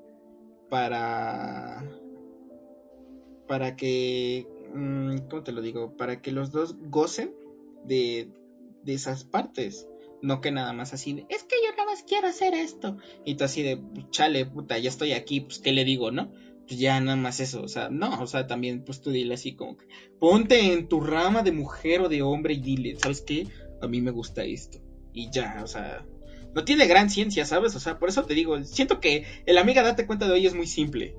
Para. 0.70 1.84
Para 3.48 3.76
que. 3.76 4.48
Mm, 4.74 5.28
¿Cómo 5.30 5.44
te 5.44 5.52
lo 5.52 5.62
digo? 5.62 5.96
Para 5.98 6.22
que 6.22 6.32
los 6.32 6.52
dos 6.52 6.76
gocen 6.90 7.34
de, 7.86 8.30
de 8.84 8.94
esas 8.94 9.24
partes. 9.24 9.88
No 10.22 10.42
que 10.42 10.52
nada 10.52 10.74
más 10.74 10.94
así 10.94 11.14
de, 11.14 11.26
es 11.30 11.44
que 11.44 11.56
yo 11.64 11.72
nada 11.72 11.86
más 11.86 12.04
quiero 12.04 12.28
hacer 12.28 12.56
esto. 12.56 12.98
Y 13.26 13.36
tú 13.36 13.44
así 13.44 13.62
de, 13.62 13.80
chale, 14.10 14.46
puta, 14.46 14.78
ya 14.80 14.90
estoy 14.90 15.12
aquí, 15.12 15.42
pues, 15.42 15.60
¿qué 15.60 15.72
le 15.72 15.84
digo, 15.84 16.10
no? 16.10 16.32
Pues 16.68 16.80
ya 16.80 17.00
nada 17.00 17.16
más 17.16 17.40
eso, 17.40 17.62
o 17.62 17.68
sea, 17.68 17.90
no, 17.90 18.22
o 18.22 18.28
sea, 18.28 18.48
también, 18.48 18.84
pues 18.84 19.02
tú 19.02 19.12
dile 19.12 19.36
así 19.36 19.56
como 19.56 19.78
que, 19.78 19.86
ponte 20.20 20.74
en 20.74 20.88
tu 20.88 21.00
rama 21.00 21.44
de 21.44 21.52
mujer 21.52 22.02
o 22.02 22.10
de 22.10 22.24
hombre 22.24 22.56
y 22.56 22.60
dile, 22.60 22.98
¿sabes 23.00 23.22
qué? 23.22 23.48
A 23.82 23.88
mí 23.88 24.02
me 24.02 24.12
gusta 24.12 24.44
esto. 24.44 24.80
Y 25.14 25.30
ya, 25.32 25.62
o 25.64 25.68
sea, 25.68 26.06
no 26.56 26.66
tiene 26.66 26.88
gran 26.88 27.10
ciencia, 27.10 27.46
¿sabes? 27.46 27.76
O 27.76 27.80
sea, 27.80 28.00
por 28.00 28.10
eso 28.10 28.24
te 28.24 28.34
digo, 28.34 28.64
siento 28.64 29.00
que 29.00 29.26
el 29.46 29.58
amiga 29.58 29.84
date 29.84 30.08
cuenta 30.08 30.26
de 30.26 30.34
hoy 30.34 30.48
es 30.48 30.56
muy 30.56 30.68
simple. 30.68 31.16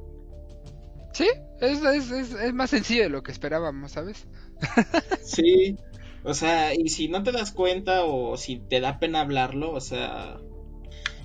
Sí, 1.12 1.28
es, 1.60 1.82
es, 1.82 2.10
es, 2.10 2.32
es 2.32 2.52
más 2.52 2.70
sencillo 2.70 3.04
de 3.04 3.08
lo 3.08 3.22
que 3.22 3.32
esperábamos, 3.32 3.92
¿sabes? 3.92 4.26
sí, 5.22 5.76
o 6.24 6.34
sea, 6.34 6.74
y 6.74 6.88
si 6.88 7.08
no 7.08 7.22
te 7.22 7.32
das 7.32 7.52
cuenta 7.52 8.04
o 8.04 8.36
si 8.36 8.56
te 8.56 8.80
da 8.80 8.98
pena 8.98 9.20
hablarlo, 9.20 9.70
o 9.70 9.80
sea, 9.80 10.38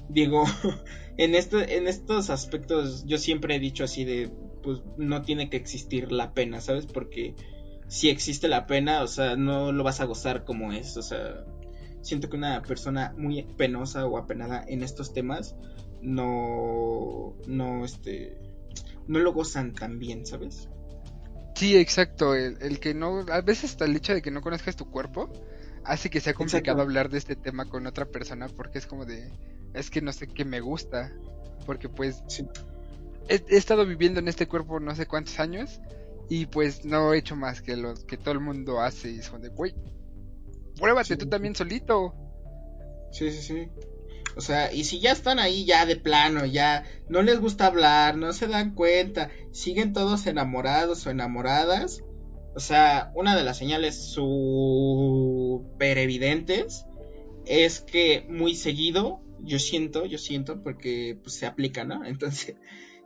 digo, 0.09 0.45
en 1.21 1.35
este, 1.35 1.77
en 1.77 1.87
estos 1.87 2.31
aspectos 2.31 3.05
yo 3.05 3.19
siempre 3.19 3.55
he 3.55 3.59
dicho 3.59 3.83
así 3.83 4.05
de, 4.05 4.31
pues 4.63 4.81
no 4.97 5.21
tiene 5.21 5.51
que 5.51 5.57
existir 5.57 6.11
la 6.11 6.33
pena, 6.33 6.61
¿sabes? 6.61 6.87
Porque 6.87 7.35
si 7.87 8.09
existe 8.09 8.47
la 8.47 8.65
pena, 8.65 9.03
o 9.03 9.07
sea, 9.07 9.35
no 9.35 9.71
lo 9.71 9.83
vas 9.83 10.01
a 10.01 10.05
gozar 10.05 10.45
como 10.45 10.73
es, 10.73 10.97
o 10.97 11.03
sea, 11.03 11.45
siento 12.01 12.27
que 12.27 12.37
una 12.37 12.63
persona 12.63 13.13
muy 13.17 13.43
penosa 13.43 14.07
o 14.07 14.17
apenada 14.17 14.65
en 14.67 14.81
estos 14.81 15.13
temas 15.13 15.55
no, 16.01 17.35
no, 17.45 17.85
este, 17.85 18.39
no 19.07 19.19
lo 19.19 19.31
gozan 19.31 19.73
tan 19.73 19.99
bien, 19.99 20.25
¿sabes? 20.25 20.69
Sí, 21.53 21.77
exacto. 21.77 22.33
El, 22.33 22.79
que 22.79 22.95
no, 22.95 23.19
a 23.31 23.41
veces 23.41 23.71
hasta 23.71 23.85
el 23.85 23.95
hecho 23.95 24.15
de 24.15 24.23
que 24.23 24.31
no 24.31 24.41
conozcas 24.41 24.75
tu 24.75 24.89
cuerpo 24.89 25.31
hace 25.83 26.09
que 26.09 26.19
sea 26.19 26.33
complicado 26.33 26.81
hablar 26.81 27.09
de 27.09 27.19
este 27.19 27.35
tema 27.35 27.65
con 27.65 27.85
otra 27.85 28.05
persona 28.05 28.47
porque 28.47 28.79
es 28.79 28.87
como 28.87 29.05
de, 29.05 29.31
es 29.73 29.89
que 29.89 30.01
no 30.01 30.13
sé 30.13 30.27
qué 30.27 30.45
me 30.45 30.59
gusta, 30.59 31.11
porque 31.65 31.89
pues 31.89 32.23
he, 33.27 33.43
estado 33.49 33.85
viviendo 33.85 34.19
en 34.19 34.27
este 34.27 34.47
cuerpo 34.47 34.79
no 34.79 34.95
sé 34.95 35.05
cuántos 35.05 35.39
años 35.39 35.79
y 36.29 36.45
pues 36.45 36.85
no 36.85 37.13
he 37.13 37.19
hecho 37.19 37.35
más 37.35 37.61
que 37.61 37.75
lo 37.75 37.93
que 37.93 38.17
todo 38.17 38.33
el 38.33 38.39
mundo 38.39 38.81
hace 38.81 39.11
y 39.11 39.19
es 39.19 39.31
de, 39.41 39.49
güey, 39.49 39.75
pruébate 40.79 41.17
tú 41.17 41.27
también 41.27 41.55
solito. 41.55 42.13
Sí, 43.11 43.31
sí, 43.31 43.41
sí. 43.41 43.69
O 44.37 44.41
sea, 44.41 44.71
y 44.71 44.85
si 44.85 44.99
ya 44.99 45.11
están 45.11 45.39
ahí 45.39 45.65
ya 45.65 45.85
de 45.85 45.97
plano, 45.97 46.45
ya 46.45 46.85
no 47.09 47.21
les 47.21 47.39
gusta 47.39 47.67
hablar, 47.67 48.17
no 48.17 48.31
se 48.31 48.47
dan 48.47 48.75
cuenta, 48.75 49.29
siguen 49.51 49.91
todos 49.91 50.25
enamorados 50.25 51.05
o 51.05 51.09
enamoradas. 51.09 52.01
O 52.55 52.59
sea, 52.59 53.11
una 53.15 53.35
de 53.35 53.43
las 53.43 53.57
señales 53.57 53.95
súper 53.95 55.97
evidentes 55.97 56.85
es 57.45 57.81
que 57.81 58.25
muy 58.29 58.55
seguido, 58.55 59.21
yo 59.43 59.59
siento, 59.59 60.05
yo 60.05 60.17
siento, 60.17 60.61
porque 60.63 61.17
pues, 61.21 61.35
se 61.35 61.45
aplica, 61.45 61.83
¿no? 61.83 62.03
Entonces, 62.05 62.55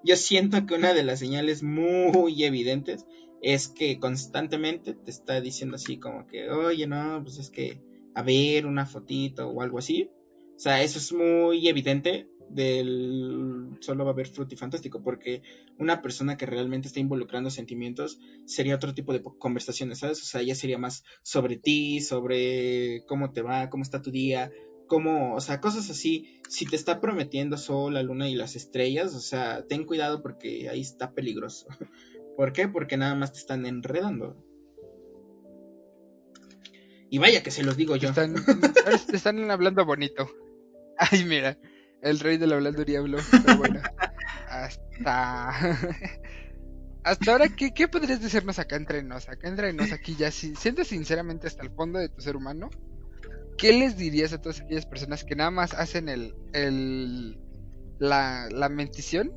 yo 0.03 0.15
siento 0.15 0.65
que 0.65 0.75
una 0.75 0.93
de 0.93 1.03
las 1.03 1.19
señales 1.19 1.63
muy 1.63 2.43
evidentes 2.43 3.05
es 3.41 3.67
que 3.67 3.99
constantemente 3.99 4.93
te 4.93 5.11
está 5.11 5.41
diciendo 5.41 5.75
así 5.75 5.97
como 5.97 6.25
que, 6.27 6.49
oye, 6.49 6.87
no, 6.87 7.21
pues 7.23 7.37
es 7.37 7.49
que, 7.49 7.81
a 8.13 8.23
ver, 8.23 8.65
una 8.65 8.85
fotito 8.85 9.49
o 9.49 9.61
algo 9.61 9.79
así. 9.79 10.09
O 10.55 10.59
sea, 10.59 10.81
eso 10.81 10.99
es 10.99 11.11
muy 11.11 11.67
evidente 11.67 12.27
del 12.49 13.77
solo 13.79 14.05
va 14.05 14.11
a 14.11 14.13
haber 14.13 14.27
frutifantástico, 14.27 15.01
porque 15.03 15.41
una 15.77 16.01
persona 16.01 16.37
que 16.37 16.45
realmente 16.45 16.87
está 16.87 16.99
involucrando 16.99 17.49
sentimientos 17.49 18.19
sería 18.45 18.75
otro 18.75 18.93
tipo 18.93 19.13
de 19.13 19.21
conversaciones, 19.21 19.99
¿sabes? 19.99 20.21
O 20.21 20.25
sea, 20.25 20.41
ya 20.41 20.55
sería 20.55 20.77
más 20.77 21.03
sobre 21.23 21.57
ti, 21.57 22.01
sobre 22.01 23.03
cómo 23.07 23.31
te 23.31 23.41
va, 23.41 23.69
cómo 23.69 23.83
está 23.83 24.01
tu 24.01 24.11
día, 24.11 24.51
cómo, 24.87 25.35
o 25.35 25.41
sea, 25.41 25.61
cosas 25.61 25.89
así. 25.89 26.41
Si 26.49 26.65
te 26.65 26.75
está 26.75 27.01
prometiendo 27.01 27.57
sol, 27.57 27.93
la 27.93 28.03
luna 28.03 28.29
y 28.29 28.35
las 28.35 28.55
estrellas, 28.55 29.13
o 29.15 29.19
sea, 29.19 29.65
ten 29.67 29.85
cuidado 29.85 30.21
porque 30.21 30.69
ahí 30.69 30.81
está 30.81 31.11
peligroso. 31.11 31.67
¿Por 32.37 32.53
qué? 32.53 32.67
Porque 32.67 32.97
nada 32.97 33.15
más 33.15 33.33
te 33.33 33.39
están 33.39 33.65
enredando. 33.65 34.35
Y 37.09 37.17
vaya 37.17 37.43
que 37.43 37.51
se 37.51 37.63
los 37.63 37.77
digo 37.77 37.95
yo. 37.95 38.09
Están, 38.09 38.35
te 39.07 39.15
están 39.15 39.49
hablando 39.49 39.85
bonito. 39.85 40.29
Ay, 40.97 41.23
mira, 41.23 41.57
el 42.01 42.19
rey 42.19 42.37
del 42.37 42.53
hablando 42.53 42.83
diablo. 42.83 43.17
Pero 43.31 43.57
bueno, 43.57 43.81
hasta. 44.49 45.53
Hasta 47.05 47.33
ahora, 47.33 47.49
¿qué, 47.49 47.71
¿qué 47.71 47.87
podrías 47.87 48.19
decirnos 48.19 48.57
acá 48.57 48.77
entre 48.77 49.03
nos? 49.03 49.29
Acá 49.29 49.47
entre 49.47 49.71
nos, 49.73 49.91
aquí 49.91 50.15
ya, 50.15 50.31
si 50.31 50.55
sientes 50.55 50.87
sinceramente 50.87 51.45
hasta 51.45 51.61
el 51.61 51.69
fondo 51.69 51.99
de 51.99 52.09
tu 52.09 52.19
ser 52.19 52.35
humano, 52.35 52.71
¿qué 53.57 53.73
les 53.73 53.97
dirías 53.97 54.33
a 54.33 54.41
todas 54.41 54.61
aquellas 54.61 54.85
personas 54.85 55.23
que 55.23 55.35
nada 55.35 55.51
más 55.51 55.73
hacen 55.73 56.09
el, 56.09 56.33
la, 57.99 58.69
mentición 58.69 59.31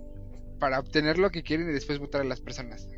para 0.59 0.81
obtener 0.81 1.19
lo 1.19 1.31
que 1.31 1.43
quieren 1.43 1.69
y 1.69 1.73
después 1.73 1.99
votar 1.99 2.23
a 2.23 2.25
las 2.25 2.41
personas? 2.41 2.89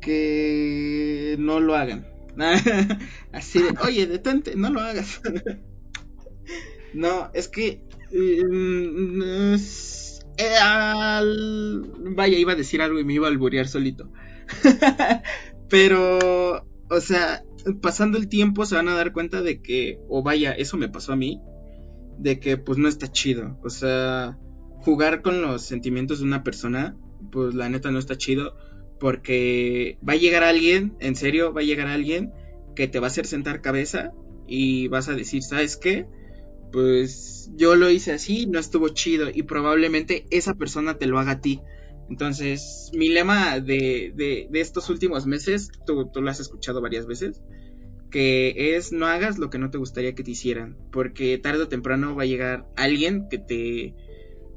Que 0.00 1.36
no 1.38 1.60
lo 1.60 1.74
hagan. 1.74 2.06
Así 3.32 3.62
de, 3.62 3.74
oye, 3.82 4.06
detente, 4.06 4.54
no 4.56 4.70
lo 4.70 4.80
hagas. 4.80 5.20
no, 6.94 7.30
es 7.34 7.48
que... 7.48 7.82
Mm, 8.12 9.56
eh, 10.38 10.58
vaya, 12.14 12.38
iba 12.38 12.52
a 12.52 12.56
decir 12.56 12.82
algo 12.82 13.00
y 13.00 13.04
me 13.04 13.14
iba 13.14 13.26
a 13.26 13.30
alburear 13.30 13.66
solito. 13.66 14.10
Pero, 15.68 16.64
o 16.88 17.00
sea, 17.00 17.42
pasando 17.74 18.18
el 18.18 18.28
tiempo 18.28 18.66
se 18.66 18.76
van 18.76 18.88
a 18.88 18.94
dar 18.94 19.12
cuenta 19.12 19.42
de 19.42 19.60
que, 19.62 19.98
o 20.08 20.22
vaya, 20.22 20.52
eso 20.52 20.76
me 20.76 20.88
pasó 20.88 21.12
a 21.12 21.16
mí, 21.16 21.40
de 22.18 22.38
que 22.40 22.56
pues 22.56 22.78
no 22.78 22.88
está 22.88 23.10
chido. 23.10 23.58
O 23.62 23.70
sea, 23.70 24.38
jugar 24.80 25.22
con 25.22 25.42
los 25.42 25.62
sentimientos 25.62 26.18
de 26.20 26.24
una 26.24 26.42
persona, 26.42 26.96
pues 27.30 27.54
la 27.54 27.68
neta 27.68 27.90
no 27.90 27.98
está 27.98 28.16
chido. 28.16 28.56
Porque 28.98 29.98
va 30.08 30.14
a 30.14 30.16
llegar 30.16 30.42
alguien, 30.42 30.96
en 31.00 31.16
serio, 31.16 31.52
va 31.52 31.60
a 31.60 31.64
llegar 31.64 31.86
alguien 31.86 32.32
que 32.74 32.88
te 32.88 32.98
va 32.98 33.06
a 33.06 33.10
hacer 33.10 33.26
sentar 33.26 33.60
cabeza 33.60 34.12
y 34.46 34.88
vas 34.88 35.08
a 35.08 35.14
decir, 35.14 35.42
¿sabes 35.42 35.76
qué? 35.76 36.06
Pues 36.72 37.50
yo 37.56 37.74
lo 37.74 37.90
hice 37.90 38.12
así, 38.12 38.46
no 38.46 38.58
estuvo 38.58 38.88
chido 38.88 39.28
y 39.32 39.42
probablemente 39.42 40.26
esa 40.30 40.54
persona 40.54 40.98
te 40.98 41.06
lo 41.06 41.18
haga 41.18 41.32
a 41.32 41.40
ti. 41.40 41.60
Entonces, 42.08 42.90
mi 42.94 43.08
lema 43.08 43.58
de, 43.60 44.12
de, 44.14 44.60
estos 44.60 44.88
últimos 44.90 45.26
meses, 45.26 45.70
tú, 45.86 46.08
tú, 46.10 46.22
lo 46.22 46.30
has 46.30 46.40
escuchado 46.40 46.80
varias 46.80 47.06
veces, 47.06 47.42
que 48.10 48.76
es 48.76 48.92
no 48.92 49.06
hagas 49.06 49.38
lo 49.38 49.50
que 49.50 49.58
no 49.58 49.70
te 49.70 49.78
gustaría 49.78 50.14
que 50.14 50.22
te 50.22 50.30
hicieran, 50.30 50.76
porque 50.92 51.38
tarde 51.38 51.64
o 51.64 51.68
temprano 51.68 52.14
va 52.14 52.22
a 52.22 52.26
llegar 52.26 52.68
alguien 52.76 53.28
que 53.28 53.38
te 53.38 53.94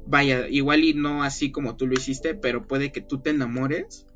vaya, 0.06 0.48
igual 0.48 0.84
y 0.84 0.94
no 0.94 1.22
así 1.22 1.50
como 1.50 1.76
tú 1.76 1.86
lo 1.86 1.94
hiciste, 1.94 2.34
pero 2.34 2.66
puede 2.66 2.92
que 2.92 3.00
tú 3.00 3.20
te 3.20 3.30
enamores 3.30 4.06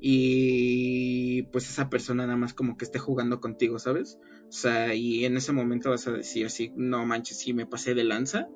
y 0.00 1.42
pues 1.44 1.68
esa 1.68 1.88
persona 1.88 2.26
nada 2.26 2.36
más 2.36 2.54
como 2.54 2.76
que 2.76 2.84
esté 2.84 2.98
jugando 2.98 3.40
contigo, 3.40 3.78
¿sabes? 3.78 4.18
O 4.48 4.52
sea, 4.52 4.94
y 4.94 5.24
en 5.24 5.36
ese 5.36 5.52
momento 5.52 5.90
vas 5.90 6.06
a 6.06 6.12
decir 6.12 6.46
así, 6.46 6.72
no 6.76 7.04
manches, 7.06 7.38
sí 7.38 7.52
me 7.52 7.66
pasé 7.66 7.94
de 7.94 8.04
lanza. 8.04 8.48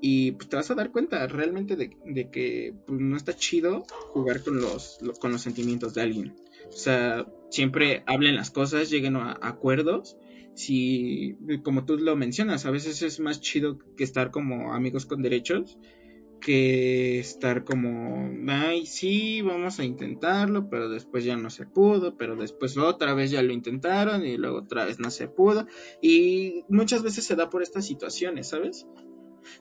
Y 0.00 0.32
pues 0.32 0.48
te 0.48 0.56
vas 0.56 0.70
a 0.70 0.74
dar 0.74 0.92
cuenta 0.92 1.26
realmente 1.26 1.76
de, 1.76 1.96
de 2.04 2.30
que 2.30 2.74
pues, 2.86 3.00
no 3.00 3.16
está 3.16 3.34
chido 3.34 3.84
jugar 4.12 4.42
con 4.42 4.60
los, 4.60 4.98
con 5.20 5.32
los 5.32 5.42
sentimientos 5.42 5.94
de 5.94 6.02
alguien. 6.02 6.36
O 6.68 6.76
sea, 6.76 7.26
siempre 7.50 8.04
hablen 8.06 8.36
las 8.36 8.50
cosas, 8.50 8.90
lleguen 8.90 9.16
a 9.16 9.38
acuerdos. 9.40 10.16
Si, 10.54 11.36
como 11.62 11.84
tú 11.84 11.98
lo 11.98 12.16
mencionas, 12.16 12.66
a 12.66 12.70
veces 12.70 13.02
es 13.02 13.20
más 13.20 13.40
chido 13.40 13.78
que 13.96 14.04
estar 14.04 14.30
como 14.30 14.72
amigos 14.72 15.06
con 15.06 15.22
derechos 15.22 15.78
que 16.40 17.18
estar 17.18 17.64
como, 17.64 18.30
ay, 18.48 18.86
sí, 18.86 19.42
vamos 19.42 19.80
a 19.80 19.84
intentarlo, 19.84 20.68
pero 20.70 20.88
después 20.88 21.24
ya 21.24 21.36
no 21.36 21.50
se 21.50 21.66
pudo, 21.66 22.16
pero 22.16 22.36
después 22.36 22.76
otra 22.76 23.14
vez 23.14 23.30
ya 23.30 23.42
lo 23.42 23.52
intentaron 23.52 24.24
y 24.24 24.36
luego 24.36 24.58
otra 24.58 24.84
vez 24.84 24.98
no 24.98 25.10
se 25.10 25.28
pudo. 25.28 25.66
Y 26.00 26.64
muchas 26.68 27.02
veces 27.02 27.24
se 27.24 27.36
da 27.36 27.50
por 27.50 27.62
estas 27.62 27.86
situaciones, 27.86 28.48
¿sabes? 28.48 28.86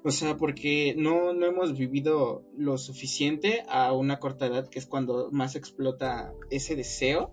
O 0.04 0.12
sea, 0.12 0.38
porque 0.38 0.96
no, 0.98 1.34
no 1.34 1.46
hemos 1.46 1.78
vivido 1.78 2.44
lo 2.58 2.78
suficiente 2.78 3.64
a 3.70 3.94
una 3.94 4.20
corta 4.20 4.48
edad, 4.48 4.68
que 4.68 4.80
es 4.80 4.86
cuando 4.86 5.30
más 5.32 5.56
explota 5.56 6.34
ese 6.50 6.76
deseo 6.76 7.32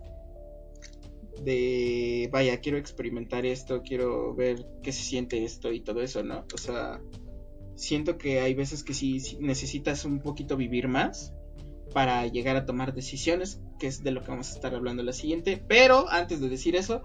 de, 1.43 2.29
vaya, 2.31 2.59
quiero 2.59 2.77
experimentar 2.77 3.45
esto, 3.45 3.81
quiero 3.81 4.33
ver 4.35 4.65
qué 4.81 4.91
se 4.91 5.03
siente 5.03 5.43
esto 5.43 5.71
y 5.71 5.81
todo 5.81 6.01
eso, 6.01 6.23
¿no? 6.23 6.45
O 6.53 6.57
sea, 6.57 7.01
siento 7.75 8.17
que 8.17 8.39
hay 8.39 8.53
veces 8.53 8.83
que 8.83 8.93
sí, 8.93 9.37
necesitas 9.39 10.05
un 10.05 10.19
poquito 10.19 10.57
vivir 10.57 10.87
más 10.87 11.33
para 11.93 12.25
llegar 12.27 12.55
a 12.55 12.65
tomar 12.65 12.93
decisiones, 12.93 13.61
que 13.79 13.87
es 13.87 14.03
de 14.03 14.11
lo 14.11 14.21
que 14.21 14.31
vamos 14.31 14.51
a 14.51 14.55
estar 14.55 14.73
hablando 14.75 15.03
la 15.03 15.13
siguiente. 15.13 15.63
Pero 15.67 16.09
antes 16.09 16.41
de 16.41 16.49
decir 16.49 16.75
eso, 16.75 17.01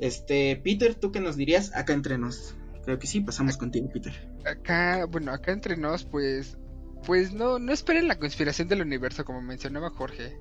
este, 0.00 0.56
Peter, 0.56 0.94
¿tú 0.94 1.12
qué 1.12 1.20
nos 1.20 1.36
dirías 1.36 1.74
acá 1.74 1.92
entre 1.92 2.18
nos? 2.18 2.54
Creo 2.84 2.98
que 2.98 3.06
sí, 3.06 3.20
pasamos 3.20 3.56
contigo, 3.56 3.88
Peter. 3.92 4.12
Acá, 4.44 5.04
bueno, 5.06 5.32
acá 5.32 5.52
entre 5.52 5.76
nos, 5.76 6.04
pues, 6.04 6.56
pues 7.04 7.32
no, 7.32 7.58
no 7.58 7.72
esperen 7.72 8.08
la 8.08 8.18
conspiración 8.18 8.68
del 8.68 8.82
universo 8.82 9.24
como 9.24 9.40
mencionaba 9.40 9.90
Jorge. 9.90 10.36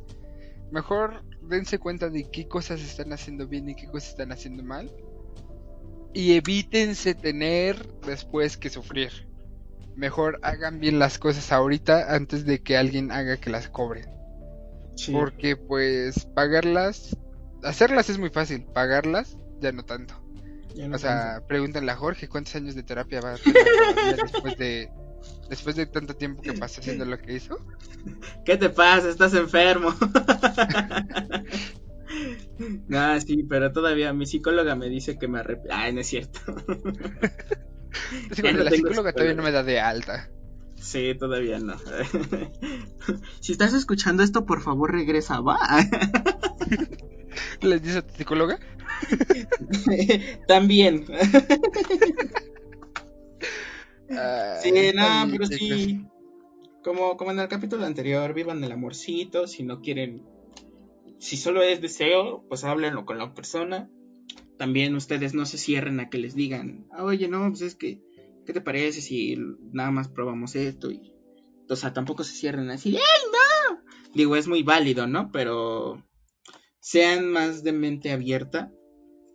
Mejor 0.71 1.23
dense 1.41 1.79
cuenta 1.79 2.09
de 2.09 2.29
qué 2.31 2.47
cosas 2.47 2.81
están 2.81 3.13
haciendo 3.13 3.47
bien 3.47 3.69
y 3.69 3.75
qué 3.75 3.87
cosas 3.87 4.09
están 4.09 4.31
haciendo 4.31 4.63
mal. 4.63 4.91
Y 6.13 6.33
evítense 6.33 7.13
tener 7.13 7.87
después 8.05 8.57
que 8.57 8.69
sufrir. 8.69 9.27
Mejor 9.95 10.39
hagan 10.41 10.79
bien 10.79 10.97
las 10.97 11.19
cosas 11.19 11.51
ahorita 11.51 12.15
antes 12.15 12.45
de 12.45 12.61
que 12.61 12.77
alguien 12.77 13.11
haga 13.11 13.37
que 13.37 13.49
las 13.49 13.69
cobren. 13.69 14.09
Porque 15.11 15.55
pues 15.55 16.25
pagarlas, 16.25 17.17
hacerlas 17.63 18.09
es 18.09 18.17
muy 18.17 18.29
fácil, 18.29 18.65
pagarlas 18.65 19.37
ya 19.59 19.71
no 19.71 19.83
tanto. 19.83 20.20
O 20.93 20.97
sea, 20.97 21.43
pregúntenle 21.47 21.91
a 21.91 21.95
Jorge 21.95 22.27
cuántos 22.27 22.55
años 22.55 22.75
de 22.75 22.83
terapia 22.83 23.21
va 23.21 23.33
a 23.33 23.37
tener 23.37 24.17
después 24.17 24.57
de 24.57 24.89
después 25.49 25.75
de 25.75 25.85
tanto 25.85 26.15
tiempo 26.15 26.41
que 26.41 26.53
pasó 26.53 26.81
haciendo 26.81 27.05
lo 27.05 27.17
que 27.19 27.33
hizo. 27.33 27.59
¿Qué 28.45 28.57
te 28.57 28.69
pasa? 28.69 29.09
Estás 29.09 29.33
enfermo. 29.33 29.93
no, 32.87 33.21
sí, 33.25 33.43
pero 33.43 33.71
todavía 33.71 34.13
mi 34.13 34.25
psicóloga 34.25 34.75
me 34.75 34.89
dice 34.89 35.17
que 35.19 35.27
me 35.27 35.39
arrepiento. 35.39 35.75
Ay, 35.75 35.93
no 35.93 36.01
es 36.01 36.07
cierto. 36.07 36.39
la 38.41 38.71
psicóloga 38.71 39.11
todavía 39.11 39.35
no 39.35 39.43
me 39.43 39.51
da 39.51 39.63
de 39.63 39.79
alta. 39.79 40.29
Sí, 40.81 41.13
todavía 41.17 41.59
no. 41.59 41.75
si 43.39 43.51
estás 43.51 43.73
escuchando 43.73 44.23
esto, 44.23 44.45
por 44.45 44.61
favor 44.61 44.91
regresa, 44.91 45.39
va. 45.39 45.59
¿Les 47.61 47.81
dice 47.81 47.99
a 47.99 48.07
tu 48.07 48.13
psicóloga? 48.15 48.59
También. 50.47 51.05
sí, 54.61 54.71
no, 54.93 55.27
pero 55.31 55.45
sí. 55.45 56.05
Como, 56.83 57.17
como 57.17 57.31
en 57.31 57.39
el 57.39 57.47
capítulo 57.47 57.85
anterior, 57.85 58.33
vivan 58.33 58.63
el 58.63 58.71
amorcito. 58.71 59.47
Si 59.47 59.63
no 59.63 59.81
quieren, 59.81 60.23
si 61.19 61.37
solo 61.37 61.61
es 61.61 61.81
deseo, 61.81 62.43
pues 62.47 62.63
háblenlo 62.63 63.05
con 63.05 63.17
la 63.17 63.33
persona 63.33 63.89
también 64.61 64.93
ustedes 64.93 65.33
no 65.33 65.47
se 65.47 65.57
cierren 65.57 65.99
a 65.99 66.11
que 66.11 66.19
les 66.19 66.35
digan, 66.35 66.85
oye, 66.95 67.27
no, 67.27 67.49
pues 67.49 67.61
es 67.61 67.73
que, 67.73 67.99
¿qué 68.45 68.53
te 68.53 68.61
parece 68.61 69.01
si 69.01 69.35
nada 69.71 69.89
más 69.89 70.07
probamos 70.07 70.55
esto? 70.55 70.91
Y, 70.91 71.15
o 71.67 71.75
sea, 71.75 71.93
tampoco 71.93 72.23
se 72.23 72.35
cierren 72.35 72.69
así, 72.69 72.95
¡ay, 72.95 73.21
no! 73.31 73.81
Digo, 74.13 74.35
es 74.35 74.47
muy 74.47 74.61
válido, 74.61 75.07
¿no? 75.07 75.31
Pero 75.31 76.05
sean 76.81 77.31
más 77.31 77.63
de 77.63 77.71
mente 77.71 78.11
abierta 78.11 78.73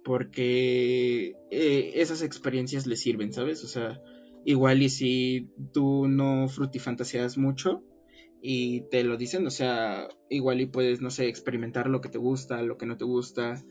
porque 0.05 1.35
eh, 1.51 1.93
esas 1.95 2.23
experiencias 2.23 2.87
les 2.87 3.01
sirven, 3.01 3.33
¿sabes? 3.33 3.65
O 3.65 3.69
sea, 3.69 4.01
igual 4.45 4.83
y 4.83 4.89
si 4.89 5.49
tú 5.73 6.07
no 6.07 6.49
frutifantaseas 6.49 7.39
mucho 7.39 7.83
y 8.43 8.83
te 8.91 9.03
lo 9.03 9.17
dicen, 9.17 9.47
o 9.47 9.51
sea, 9.51 10.09
igual 10.29 10.61
y 10.61 10.67
puedes, 10.67 11.01
no 11.01 11.11
sé, 11.11 11.29
experimentar 11.29 11.89
lo 11.89 12.01
que 12.01 12.09
te 12.09 12.19
gusta, 12.19 12.63
lo 12.63 12.77
que 12.77 12.87
no 12.87 12.97
te 12.97 13.05
gusta, 13.05 13.65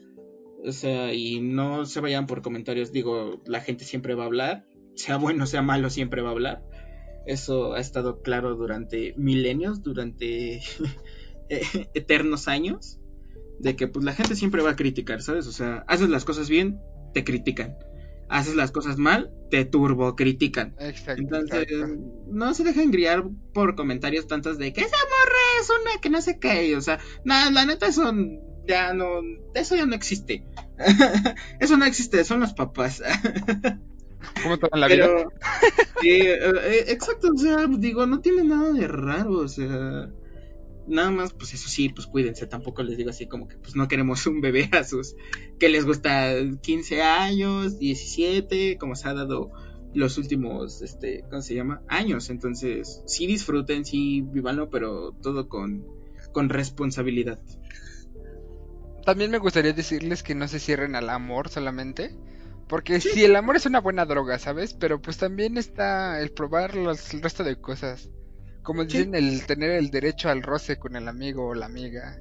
o 0.66 0.72
sea, 0.72 1.14
y 1.14 1.40
no 1.40 1.86
se 1.86 2.02
vayan 2.02 2.28
por 2.28 2.42
comentarios, 2.42 2.92
digo, 2.92 3.42
la 3.46 3.62
gente 3.62 3.86
siempre 3.86 4.16
va 4.16 4.24
a 4.24 4.28
hablar, 4.28 4.66
sea 4.96 5.18
bueno, 5.18 5.46
sea 5.46 5.62
malo, 5.62 5.90
siempre 5.90 6.22
va 6.22 6.30
a 6.30 6.34
hablar. 6.34 6.66
Eso 7.26 7.74
ha 7.74 7.80
estado 7.80 8.22
claro 8.22 8.56
durante 8.56 9.14
milenios, 9.18 9.82
durante 9.82 10.62
eternos 11.50 12.48
años, 12.48 13.00
de 13.60 13.76
que 13.76 13.88
pues 13.88 14.06
la 14.06 14.14
gente 14.14 14.36
siempre 14.36 14.62
va 14.62 14.72
a 14.72 14.76
criticar, 14.76 15.22
¿sabes? 15.22 15.48
O 15.48 15.52
sea, 15.52 15.84
haces 15.88 16.10
las 16.10 16.26
cosas 16.26 16.50
bien, 16.50 16.80
te 17.14 17.24
critican. 17.24 17.78
haces 18.28 18.56
las 18.56 18.72
cosas 18.72 18.98
mal, 18.98 19.32
te 19.52 19.66
turbo 19.66 20.16
critican. 20.16 20.76
Exacto. 20.80 21.22
Entonces, 21.22 21.68
exacto. 21.70 21.96
no 22.28 22.54
se 22.54 22.64
dejen 22.64 22.92
griar 22.92 23.24
por 23.54 23.76
comentarios 23.76 24.28
tantos 24.28 24.58
de 24.58 24.74
que 24.74 24.82
esa 24.82 24.98
morra 24.98 25.62
es 25.62 25.70
una 25.70 26.02
que 26.02 26.10
no 26.10 26.22
sé 26.22 26.40
qué. 26.40 26.76
O 26.76 26.82
sea, 26.82 27.00
nada, 27.24 27.52
la 27.52 27.66
neta, 27.66 27.88
eso 27.88 28.12
ya 28.68 28.94
no, 28.94 29.22
eso 29.54 29.76
ya 29.76 29.86
no 29.86 29.96
existe. 29.96 30.46
eso 31.60 31.78
no 31.78 31.86
existe, 31.86 32.24
son 32.24 32.40
los 32.40 32.54
papás. 32.54 33.04
¿Cómo 34.44 34.58
toman 34.58 34.80
la 34.80 34.88
vida? 34.88 35.08
Pero, 35.08 35.32
sí, 36.02 36.10
eh, 36.10 36.40
eh, 36.40 36.86
exacto, 36.88 37.30
o 37.34 37.38
sea, 37.38 37.68
digo, 37.68 38.06
no 38.06 38.22
tiene 38.22 38.44
nada 38.44 38.72
de 38.72 38.88
raro, 38.88 39.38
o 39.40 39.48
sea, 39.48 40.10
nada 40.88 41.12
más, 41.12 41.34
pues 41.34 41.54
eso 41.54 41.70
sí, 41.70 41.90
pues 41.90 42.08
cuídense, 42.08 42.48
tampoco 42.48 42.84
les 42.84 42.98
digo 42.98 43.10
así 43.10 43.28
como 43.28 43.48
que 43.48 43.58
pues 43.58 43.76
no 43.76 43.88
queremos 43.88 44.26
un 44.28 44.42
bebé 44.42 44.70
a 44.74 44.84
sus, 44.84 45.16
que 45.60 45.70
les 45.70 45.86
gusta 45.86 46.34
15 46.62 47.02
años, 47.02 47.80
17, 47.80 48.78
como 48.78 48.96
se 48.96 49.08
ha 49.08 49.14
dado 49.14 49.52
los 49.94 50.18
últimos, 50.18 50.82
este, 50.82 51.24
¿cómo 51.30 51.42
se 51.42 51.56
llama? 51.56 51.82
Años, 51.88 52.30
entonces, 52.30 53.02
sí 53.06 53.28
disfruten, 53.28 53.86
sí 53.86 54.22
vivanlo, 54.22 54.70
pero 54.70 55.14
todo 55.22 55.48
con, 55.48 55.86
con 56.34 56.50
responsabilidad. 56.50 57.40
También 59.06 59.32
me 59.32 59.38
gustaría 59.38 59.72
decirles 59.72 60.24
que 60.24 60.36
no 60.36 60.48
se 60.48 60.60
cierren 60.60 60.96
al 60.96 61.10
amor 61.10 61.50
solamente. 61.50 62.16
Porque 62.68 63.00
sí, 63.00 63.24
el 63.24 63.36
amor 63.36 63.56
es 63.56 63.68
una 63.68 63.80
buena 63.80 64.06
droga, 64.06 64.40
¿sabes? 64.40 64.74
Pero 64.74 65.00
pues 65.00 65.18
también 65.18 65.58
está 65.58 66.20
el 66.20 66.32
probar 66.32 66.76
los, 66.76 67.14
el 67.14 67.22
resto 67.22 67.44
de 67.44 67.58
cosas. 67.58 68.10
Como 68.66 68.82
Sí. 68.82 68.88
dicen, 68.98 69.16
el 69.16 69.46
tener 69.46 69.72
el 69.72 69.90
derecho 69.92 70.28
al 70.30 70.42
roce 70.44 70.78
con 70.78 70.98
el 70.98 71.08
amigo 71.08 71.48
o 71.48 71.54
la 71.54 71.68
amiga. 71.68 72.18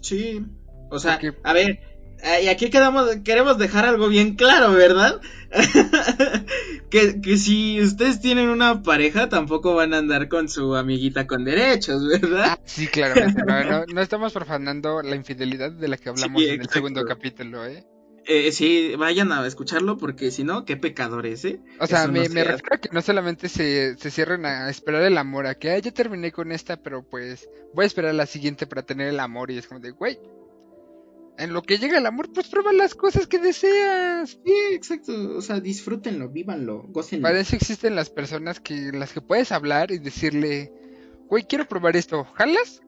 Sí, 0.00 0.44
o 0.90 0.98
sea, 1.00 1.18
Porque- 1.20 1.36
a 1.42 1.52
ver, 1.52 1.80
eh, 2.22 2.44
y 2.44 2.48
aquí 2.48 2.70
quedamos, 2.70 3.08
queremos 3.24 3.58
dejar 3.58 3.84
algo 3.86 4.06
bien 4.08 4.36
claro, 4.36 4.72
¿verdad? 4.72 5.20
que, 6.90 7.20
que 7.20 7.36
si 7.36 7.80
ustedes 7.80 8.20
tienen 8.20 8.48
una 8.48 8.82
pareja, 8.82 9.28
tampoco 9.28 9.74
van 9.74 9.94
a 9.94 9.98
andar 9.98 10.28
con 10.28 10.48
su 10.48 10.74
amiguita 10.76 11.26
con 11.26 11.44
derechos, 11.44 12.06
¿verdad? 12.06 12.44
Ah, 12.50 12.58
sí, 12.64 12.86
claramente. 12.86 13.42
No, 13.46 13.64
no, 13.64 13.84
no 13.92 14.00
estamos 14.00 14.32
profanando 14.32 15.02
la 15.02 15.16
infidelidad 15.16 15.72
de 15.72 15.88
la 15.88 15.96
que 15.96 16.10
hablamos 16.10 16.42
Sí, 16.42 16.48
en 16.48 16.60
el 16.60 16.68
segundo 16.68 17.04
capítulo, 17.04 17.64
¿eh? 17.66 17.84
Eh, 18.26 18.52
sí, 18.52 18.94
vayan 18.96 19.32
a 19.32 19.46
escucharlo 19.46 19.98
porque 19.98 20.30
si 20.30 20.44
no, 20.44 20.64
qué 20.64 20.76
pecadores, 20.76 21.44
¿eh? 21.44 21.60
O 21.80 21.86
sea, 21.86 22.06
me, 22.06 22.28
refiero 22.28 22.56
a 22.70 22.78
que 22.78 22.88
no 22.92 23.02
solamente 23.02 23.48
se, 23.48 23.96
se 23.96 24.10
cierren 24.10 24.46
a 24.46 24.70
esperar 24.70 25.02
el 25.02 25.18
amor, 25.18 25.46
a 25.46 25.56
que 25.56 25.70
"Ay, 25.70 25.82
ya 25.82 25.90
terminé 25.90 26.30
con 26.30 26.52
esta, 26.52 26.76
pero 26.76 27.02
pues 27.02 27.48
voy 27.74 27.84
a 27.84 27.86
esperar 27.86 28.10
a 28.10 28.14
la 28.14 28.26
siguiente 28.26 28.66
para 28.66 28.82
tener 28.82 29.08
el 29.08 29.18
amor. 29.18 29.50
Y 29.50 29.58
es 29.58 29.66
como 29.66 29.80
de, 29.80 29.90
güey, 29.90 30.18
en 31.38 31.52
lo 31.52 31.62
que 31.62 31.78
llega 31.78 31.98
el 31.98 32.06
amor, 32.06 32.32
pues 32.32 32.48
prueba 32.48 32.72
las 32.72 32.94
cosas 32.94 33.26
que 33.26 33.38
deseas. 33.38 34.38
Sí, 34.44 34.54
exacto, 34.72 35.36
o 35.36 35.40
sea, 35.40 35.60
disfrútenlo, 35.60 36.28
vívanlo, 36.28 36.84
gócenlo. 36.88 37.22
Para 37.22 37.40
eso 37.40 37.56
existen 37.56 37.96
las 37.96 38.10
personas 38.10 38.60
que 38.60 38.92
las 38.92 39.12
que 39.12 39.20
puedes 39.20 39.50
hablar 39.50 39.90
y 39.90 39.98
decirle, 39.98 40.72
güey, 41.26 41.44
quiero 41.44 41.66
probar 41.66 41.96
esto, 41.96 42.24
¿jalas? 42.34 42.82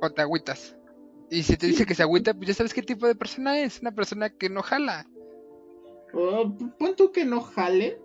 ¿O 0.00 0.10
te 0.10 0.22
agüitas? 0.22 0.75
Y 1.30 1.42
si 1.42 1.56
te 1.56 1.66
dice 1.66 1.86
que 1.86 1.94
se 1.94 2.02
agüita, 2.04 2.34
pues 2.34 2.48
ya 2.48 2.54
sabes 2.54 2.74
qué 2.74 2.82
tipo 2.82 3.06
de 3.06 3.14
persona 3.14 3.60
es, 3.60 3.80
una 3.80 3.92
persona 3.92 4.30
que 4.30 4.48
no 4.48 4.62
jala. 4.62 5.06
O, 6.12 6.56
p- 6.56 6.64
pon 6.78 6.96
tú 6.96 7.12
que 7.12 7.24
no 7.24 7.40
jale. 7.40 7.98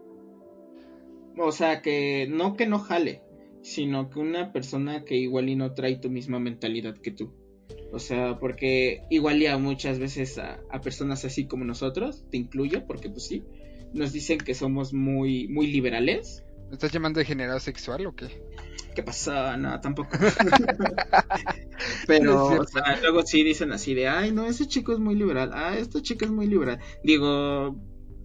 O 1.37 1.51
sea, 1.51 1.81
que 1.81 2.27
no 2.29 2.55
que 2.57 2.67
no 2.67 2.79
jale, 2.79 3.21
sino 3.61 4.09
que 4.09 4.19
una 4.19 4.51
persona 4.51 5.05
que 5.05 5.15
igual 5.15 5.47
y 5.49 5.55
no 5.55 5.73
trae 5.73 5.95
tu 5.97 6.09
misma 6.09 6.39
mentalidad 6.39 6.97
que 6.97 7.11
tú. 7.11 7.33
O 7.93 7.99
sea, 7.99 8.37
porque 8.39 9.03
igual 9.09 9.39
ya 9.39 9.57
muchas 9.57 9.97
veces 9.99 10.37
a, 10.37 10.59
a 10.69 10.81
personas 10.81 11.23
así 11.25 11.45
como 11.45 11.63
nosotros, 11.63 12.25
te 12.31 12.37
incluyo, 12.37 12.85
porque 12.85 13.09
pues 13.09 13.27
sí, 13.27 13.43
nos 13.93 14.11
dicen 14.13 14.39
que 14.39 14.53
somos 14.53 14.93
muy, 14.93 15.47
muy 15.47 15.67
liberales. 15.67 16.43
¿Me 16.67 16.73
estás 16.73 16.91
llamando 16.91 17.19
de 17.19 17.25
generado 17.25 17.59
sexual 17.59 18.05
o 18.07 18.15
qué? 18.15 18.27
¿Qué 18.95 19.03
pasa? 19.03 19.57
No, 19.57 19.79
tampoco. 19.79 20.09
Pero, 22.07 22.45
o 22.45 22.65
sea, 22.65 22.99
luego 23.01 23.25
sí 23.25 23.43
dicen 23.43 23.71
así 23.71 23.93
de, 23.93 24.07
ay, 24.07 24.31
no, 24.31 24.45
ese 24.45 24.67
chico 24.67 24.91
es 24.93 24.99
muy 24.99 25.15
liberal, 25.15 25.51
ah, 25.53 25.77
esta 25.77 26.01
chica 26.01 26.25
es 26.25 26.31
muy 26.31 26.47
liberal. 26.47 26.79
Digo, 27.03 27.75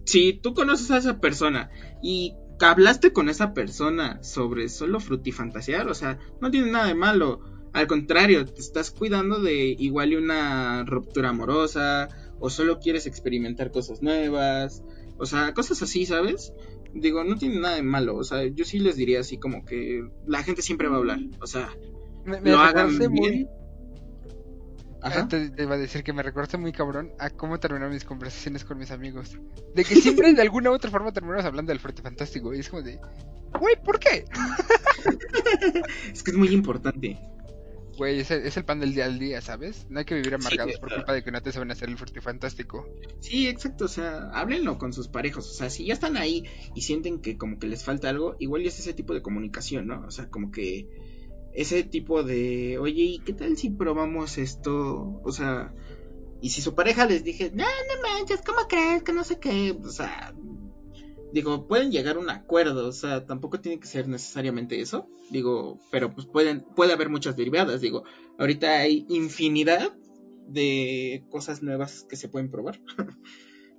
si 0.05 0.33
tú 0.33 0.53
conoces 0.53 0.91
a 0.91 0.97
esa 0.97 1.19
persona 1.19 1.69
y 2.01 2.33
hablaste 2.59 3.13
con 3.13 3.29
esa 3.29 3.53
persona 3.53 4.21
sobre 4.23 4.69
solo 4.69 4.99
frutifantasear, 4.99 5.87
o 5.87 5.93
sea, 5.93 6.19
no 6.41 6.51
tiene 6.51 6.71
nada 6.71 6.87
de 6.87 6.95
malo. 6.95 7.41
Al 7.73 7.87
contrario, 7.87 8.45
te 8.45 8.61
estás 8.61 8.91
cuidando 8.91 9.39
de 9.39 9.75
igual 9.77 10.13
y 10.13 10.15
una 10.15 10.83
ruptura 10.85 11.29
amorosa, 11.29 12.07
o 12.39 12.49
solo 12.49 12.79
quieres 12.79 13.05
experimentar 13.05 13.71
cosas 13.71 14.01
nuevas, 14.01 14.83
o 15.17 15.25
sea, 15.25 15.53
cosas 15.53 15.81
así, 15.81 16.05
¿sabes? 16.05 16.53
Digo, 16.99 17.23
no 17.23 17.37
tiene 17.37 17.59
nada 17.59 17.75
de 17.75 17.83
malo, 17.83 18.15
o 18.15 18.23
sea, 18.23 18.45
yo 18.45 18.65
sí 18.65 18.79
les 18.79 18.95
diría 18.95 19.19
así 19.19 19.37
como 19.37 19.65
que 19.65 20.03
la 20.25 20.43
gente 20.43 20.61
siempre 20.61 20.87
va 20.87 20.95
a 20.95 20.97
hablar, 20.99 21.19
o 21.39 21.47
sea, 21.47 21.69
Me, 22.25 22.41
me 22.41 22.51
lo 22.51 22.59
hagan 22.59 22.87
recordaste 22.87 23.09
muy... 23.09 23.29
bien. 23.29 23.49
Ajá. 25.01 25.27
Te, 25.27 25.49
te 25.51 25.63
iba 25.63 25.75
a 25.75 25.77
decir 25.77 26.03
que 26.03 26.11
me 26.11 26.23
recuerda 26.23 26.57
muy 26.57 26.71
cabrón 26.71 27.11
a 27.19 27.29
cómo 27.29 27.59
terminaron 27.59 27.93
mis 27.93 28.03
conversaciones 28.03 28.65
con 28.65 28.77
mis 28.79 28.91
amigos. 28.91 29.37
De 29.75 29.85
que 29.85 29.95
siempre 29.95 30.33
de 30.33 30.41
alguna 30.41 30.71
u 30.71 30.73
otra 30.73 30.89
forma 30.89 31.11
terminamos 31.13 31.45
hablando 31.45 31.71
del 31.71 31.79
Fuerte 31.79 32.01
Fantástico. 32.01 32.53
Y 32.53 32.59
es 32.59 32.69
como 32.69 32.81
de, 32.81 32.99
güey, 33.59 33.75
¿por 33.83 33.99
qué? 33.99 34.25
Es 36.11 36.23
que 36.23 36.31
es 36.31 36.37
muy 36.37 36.49
importante. 36.49 37.17
Güey, 37.97 38.19
es 38.19 38.29
el, 38.29 38.45
es 38.45 38.55
el 38.57 38.63
pan 38.63 38.79
del 38.79 38.93
día 38.93 39.05
al 39.05 39.17
día, 39.17 39.41
¿sabes? 39.41 39.87
No 39.89 39.99
hay 39.99 40.05
que 40.05 40.15
vivir 40.15 40.35
amargados 40.35 40.73
Sí, 40.73 40.79
por 40.79 40.93
culpa 40.93 41.13
de 41.13 41.23
que 41.23 41.31
no 41.31 41.41
te 41.41 41.51
saben 41.51 41.71
hacer 41.71 41.89
el 41.89 41.97
Fuerte 41.97 42.21
Fantástico. 42.21 42.87
Sí, 43.19 43.47
exacto, 43.47 43.85
o 43.85 43.87
sea, 43.87 44.29
háblenlo 44.33 44.77
con 44.77 44.93
sus 44.93 45.07
parejas, 45.07 45.47
o 45.47 45.53
sea, 45.53 45.69
si 45.69 45.85
ya 45.85 45.93
están 45.93 46.15
ahí 46.15 46.43
y 46.75 46.81
sienten 46.81 47.21
que 47.21 47.37
como 47.37 47.57
que 47.57 47.67
les 47.67 47.83
falta 47.83 48.09
algo, 48.09 48.35
igual 48.39 48.61
y 48.61 48.67
es 48.67 48.79
ese 48.79 48.93
tipo 48.93 49.13
de 49.13 49.23
comunicación, 49.23 49.87
¿no? 49.87 50.05
O 50.05 50.11
sea, 50.11 50.29
como 50.29 50.51
que 50.51 50.87
ese 51.53 51.83
tipo 51.83 52.21
de, 52.23 52.77
oye, 52.77 53.01
¿y 53.01 53.19
qué 53.19 53.33
tal 53.33 53.57
si 53.57 53.71
probamos 53.71 54.37
esto? 54.37 55.19
O 55.23 55.31
sea, 55.31 55.73
y 56.39 56.51
si 56.51 56.61
su 56.61 56.75
pareja 56.75 57.07
les 57.07 57.23
dije, 57.23 57.51
no, 57.53 57.63
no 57.63 58.01
manches, 58.07 58.41
¿cómo 58.45 58.67
crees? 58.69 59.01
Que 59.01 59.11
no 59.11 59.23
sé 59.23 59.39
qué, 59.39 59.75
o 59.83 59.89
sea, 59.89 60.35
digo, 61.33 61.67
pueden 61.67 61.91
llegar 61.91 62.15
a 62.15 62.19
un 62.19 62.29
acuerdo, 62.29 62.87
o 62.87 62.91
sea, 62.91 63.25
tampoco 63.25 63.59
tiene 63.59 63.79
que 63.79 63.87
ser 63.87 64.07
necesariamente 64.07 64.79
eso, 64.81 65.09
digo, 65.29 65.79
pero 65.91 66.13
pues 66.13 66.25
pueden, 66.27 66.61
puede 66.75 66.93
haber 66.93 67.09
muchas 67.09 67.35
derivadas, 67.35 67.81
digo, 67.81 68.03
ahorita 68.39 68.79
hay 68.79 69.05
infinidad 69.09 69.93
de 70.47 71.23
cosas 71.29 71.61
nuevas 71.61 72.05
que 72.09 72.15
se 72.15 72.29
pueden 72.29 72.49
probar. 72.51 72.79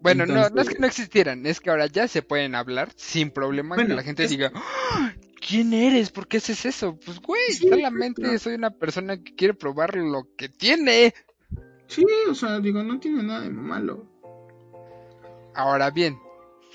Bueno, 0.01 0.27
no, 0.27 0.49
no 0.49 0.61
es 0.63 0.69
que 0.69 0.79
no 0.79 0.87
existieran, 0.87 1.45
es 1.45 1.59
que 1.59 1.71
ahora 1.71 1.87
ya 1.87 2.07
se 2.07 2.23
pueden 2.23 2.55
hablar 2.55 2.93
sin 2.95 3.33
problema 3.33 3.75
que 3.75 3.93
la 3.95 4.05
gente 4.05 4.23
es- 4.23 4.31
diga, 4.31 4.53
"¡Ah! 4.55 5.13
¿quién 5.45 5.73
eres? 5.73 6.11
¿Por 6.13 6.29
qué 6.29 6.37
haces 6.37 6.65
eso? 6.67 6.97
Pues 7.05 7.19
güey, 7.21 7.41
Sí, 7.51 7.69
solamente 7.69 8.39
soy 8.39 8.55
una 8.55 8.71
persona 8.71 9.21
que 9.21 9.35
quiere 9.35 9.55
probar 9.55 9.97
lo 9.97 10.29
que 10.37 10.49
tiene. 10.49 11.15
Sí, 11.89 12.05
o 12.31 12.35
sea, 12.37 12.61
digo, 12.61 12.81
no 12.85 13.01
tiene 13.01 13.25
nada 13.25 13.41
de 13.41 13.51
malo. 13.51 14.07
Ahora 15.55 15.91
bien, 15.91 16.17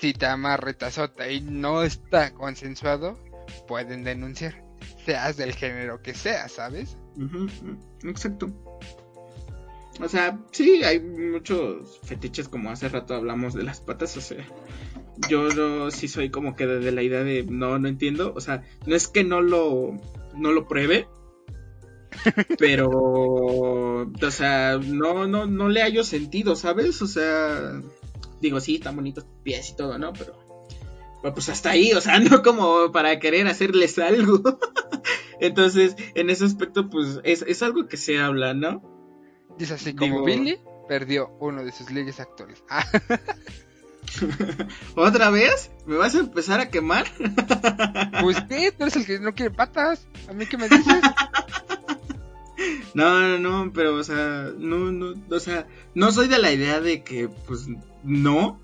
si 0.04 0.12
te 0.12 0.26
amarra 0.26 0.74
tazota 0.74 1.30
y 1.30 1.40
no 1.40 1.82
está 1.82 2.34
consensuado, 2.34 3.18
pueden 3.66 4.04
denunciar. 4.04 4.62
Seas 5.06 5.38
del 5.38 5.54
género 5.54 6.02
que 6.02 6.12
sea, 6.12 6.46
¿sabes? 6.50 6.98
Exacto. 8.02 8.50
O 10.02 10.06
sea, 10.06 10.38
sí, 10.50 10.84
hay 10.84 11.00
muchos 11.00 12.00
fetiches 12.02 12.50
como 12.50 12.70
hace 12.70 12.90
rato 12.90 13.14
hablamos 13.14 13.54
de 13.54 13.62
las 13.62 13.80
patas, 13.80 14.14
o 14.18 14.20
sea, 14.20 14.46
yo 15.30 15.48
no, 15.48 15.90
sí 15.90 16.06
soy 16.06 16.28
como 16.28 16.54
que 16.54 16.66
de, 16.66 16.80
de 16.80 16.92
la 16.92 17.02
idea 17.02 17.24
de 17.24 17.44
no, 17.44 17.78
no 17.78 17.88
entiendo, 17.88 18.34
o 18.36 18.42
sea, 18.42 18.62
no 18.84 18.94
es 18.94 19.08
que 19.08 19.24
no 19.24 19.40
lo, 19.40 19.98
no 20.36 20.52
lo 20.52 20.68
pruebe, 20.68 21.08
pero, 22.58 22.90
o 22.90 24.30
sea, 24.30 24.76
no, 24.76 25.26
no, 25.26 25.46
no 25.46 25.70
le 25.70 25.80
hallo 25.80 26.04
sentido, 26.04 26.56
¿sabes? 26.56 27.00
O 27.00 27.06
sea, 27.06 27.80
digo, 28.44 28.60
sí, 28.60 28.76
están 28.76 28.96
bonitos 28.96 29.26
pies 29.42 29.70
y 29.70 29.76
todo, 29.76 29.98
¿no? 29.98 30.12
Pero, 30.12 30.38
pues 31.34 31.48
hasta 31.48 31.70
ahí, 31.70 31.92
o 31.92 32.00
sea, 32.00 32.18
no 32.20 32.42
como 32.42 32.92
para 32.92 33.18
querer 33.18 33.46
hacerles 33.48 33.98
algo. 33.98 34.40
Entonces, 35.40 35.96
en 36.14 36.30
ese 36.30 36.44
aspecto, 36.44 36.88
pues 36.88 37.20
es, 37.24 37.42
es 37.42 37.62
algo 37.62 37.88
que 37.88 37.96
se 37.96 38.20
habla, 38.20 38.54
¿no? 38.54 38.82
Dice 39.58 39.74
así 39.74 39.94
como 39.94 40.20
Digo- 40.20 40.24
Billy 40.24 40.58
perdió 40.88 41.30
uno 41.40 41.64
de 41.64 41.72
sus 41.72 41.90
ligues 41.90 42.20
actuales. 42.20 42.62
Ah, 42.68 42.84
¿Otra 44.96 45.30
vez? 45.30 45.70
¿Me 45.86 45.96
vas 45.96 46.14
a 46.14 46.20
empezar 46.20 46.60
a 46.60 46.70
quemar? 46.70 47.06
pues 48.20 48.40
qué, 48.48 48.70
tú 48.72 48.84
eres 48.84 48.96
el 48.96 49.06
que 49.06 49.18
no 49.18 49.34
quiere 49.34 49.50
patas. 49.50 50.06
¿A 50.28 50.32
mí 50.32 50.46
qué 50.46 50.56
me 50.56 50.68
dices? 50.68 51.02
No, 52.94 53.20
no, 53.20 53.38
no, 53.38 53.72
pero, 53.72 53.96
o 53.96 54.04
sea, 54.04 54.52
no, 54.56 54.92
no, 54.92 55.14
o 55.30 55.40
sea, 55.40 55.66
no 55.94 56.12
soy 56.12 56.28
de 56.28 56.38
la 56.38 56.52
idea 56.52 56.80
de 56.80 57.02
que, 57.02 57.28
pues, 57.28 57.66
no, 58.04 58.60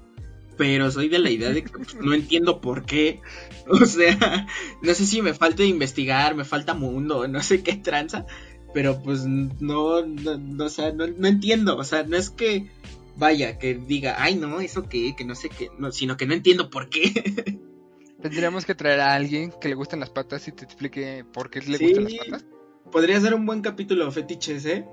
pero 0.56 0.90
soy 0.90 1.08
de 1.08 1.18
la 1.18 1.30
idea 1.30 1.50
de 1.50 1.62
que 1.64 1.70
pues, 1.70 1.94
no 1.94 2.12
entiendo 2.12 2.60
por 2.60 2.84
qué. 2.84 3.20
O 3.72 3.84
sea, 3.86 4.46
no 4.82 4.94
sé 4.94 5.06
si 5.06 5.22
me 5.22 5.32
falta 5.32 5.62
investigar, 5.62 6.34
me 6.34 6.44
falta 6.44 6.74
mundo, 6.74 7.28
no 7.28 7.40
sé 7.40 7.62
qué 7.62 7.74
tranza, 7.76 8.26
pero 8.74 9.00
pues 9.00 9.24
no, 9.26 10.04
no, 10.04 10.38
no, 10.38 10.64
o 10.64 10.68
sea, 10.68 10.92
no, 10.92 11.06
no 11.06 11.28
entiendo, 11.28 11.76
o 11.76 11.84
sea, 11.84 12.02
no 12.02 12.16
es 12.16 12.30
que 12.30 12.68
vaya, 13.16 13.58
que 13.58 13.74
diga, 13.74 14.16
ay 14.18 14.34
no, 14.34 14.60
eso 14.60 14.88
qué, 14.88 15.14
que 15.16 15.24
no 15.24 15.34
sé 15.36 15.50
qué, 15.50 15.68
no, 15.78 15.92
sino 15.92 16.16
que 16.16 16.26
no 16.26 16.34
entiendo 16.34 16.68
por 16.68 16.88
qué. 16.88 17.12
Tendríamos 18.22 18.64
que 18.64 18.74
traer 18.74 19.00
a 19.00 19.14
alguien 19.14 19.52
que 19.60 19.68
le 19.68 19.74
gusten 19.76 20.00
las 20.00 20.10
patas 20.10 20.46
y 20.48 20.52
te 20.52 20.64
explique 20.64 21.24
por 21.32 21.48
qué 21.48 21.60
le 21.60 21.78
Sí. 21.78 21.84
gustan 21.86 22.04
las 22.04 22.14
patas. 22.14 22.44
Podría 22.92 23.20
ser 23.20 23.34
un 23.34 23.46
buen 23.46 23.60
capítulo 23.62 24.10
fetiches, 24.10 24.64
¿eh? 24.66 24.84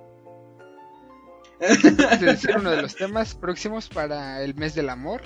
Decir, 2.22 2.56
uno 2.58 2.70
de 2.72 2.82
los 2.84 2.96
temas 2.96 3.34
próximos 3.34 3.90
para 3.90 4.44
el 4.44 4.54
mes 4.56 4.76
del 4.76 4.90
amor. 4.90 5.22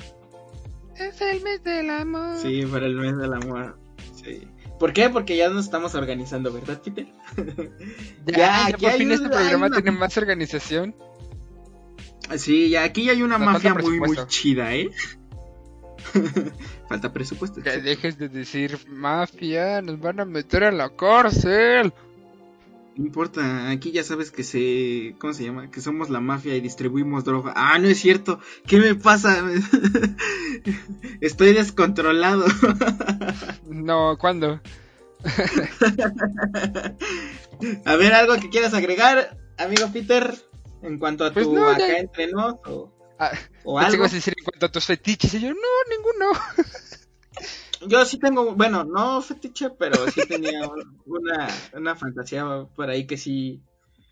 Es 0.95 1.19
el 1.21 1.41
mes 1.41 1.63
del 1.63 1.89
amor. 1.89 2.37
Sí, 2.37 2.65
para 2.65 2.85
el 2.85 2.95
mes 2.95 3.17
del 3.17 3.33
amor. 3.33 3.77
Sí. 4.23 4.47
¿Por 4.79 4.93
qué? 4.93 5.09
Porque 5.09 5.35
ya 5.35 5.49
nos 5.49 5.65
estamos 5.65 5.93
organizando, 5.95 6.51
¿verdad, 6.53 6.81
Peter? 6.81 7.07
Ya, 8.25 8.33
Ya, 8.33 8.37
ya 8.37 8.65
aquí 8.67 8.83
por 8.85 8.91
hay 8.91 8.97
fin 8.99 9.11
este 9.11 9.25
un- 9.25 9.31
programa 9.31 9.65
una- 9.67 9.75
tiene 9.75 9.91
más 9.91 10.17
organización. 10.17 10.95
Sí, 12.37 12.69
ya 12.69 12.83
aquí 12.85 13.09
hay 13.09 13.21
una 13.21 13.37
Nos 13.37 13.53
mafia 13.53 13.73
muy, 13.73 13.99
muy 13.99 14.17
chida, 14.27 14.73
¿eh? 14.73 14.89
Falta 16.87 17.11
presupuesto. 17.11 17.61
Que 17.61 17.71
sí. 17.73 17.81
dejes 17.81 18.17
de 18.17 18.29
decir 18.29 18.77
mafia, 18.87 19.81
nos 19.81 19.99
van 19.99 20.19
a 20.21 20.25
meter 20.25 20.63
a 20.63 20.71
la 20.71 20.89
cárcel. 20.95 21.93
No 22.97 23.05
importa, 23.05 23.69
aquí 23.69 23.91
ya 23.91 24.03
sabes 24.03 24.31
que 24.31 24.43
se... 24.43 25.15
¿Cómo 25.17 25.33
se 25.33 25.45
llama? 25.45 25.71
Que 25.71 25.79
somos 25.81 26.09
la 26.09 26.19
mafia 26.19 26.55
y 26.55 26.61
distribuimos 26.61 27.23
droga. 27.23 27.53
Ah, 27.55 27.79
no 27.79 27.87
es 27.87 27.99
cierto. 27.99 28.39
¿Qué 28.67 28.79
me 28.79 28.95
pasa? 28.95 29.43
Estoy 31.21 31.53
descontrolado. 31.53 32.45
No, 33.65 34.17
¿cuándo? 34.19 34.59
A 37.85 37.95
ver, 37.95 38.13
algo 38.13 38.35
que 38.39 38.49
quieras 38.49 38.73
agregar, 38.73 39.37
amigo 39.57 39.87
Peter, 39.93 40.33
en 40.81 40.97
cuanto 40.99 41.25
a 41.25 41.31
Pues 41.31 41.45
tu 41.45 41.53
no, 41.53 41.69
acá 41.69 41.87
ya- 41.87 41.97
entre 41.99 42.27
nos 42.31 42.55
o, 42.65 42.91
Ah, 43.19 43.31
o 43.63 43.77
algo. 43.79 43.95
ibas 43.97 44.11
a 44.11 44.15
decir 44.15 44.33
en 44.37 44.43
cuanto 44.43 44.65
a 44.65 44.71
tus 44.71 44.85
fetiches. 44.85 45.33
Y 45.35 45.41
yo, 45.41 45.49
no, 45.49 45.55
ninguno. 45.89 46.31
Yo 47.87 48.05
sí 48.05 48.19
tengo, 48.19 48.55
bueno, 48.55 48.83
no 48.83 49.21
fetiche, 49.21 49.69
pero 49.71 50.07
sí 50.09 50.21
tenía 50.27 50.61
una, 51.05 51.47
una 51.73 51.95
fantasía 51.95 52.45
por 52.75 52.89
ahí 52.89 53.05
que 53.07 53.17
sí. 53.17 53.61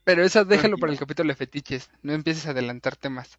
Pero 0.03 0.23
eso 0.23 0.43
déjalo 0.45 0.77
para 0.77 0.91
el 0.91 0.99
capítulo 0.99 1.29
de 1.29 1.35
fetiches. 1.35 1.89
No 2.01 2.13
empieces 2.13 2.47
a 2.47 2.51
adelantar 2.51 2.95
temas. 2.95 3.37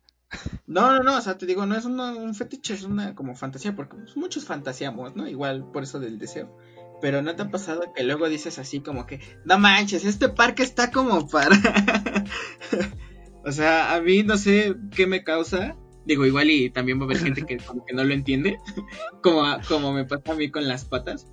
No, 0.66 0.92
no, 0.92 1.02
no, 1.02 1.18
o 1.18 1.20
sea, 1.20 1.36
te 1.36 1.46
digo, 1.46 1.66
no 1.66 1.76
es 1.76 1.84
una- 1.84 2.12
un 2.14 2.34
fetiche, 2.34 2.74
es 2.74 2.84
una 2.84 3.14
como 3.14 3.34
fantasía, 3.34 3.74
porque 3.74 3.96
pues, 3.96 4.16
muchos 4.16 4.44
fantaseamos, 4.44 5.16
¿no? 5.16 5.26
Igual 5.28 5.70
por 5.72 5.82
eso 5.82 5.98
del 5.98 6.18
deseo. 6.18 6.56
Pero 7.00 7.22
¿no 7.22 7.34
te 7.34 7.42
ha 7.42 7.50
pasado 7.50 7.92
que 7.94 8.04
luego 8.04 8.28
dices 8.28 8.58
así 8.58 8.80
como 8.80 9.06
que, 9.06 9.20
no 9.44 9.58
manches, 9.58 10.04
este 10.04 10.28
parque 10.28 10.62
está 10.62 10.90
como 10.90 11.26
para... 11.28 11.56
o 13.44 13.52
sea, 13.52 13.94
a 13.94 14.00
mí 14.00 14.22
no 14.22 14.36
sé 14.36 14.76
qué 14.94 15.06
me 15.06 15.24
causa. 15.24 15.76
Digo, 16.10 16.26
igual 16.26 16.50
y 16.50 16.70
también 16.70 16.98
va 16.98 17.02
a 17.02 17.04
haber 17.04 17.18
gente 17.22 17.46
que 17.46 17.56
como 17.58 17.84
que 17.86 17.94
no 17.94 18.02
lo 18.02 18.12
entiende, 18.12 18.58
como, 19.22 19.44
a- 19.44 19.60
como 19.62 19.92
me 19.92 20.04
pasa 20.04 20.32
a 20.32 20.34
mí 20.34 20.50
con 20.50 20.66
las 20.66 20.84
patas. 20.84 21.28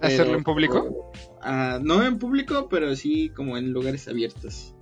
¿Hacerlo 0.00 0.36
en 0.36 0.42
público? 0.42 1.12
Ah, 1.42 1.78
no 1.82 2.02
en 2.02 2.18
público, 2.18 2.66
pero 2.70 2.96
sí 2.96 3.28
como 3.36 3.58
en 3.58 3.72
lugares 3.72 4.08
abiertos. 4.08 4.74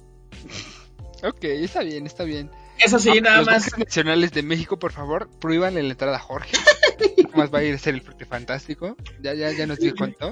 Ok, 1.25 1.43
está 1.43 1.83
bien, 1.83 2.07
está 2.07 2.23
bien. 2.23 2.49
Eso 2.79 3.01
sí, 3.01 3.11
Ah, 3.11 3.21
nada 3.21 3.37
los 3.39 3.47
más. 3.47 3.77
nacionales 3.77 4.31
de 4.31 4.45
México, 4.45 4.79
por 4.79 4.93
favor, 4.93 5.29
prohíbanle 5.41 5.83
la 5.83 5.91
entrada 5.91 6.17
a 6.17 6.21
Jorge. 6.21 6.57
más 7.35 7.53
va 7.53 7.59
a 7.59 7.65
ir 7.65 7.75
a 7.75 7.79
ser 7.79 7.95
el 7.95 8.03
fantástico. 8.03 8.97
Ya, 9.21 9.35
ya, 9.35 9.51
ya 9.51 9.67
nos 9.67 9.81
dijo 9.81 9.97
cuánto. 9.99 10.31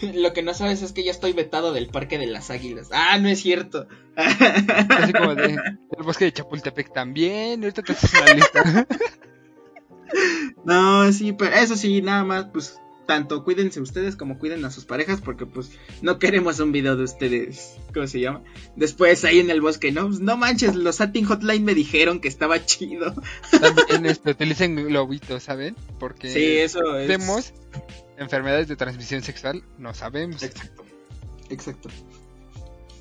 Lo 0.14 0.32
que 0.32 0.42
no 0.42 0.54
sabes 0.54 0.82
es 0.82 0.92
que 0.92 1.04
ya 1.04 1.10
estoy 1.10 1.32
vetado 1.32 1.72
del 1.72 1.88
Parque 1.88 2.18
de 2.18 2.26
las 2.26 2.50
Águilas. 2.50 2.88
Ah, 2.92 3.18
no 3.18 3.28
es 3.28 3.40
cierto. 3.40 3.86
Así 4.16 5.12
como 5.12 5.34
de 5.34 5.54
el 5.54 6.04
bosque 6.04 6.26
de 6.26 6.32
Chapultepec 6.32 6.92
también. 6.92 7.62
Ahorita 7.62 7.82
te 7.82 7.92
haces 7.92 8.12
una 8.14 8.34
lista. 8.34 8.86
no, 10.64 11.12
sí, 11.12 11.32
pero 11.32 11.54
eso 11.54 11.76
sí, 11.76 12.02
nada 12.02 12.24
más, 12.24 12.46
pues 12.52 12.80
tanto 13.06 13.42
cuídense 13.42 13.80
ustedes 13.80 14.14
como 14.14 14.38
cuiden 14.38 14.64
a 14.64 14.70
sus 14.70 14.84
parejas 14.84 15.20
porque 15.20 15.44
pues 15.44 15.72
no 16.00 16.20
queremos 16.20 16.60
un 16.60 16.70
video 16.70 16.96
de 16.96 17.02
ustedes, 17.02 17.76
¿cómo 17.92 18.06
se 18.06 18.20
llama? 18.20 18.44
Después 18.76 19.24
ahí 19.24 19.40
en 19.40 19.50
el 19.50 19.60
bosque, 19.60 19.90
no, 19.90 20.06
Pues, 20.06 20.20
no 20.20 20.36
manches, 20.36 20.76
los 20.76 20.94
Satin 20.96 21.24
Hotline 21.24 21.64
me 21.64 21.74
dijeron 21.74 22.20
que 22.20 22.28
estaba 22.28 22.64
chido. 22.64 23.12
También 23.50 24.06
este, 24.06 24.30
utilicen 24.30 24.76
globitos, 24.76 25.42
¿saben? 25.42 25.74
Porque 25.98 26.28
Sí, 26.28 26.58
eso 26.58 26.96
es. 26.98 27.08
vemos 27.08 27.52
enfermedades 28.20 28.68
de 28.68 28.76
transmisión 28.76 29.22
sexual, 29.22 29.64
no 29.78 29.94
sabemos. 29.94 30.42
Exacto. 30.42 30.84
Exacto. 31.48 31.88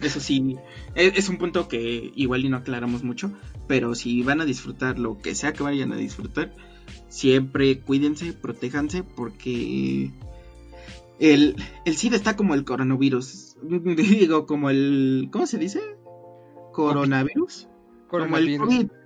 Eso 0.01 0.19
sí, 0.21 0.57
es, 0.95 1.17
es 1.17 1.29
un 1.29 1.37
punto 1.37 1.67
que 1.67 2.11
igual 2.15 2.45
y 2.45 2.49
no 2.49 2.57
aclaramos 2.57 3.03
mucho, 3.03 3.33
pero 3.67 3.95
si 3.95 4.23
van 4.23 4.39
a 4.39 4.45
disfrutar 4.45 4.97
lo 4.97 5.19
que 5.19 5.35
sea 5.35 5.51
que 5.51 5.61
vayan 5.61 5.91
a 5.91 5.97
disfrutar, 5.97 6.55
siempre 7.09 7.81
cuídense, 7.81 8.31
protéjanse, 8.31 9.03
porque 9.03 10.11
el, 11.19 11.55
el 11.85 11.95
SIDA 11.97 12.15
está 12.15 12.37
como 12.37 12.55
el 12.55 12.63
coronavirus. 12.63 13.57
Digo, 13.61 14.45
como 14.45 14.69
el. 14.69 15.27
¿Cómo 15.31 15.45
se 15.45 15.57
dice? 15.57 15.81
Coronavirus. 16.71 17.67
Como 18.07 18.23
el 18.37 18.57
Coronavirus. 18.57 18.67
COVID. 18.67 18.98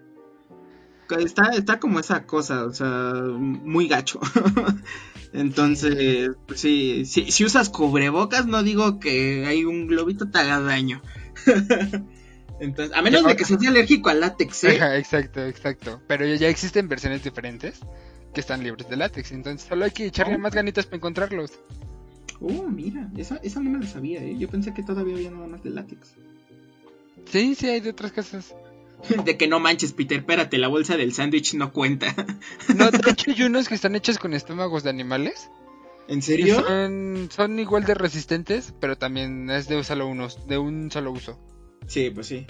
Está, 1.20 1.50
está 1.56 1.80
como 1.80 2.00
esa 2.00 2.26
cosa, 2.26 2.66
o 2.66 2.74
sea, 2.74 3.14
muy 3.16 3.88
gacho. 3.88 4.20
Entonces, 5.34 6.32
pues 6.48 6.60
sí, 6.60 7.06
si, 7.06 7.32
si 7.32 7.44
usas 7.46 7.70
cubrebocas, 7.70 8.46
no 8.46 8.64
digo 8.64 9.00
que 9.00 9.46
hay 9.48 9.64
un 9.66 9.88
globito 9.88 10.30
te 10.30 10.40
haga 10.40 10.60
daño. 10.60 11.02
Entonces, 12.60 12.96
a 12.96 13.02
menos 13.02 13.26
de 13.26 13.36
que 13.36 13.44
seas 13.46 13.66
alérgico 13.66 14.10
al 14.10 14.20
látex, 14.22 14.64
¿eh? 14.66 14.78
Ajá, 14.78 14.98
exacto, 14.98 15.44
exacto. 15.46 16.02
Pero 16.08 16.26
ya- 16.26 16.36
ya 16.36 16.48
existen 16.50 16.88
versiones 16.88 17.24
diferentes 17.24 17.80
que 18.34 18.40
están 18.42 18.64
libres 18.64 18.88
de 18.90 18.96
látex. 18.98 19.32
Entonces 19.32 19.68
solo 19.68 19.86
hay 19.86 19.92
que 19.92 20.06
echarle 20.06 20.36
Oh. 20.36 20.40
más 20.40 20.54
ganitas 20.54 20.86
para 20.86 20.98
encontrarlos. 20.98 21.52
Oh, 22.40 22.64
mira, 22.70 23.10
esa, 23.18 23.38
esa 23.38 23.60
no 23.60 23.70
me 23.72 23.80
la 23.80 23.88
sabía, 23.88 24.22
¿eh? 24.24 24.36
Yo 24.38 24.48
pensé 24.50 24.74
que 24.74 24.84
todavía 24.84 25.16
había 25.16 25.32
nada 25.32 25.48
más 25.48 25.64
de 25.64 25.70
látex. 25.72 26.16
Sí, 27.26 27.56
sí, 27.56 27.68
hay 27.68 27.80
de 27.82 27.90
otras 27.90 28.12
cosas. 28.12 28.54
De 29.26 29.38
que 29.38 29.48
no 29.48 29.60
manches, 29.60 29.94
Peter, 29.94 30.20
espérate, 30.20 30.58
la 30.58 30.68
bolsa 30.68 30.98
del 30.98 31.14
sándwich 31.14 31.54
no 31.56 31.72
cuenta. 31.74 32.14
No, 32.76 32.90
de 32.92 33.12
hecho 33.12 33.32
hay 33.32 33.44
unos 33.44 33.68
que 33.68 33.76
están 33.76 33.96
hechos 33.96 34.18
con 34.18 34.34
estómagos 34.34 34.84
de 34.84 34.90
animales. 34.90 35.50
¿En 36.08 36.22
serio? 36.22 36.62
Son, 36.62 37.30
son 37.32 37.60
igual 37.60 37.86
de 37.86 37.94
resistentes, 37.94 38.74
pero 38.80 38.98
también 38.98 39.50
es 39.50 39.68
de, 39.68 39.84
solo 39.84 40.08
unos, 40.08 40.48
de 40.48 40.58
un 40.58 40.92
solo 40.92 41.12
uso. 41.12 41.40
Sí, 41.88 42.10
pues 42.10 42.28
sí. 42.28 42.46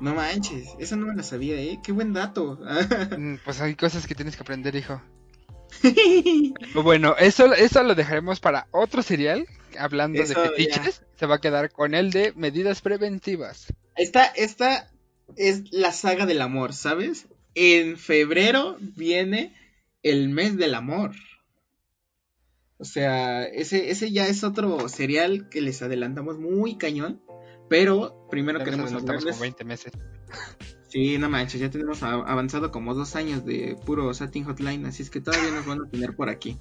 No 0.00 0.14
manches, 0.14 0.68
esa 0.78 0.96
no 0.96 1.06
me 1.06 1.14
la 1.14 1.22
sabía, 1.22 1.60
¿eh? 1.60 1.78
Qué 1.82 1.92
buen 1.92 2.12
dato. 2.12 2.58
Mm, 3.18 3.36
Pues 3.44 3.60
hay 3.60 3.74
cosas 3.74 4.06
que 4.06 4.14
tienes 4.14 4.34
que 4.36 4.42
aprender, 4.42 4.74
hijo. 4.74 5.00
Bueno, 6.74 7.14
eso, 7.18 7.52
eso 7.52 7.82
lo 7.82 7.94
dejaremos 7.94 8.40
para 8.40 8.66
otro 8.70 9.02
serial. 9.02 9.46
Hablando 9.78 10.20
Eso, 10.20 10.40
de 10.40 10.48
fetiches, 10.48 11.02
se 11.16 11.26
va 11.26 11.36
a 11.36 11.40
quedar 11.40 11.70
con 11.70 11.94
el 11.94 12.10
de 12.10 12.32
medidas 12.34 12.80
preventivas. 12.80 13.72
Esta, 14.00 14.24
esta 14.24 14.90
es 15.36 15.72
la 15.72 15.92
saga 15.92 16.26
del 16.26 16.42
amor, 16.42 16.72
¿sabes? 16.72 17.26
En 17.54 17.96
febrero 17.96 18.76
viene 18.80 19.54
el 20.02 20.28
mes 20.28 20.56
del 20.56 20.74
amor. 20.74 21.12
O 22.78 22.84
sea, 22.84 23.44
ese, 23.44 23.90
ese 23.90 24.10
ya 24.10 24.26
es 24.26 24.42
otro 24.42 24.88
serial 24.88 25.48
que 25.50 25.60
les 25.60 25.82
adelantamos 25.82 26.38
muy 26.38 26.76
cañón. 26.78 27.20
Pero 27.68 28.26
primero 28.30 28.58
Ya 28.58 28.64
queremos 28.64 28.92
hablarles. 28.92 29.32
como 29.32 29.42
20 29.42 29.64
meses. 29.64 29.92
Sí, 30.90 31.18
no 31.18 31.30
manches, 31.30 31.60
ya 31.60 31.70
tenemos 31.70 32.02
avanzado 32.02 32.72
como 32.72 32.94
dos 32.94 33.14
años 33.14 33.44
de 33.44 33.76
puro 33.86 34.12
Satin 34.12 34.42
Hotline, 34.42 34.86
así 34.86 35.04
es 35.04 35.10
que 35.10 35.20
todavía 35.20 35.52
nos 35.52 35.64
van 35.64 35.82
a 35.82 35.88
tener 35.88 36.16
por 36.16 36.28
aquí. 36.28 36.58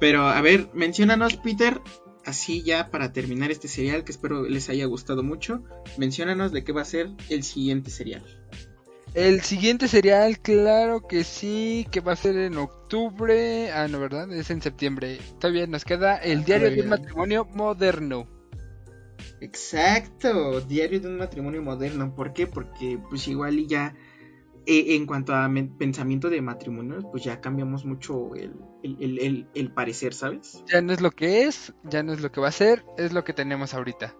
Pero, 0.00 0.22
a 0.26 0.40
ver, 0.40 0.68
menciónanos, 0.74 1.36
Peter, 1.36 1.80
así 2.24 2.62
ya 2.62 2.90
para 2.90 3.12
terminar 3.12 3.50
este 3.50 3.68
serial, 3.68 4.04
que 4.04 4.12
espero 4.12 4.48
les 4.48 4.68
haya 4.68 4.86
gustado 4.86 5.22
mucho, 5.22 5.62
menciónanos 5.98 6.52
de 6.52 6.64
qué 6.64 6.72
va 6.72 6.82
a 6.82 6.86
ser 6.86 7.10
el 7.28 7.42
siguiente 7.42 7.90
serial. 7.90 8.24
El 9.14 9.42
siguiente 9.42 9.88
serial, 9.88 10.38
claro 10.38 11.06
que 11.06 11.22
sí, 11.22 11.86
que 11.90 12.00
va 12.00 12.12
a 12.12 12.16
ser 12.16 12.36
en 12.36 12.56
octubre. 12.56 13.70
Ah, 13.70 13.86
no, 13.86 14.00
¿verdad? 14.00 14.32
Es 14.32 14.50
en 14.50 14.62
septiembre. 14.62 15.18
Todavía 15.38 15.66
nos 15.66 15.84
queda 15.84 16.16
el 16.16 16.44
diario 16.44 16.70
de 16.70 16.80
un 16.80 16.88
matrimonio 16.88 17.44
moderno. 17.44 18.26
Exacto, 19.42 20.62
diario 20.62 21.00
de 21.00 21.08
un 21.08 21.18
matrimonio 21.18 21.62
moderno. 21.62 22.14
¿Por 22.14 22.32
qué? 22.32 22.46
Porque 22.46 22.98
pues 23.10 23.28
igual 23.28 23.58
y 23.58 23.66
ya 23.66 23.94
eh, 24.66 24.94
en 24.96 25.06
cuanto 25.06 25.34
a 25.34 25.50
pensamiento 25.78 26.30
de 26.30 26.40
matrimonio, 26.42 26.98
pues 27.10 27.24
ya 27.24 27.40
cambiamos 27.40 27.84
mucho 27.84 28.34
el, 28.34 28.54
el, 28.82 28.96
el, 29.02 29.18
el- 29.18 29.46
el 29.54 29.72
parecer, 29.72 30.14
¿sabes? 30.14 30.62
Ya 30.66 30.80
no 30.82 30.92
es 30.92 31.00
lo 31.00 31.10
que 31.10 31.44
es, 31.44 31.72
ya 31.84 32.02
no 32.02 32.12
es 32.12 32.20
lo 32.20 32.30
que 32.32 32.40
va 32.40 32.48
a 32.48 32.52
ser, 32.52 32.84
es 32.98 33.12
lo 33.12 33.24
que 33.24 33.32
tenemos 33.32 33.74
ahorita. 33.74 34.14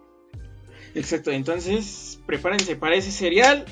Exacto, 0.95 1.31
entonces 1.31 2.19
prepárense 2.25 2.75
para 2.75 2.95
ese 2.95 3.11
serial. 3.11 3.65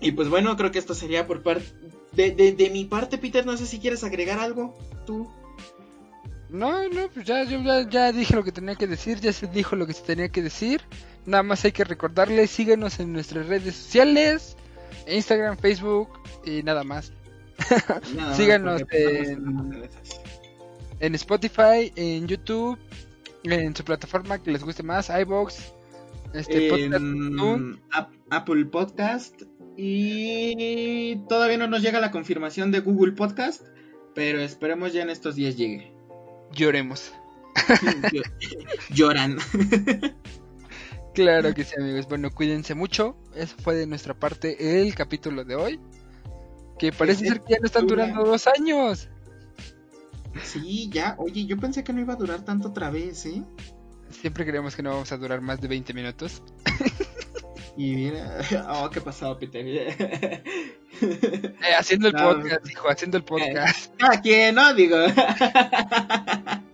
Y 0.00 0.12
pues 0.12 0.28
bueno, 0.28 0.56
creo 0.56 0.70
que 0.70 0.78
esto 0.78 0.94
sería 0.94 1.26
por 1.26 1.42
parte 1.42 1.64
de, 2.12 2.30
de, 2.32 2.52
de 2.52 2.70
mi 2.70 2.84
parte, 2.84 3.18
Peter. 3.18 3.44
No 3.46 3.56
sé 3.56 3.66
si 3.66 3.78
quieres 3.80 4.04
agregar 4.04 4.38
algo. 4.38 4.76
Tú. 5.06 5.28
No, 6.50 6.88
no, 6.88 7.08
pues 7.10 7.26
ya, 7.26 7.44
yo 7.44 7.60
ya, 7.62 7.88
ya 7.88 8.12
dije 8.12 8.34
lo 8.34 8.42
que 8.42 8.52
tenía 8.52 8.74
que 8.74 8.86
decir, 8.86 9.20
ya 9.20 9.32
se 9.32 9.46
dijo 9.48 9.76
lo 9.76 9.86
que 9.86 9.92
se 9.92 10.02
tenía 10.02 10.28
que 10.30 10.42
decir. 10.42 10.80
nada 11.26 11.42
más 11.42 11.64
hay 11.64 11.72
que 11.72 11.84
recordarles, 11.84 12.50
síguenos 12.50 13.00
en 13.00 13.12
nuestras 13.12 13.46
redes 13.48 13.74
sociales, 13.76 14.56
Instagram, 15.06 15.56
Facebook 15.58 16.08
y 16.44 16.62
nada 16.62 16.84
más. 16.84 17.12
Nada 18.14 18.34
Síganos 18.34 18.82
estamos 18.88 19.28
en- 21.00 21.14
Spotify, 21.14 21.92
en 21.96 22.26
YouTube, 22.26 22.78
en 23.44 23.74
su 23.74 23.84
plataforma 23.84 24.38
que 24.42 24.50
les 24.50 24.62
guste 24.64 24.82
más, 24.82 25.10
iBox, 25.10 25.72
este 26.34 26.88
Apple 28.30 28.64
Podcast 28.66 29.42
y 29.76 31.16
todavía 31.28 31.56
no 31.58 31.68
nos 31.68 31.82
llega 31.82 32.00
la 32.00 32.10
confirmación 32.10 32.70
de 32.72 32.80
Google 32.80 33.12
Podcast, 33.12 33.62
pero 34.14 34.40
esperemos 34.40 34.92
ya 34.92 35.02
en 35.02 35.10
estos 35.10 35.36
días 35.36 35.56
llegue. 35.56 35.92
lloremos. 36.52 37.12
Llo- 38.12 38.22
Lloran. 38.90 39.38
Claro 41.14 41.54
que 41.54 41.64
sí, 41.64 41.74
amigos. 41.78 42.06
Bueno, 42.08 42.30
cuídense 42.30 42.74
mucho. 42.74 43.16
Eso 43.34 43.56
fue 43.62 43.74
de 43.74 43.86
nuestra 43.86 44.14
parte 44.14 44.80
el 44.80 44.94
capítulo 44.94 45.44
de 45.44 45.56
hoy. 45.56 45.80
Que 46.78 46.92
parece 46.92 47.26
ser 47.26 47.40
que 47.40 47.54
ya 47.54 47.58
no 47.60 47.66
están 47.66 47.86
dura. 47.86 48.06
durando 48.06 48.30
dos 48.30 48.46
años. 48.46 49.08
Sí, 50.44 50.88
ya. 50.92 51.16
Oye, 51.18 51.46
yo 51.46 51.56
pensé 51.56 51.82
que 51.82 51.92
no 51.92 52.00
iba 52.00 52.12
a 52.12 52.16
durar 52.16 52.44
tanto 52.44 52.68
otra 52.68 52.90
vez, 52.90 53.26
¿eh? 53.26 53.42
Siempre 54.10 54.46
creemos 54.46 54.76
que 54.76 54.82
no 54.82 54.90
vamos 54.90 55.10
a 55.12 55.16
durar 55.16 55.40
más 55.40 55.60
de 55.60 55.68
20 55.68 55.92
minutos. 55.92 56.42
Y 57.76 57.94
mira, 57.94 58.40
oh, 58.70 58.90
qué 58.90 59.00
pasado, 59.00 59.38
Peter. 59.38 59.64
Eh, 59.66 60.42
haciendo 61.78 62.08
el 62.08 62.14
No, 62.16 62.34
podcast, 62.34 62.70
hijo, 62.70 62.90
haciendo 62.90 63.16
el 63.16 63.24
podcast. 63.24 63.94
Cada 63.96 64.20
quien, 64.20 64.54
¿no? 64.56 64.74
Digo. 64.74 64.96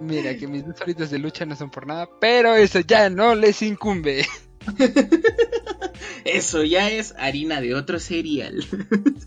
Mira, 0.00 0.36
que 0.36 0.46
mis 0.48 0.66
dos 0.66 0.80
horitas 0.80 1.10
de 1.10 1.18
lucha 1.18 1.46
no 1.46 1.56
son 1.56 1.70
por 1.70 1.86
nada, 1.86 2.08
pero 2.20 2.54
eso 2.54 2.80
ya 2.80 3.10
no 3.10 3.34
les 3.34 3.62
incumbe. 3.62 4.26
Eso 6.24 6.64
ya 6.64 6.90
es 6.90 7.14
harina 7.18 7.60
de 7.60 7.74
otro 7.74 8.00
cereal. 8.00 8.64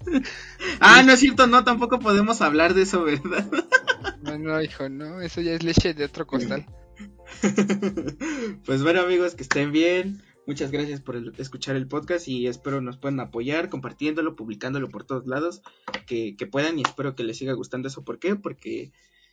ah, 0.80 1.04
no 1.04 1.14
es 1.14 1.20
cierto, 1.20 1.46
no, 1.46 1.64
tampoco 1.64 2.00
podemos 2.00 2.42
hablar 2.42 2.74
de 2.74 2.82
eso, 2.84 3.04
¿verdad? 3.04 3.48
No, 4.24 4.38
no, 4.38 4.62
hijo, 4.62 4.90
no, 4.90 5.22
eso 5.22 5.40
ya 5.42 5.54
es 5.54 5.64
leche 5.64 5.94
de 5.94 6.04
otro 6.04 6.28
costal. 6.28 6.66
pues 8.66 8.84
bueno, 8.84 9.02
amigos, 9.02 9.36
que 9.36 9.44
estén 9.44 9.72
bien. 9.72 10.22
Muchas 10.46 10.72
gracias 10.72 11.00
por 11.02 11.16
el- 11.16 11.34
escuchar 11.38 11.76
el 11.78 11.88
podcast 11.88 12.28
y 12.28 12.48
espero 12.48 12.82
nos 12.82 12.98
puedan 12.98 13.20
apoyar 13.22 13.70
compartiéndolo, 13.70 14.36
publicándolo 14.36 14.90
por 14.90 15.06
todos 15.06 15.28
lados, 15.28 15.62
que, 16.08 16.36
que 16.36 16.48
puedan 16.48 16.78
y 16.78 16.82
espero 16.82 17.16
que 17.16 17.24
les 17.24 17.38
siga 17.38 17.54
gustando 17.54 17.88
eso. 17.88 18.04
¿Por 18.04 18.20
qué? 18.20 18.36
Porque 18.36 18.92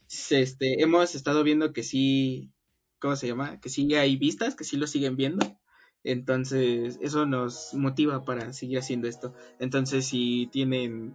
este, 0.09 0.83
hemos 0.83 1.15
estado 1.15 1.43
viendo 1.43 1.73
que 1.73 1.83
sí, 1.83 2.53
¿cómo 2.99 3.17
se 3.17 3.27
llama? 3.27 3.61
Que 3.61 3.69
sí 3.69 3.95
hay 3.95 4.17
vistas, 4.17 4.55
que 4.55 4.65
sí 4.65 4.77
lo 4.77 4.87
siguen 4.87 5.17
viendo. 5.17 5.59
Entonces, 6.03 6.99
eso 7.01 7.25
nos 7.25 7.73
motiva 7.73 8.25
para 8.25 8.53
seguir 8.53 8.79
haciendo 8.79 9.09
esto. 9.09 9.35
Entonces, 9.59 10.07
si 10.07 10.49
tienen 10.53 11.15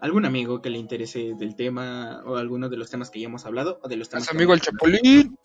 algún 0.00 0.24
amigo 0.24 0.62
que 0.62 0.70
le 0.70 0.78
interese 0.78 1.34
del 1.38 1.56
tema 1.56 2.22
o 2.24 2.36
alguno 2.36 2.68
de 2.68 2.76
los 2.76 2.90
temas 2.90 3.10
que 3.10 3.20
ya 3.20 3.26
hemos 3.26 3.44
hablado 3.44 3.80
o 3.82 3.88
de 3.88 3.96
los 3.96 4.08
temas 4.08 4.30
amigo 4.30 4.54
el 4.54 4.60
Chapulín. 4.60 5.36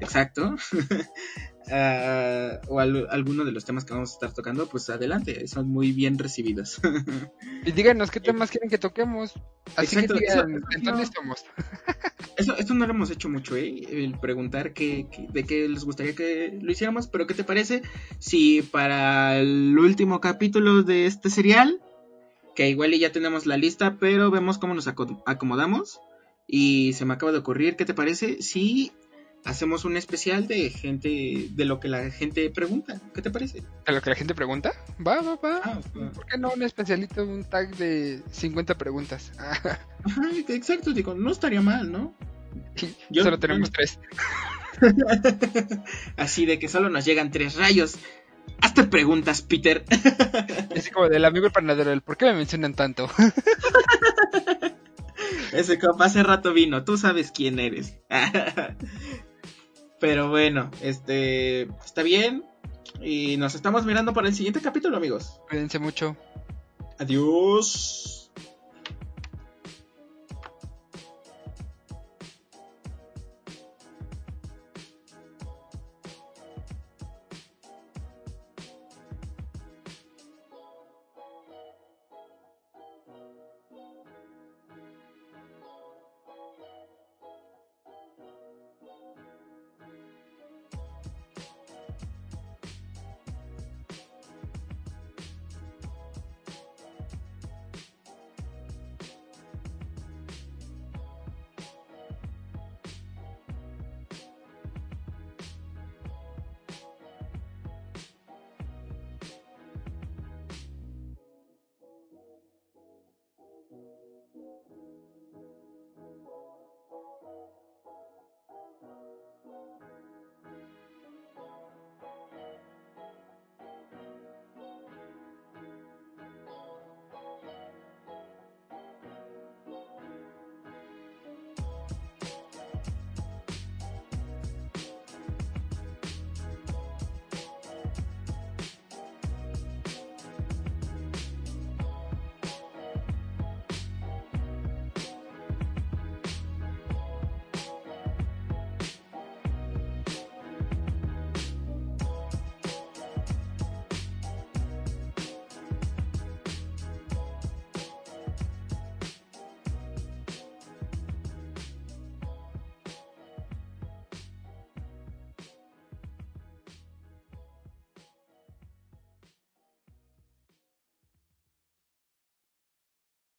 Exacto. 0.00 0.54
Ah, 1.70 2.60
o 2.68 2.80
al- 2.80 3.06
alguno 3.10 3.44
de 3.44 3.52
los 3.52 3.64
temas 3.64 3.84
que 3.84 3.92
vamos 3.92 4.10
a 4.10 4.14
estar 4.14 4.32
tocando, 4.32 4.66
pues 4.68 4.88
adelante, 4.90 5.46
son 5.48 5.68
muy 5.68 5.92
bien 5.92 6.18
recibidos. 6.18 6.80
Y 7.66 7.72
díganos 7.72 8.10
qué 8.10 8.20
temas 8.20 8.50
quieren 8.50 8.70
que 8.70 8.78
toquemos. 8.78 9.34
Así 9.76 9.96
Exacto, 9.96 10.14
que 10.14 10.20
digan, 10.20 10.38
eso- 10.38 10.58
eso 10.70 10.78
¿en 10.78 10.84
dónde 10.84 10.92
no- 10.92 11.02
estamos? 11.02 11.44
Eso, 12.36 12.56
esto 12.56 12.72
no 12.74 12.86
lo 12.86 12.92
hemos 12.94 13.10
hecho 13.10 13.28
mucho, 13.28 13.56
¿eh? 13.56 13.82
El 13.90 14.18
preguntar 14.18 14.72
qué- 14.72 15.06
de 15.32 15.44
qué 15.44 15.68
les 15.68 15.84
gustaría 15.84 16.14
que 16.14 16.58
lo 16.62 16.70
hiciéramos, 16.72 17.08
pero 17.08 17.26
¿qué 17.26 17.34
te 17.34 17.44
parece 17.44 17.82
si 18.18 18.62
para 18.62 19.38
el 19.38 19.76
último 19.78 20.20
capítulo 20.20 20.82
de 20.84 21.06
este 21.06 21.30
serial, 21.30 21.80
que 22.54 22.68
igual 22.70 22.94
y 22.94 23.00
ya 23.00 23.12
tenemos 23.12 23.44
la 23.44 23.56
lista, 23.56 23.96
pero 24.00 24.30
vemos 24.30 24.58
cómo 24.58 24.72
nos 24.74 24.86
aco- 24.86 25.22
acomodamos? 25.26 26.00
Y 26.46 26.92
se 26.94 27.04
me 27.04 27.14
acaba 27.14 27.32
de 27.32 27.38
ocurrir, 27.38 27.76
¿qué 27.76 27.84
te 27.84 27.92
parece 27.92 28.40
si 28.40 28.92
hacemos 29.44 29.84
un 29.84 29.96
especial 29.96 30.46
de 30.46 30.70
gente, 30.70 31.48
de 31.50 31.64
lo 31.64 31.80
que 31.80 31.88
la 31.88 32.10
gente 32.10 32.48
pregunta? 32.50 33.00
¿Qué 33.14 33.22
te 33.22 33.30
parece? 33.30 33.62
¿A 33.86 33.92
lo 33.92 34.00
que 34.02 34.10
la 34.10 34.16
gente 34.16 34.34
pregunta? 34.34 34.72
Va, 35.04 35.20
va, 35.22 35.36
va. 35.36 35.60
Ah, 35.64 35.80
¿Por 36.14 36.26
qué 36.26 36.36
no 36.38 36.50
un 36.50 36.62
especialito, 36.62 37.24
un 37.24 37.44
tag 37.44 37.74
de 37.76 38.22
50 38.30 38.76
preguntas? 38.76 39.32
Ajá, 39.38 39.78
exacto, 40.48 40.92
digo, 40.92 41.14
no 41.14 41.30
estaría 41.30 41.60
mal, 41.60 41.90
¿no? 41.90 42.14
Yo- 43.10 43.22
Solo 43.24 43.38
tenemos 43.38 43.70
tres. 43.70 43.98
Así 46.16 46.46
de 46.46 46.58
que 46.58 46.68
solo 46.68 46.88
nos 46.90 47.04
llegan 47.04 47.30
tres 47.30 47.56
rayos. 47.56 47.96
Hazte 48.60 48.84
preguntas, 48.84 49.42
Peter. 49.42 49.84
Así 50.76 50.90
como 50.90 51.08
del 51.08 51.24
amigo 51.24 51.46
el 51.46 51.52
panadero, 51.52 51.92
el 51.92 52.00
¿por 52.02 52.16
qué 52.16 52.26
me 52.26 52.34
mencionan 52.34 52.74
tanto? 52.74 53.08
Ese 55.52 55.78
compa 55.78 56.06
hace 56.06 56.22
rato 56.22 56.52
vino, 56.52 56.84
tú 56.84 56.96
sabes 56.96 57.30
quién 57.32 57.58
eres. 57.58 57.94
Pero 60.00 60.28
bueno, 60.30 60.70
este 60.80 61.62
está 61.84 62.02
bien. 62.02 62.44
Y 63.02 63.36
nos 63.36 63.54
estamos 63.54 63.84
mirando 63.84 64.12
para 64.12 64.28
el 64.28 64.34
siguiente 64.34 64.60
capítulo, 64.60 64.96
amigos. 64.96 65.40
Cuídense 65.48 65.78
mucho. 65.78 66.16
Adiós. 66.98 68.27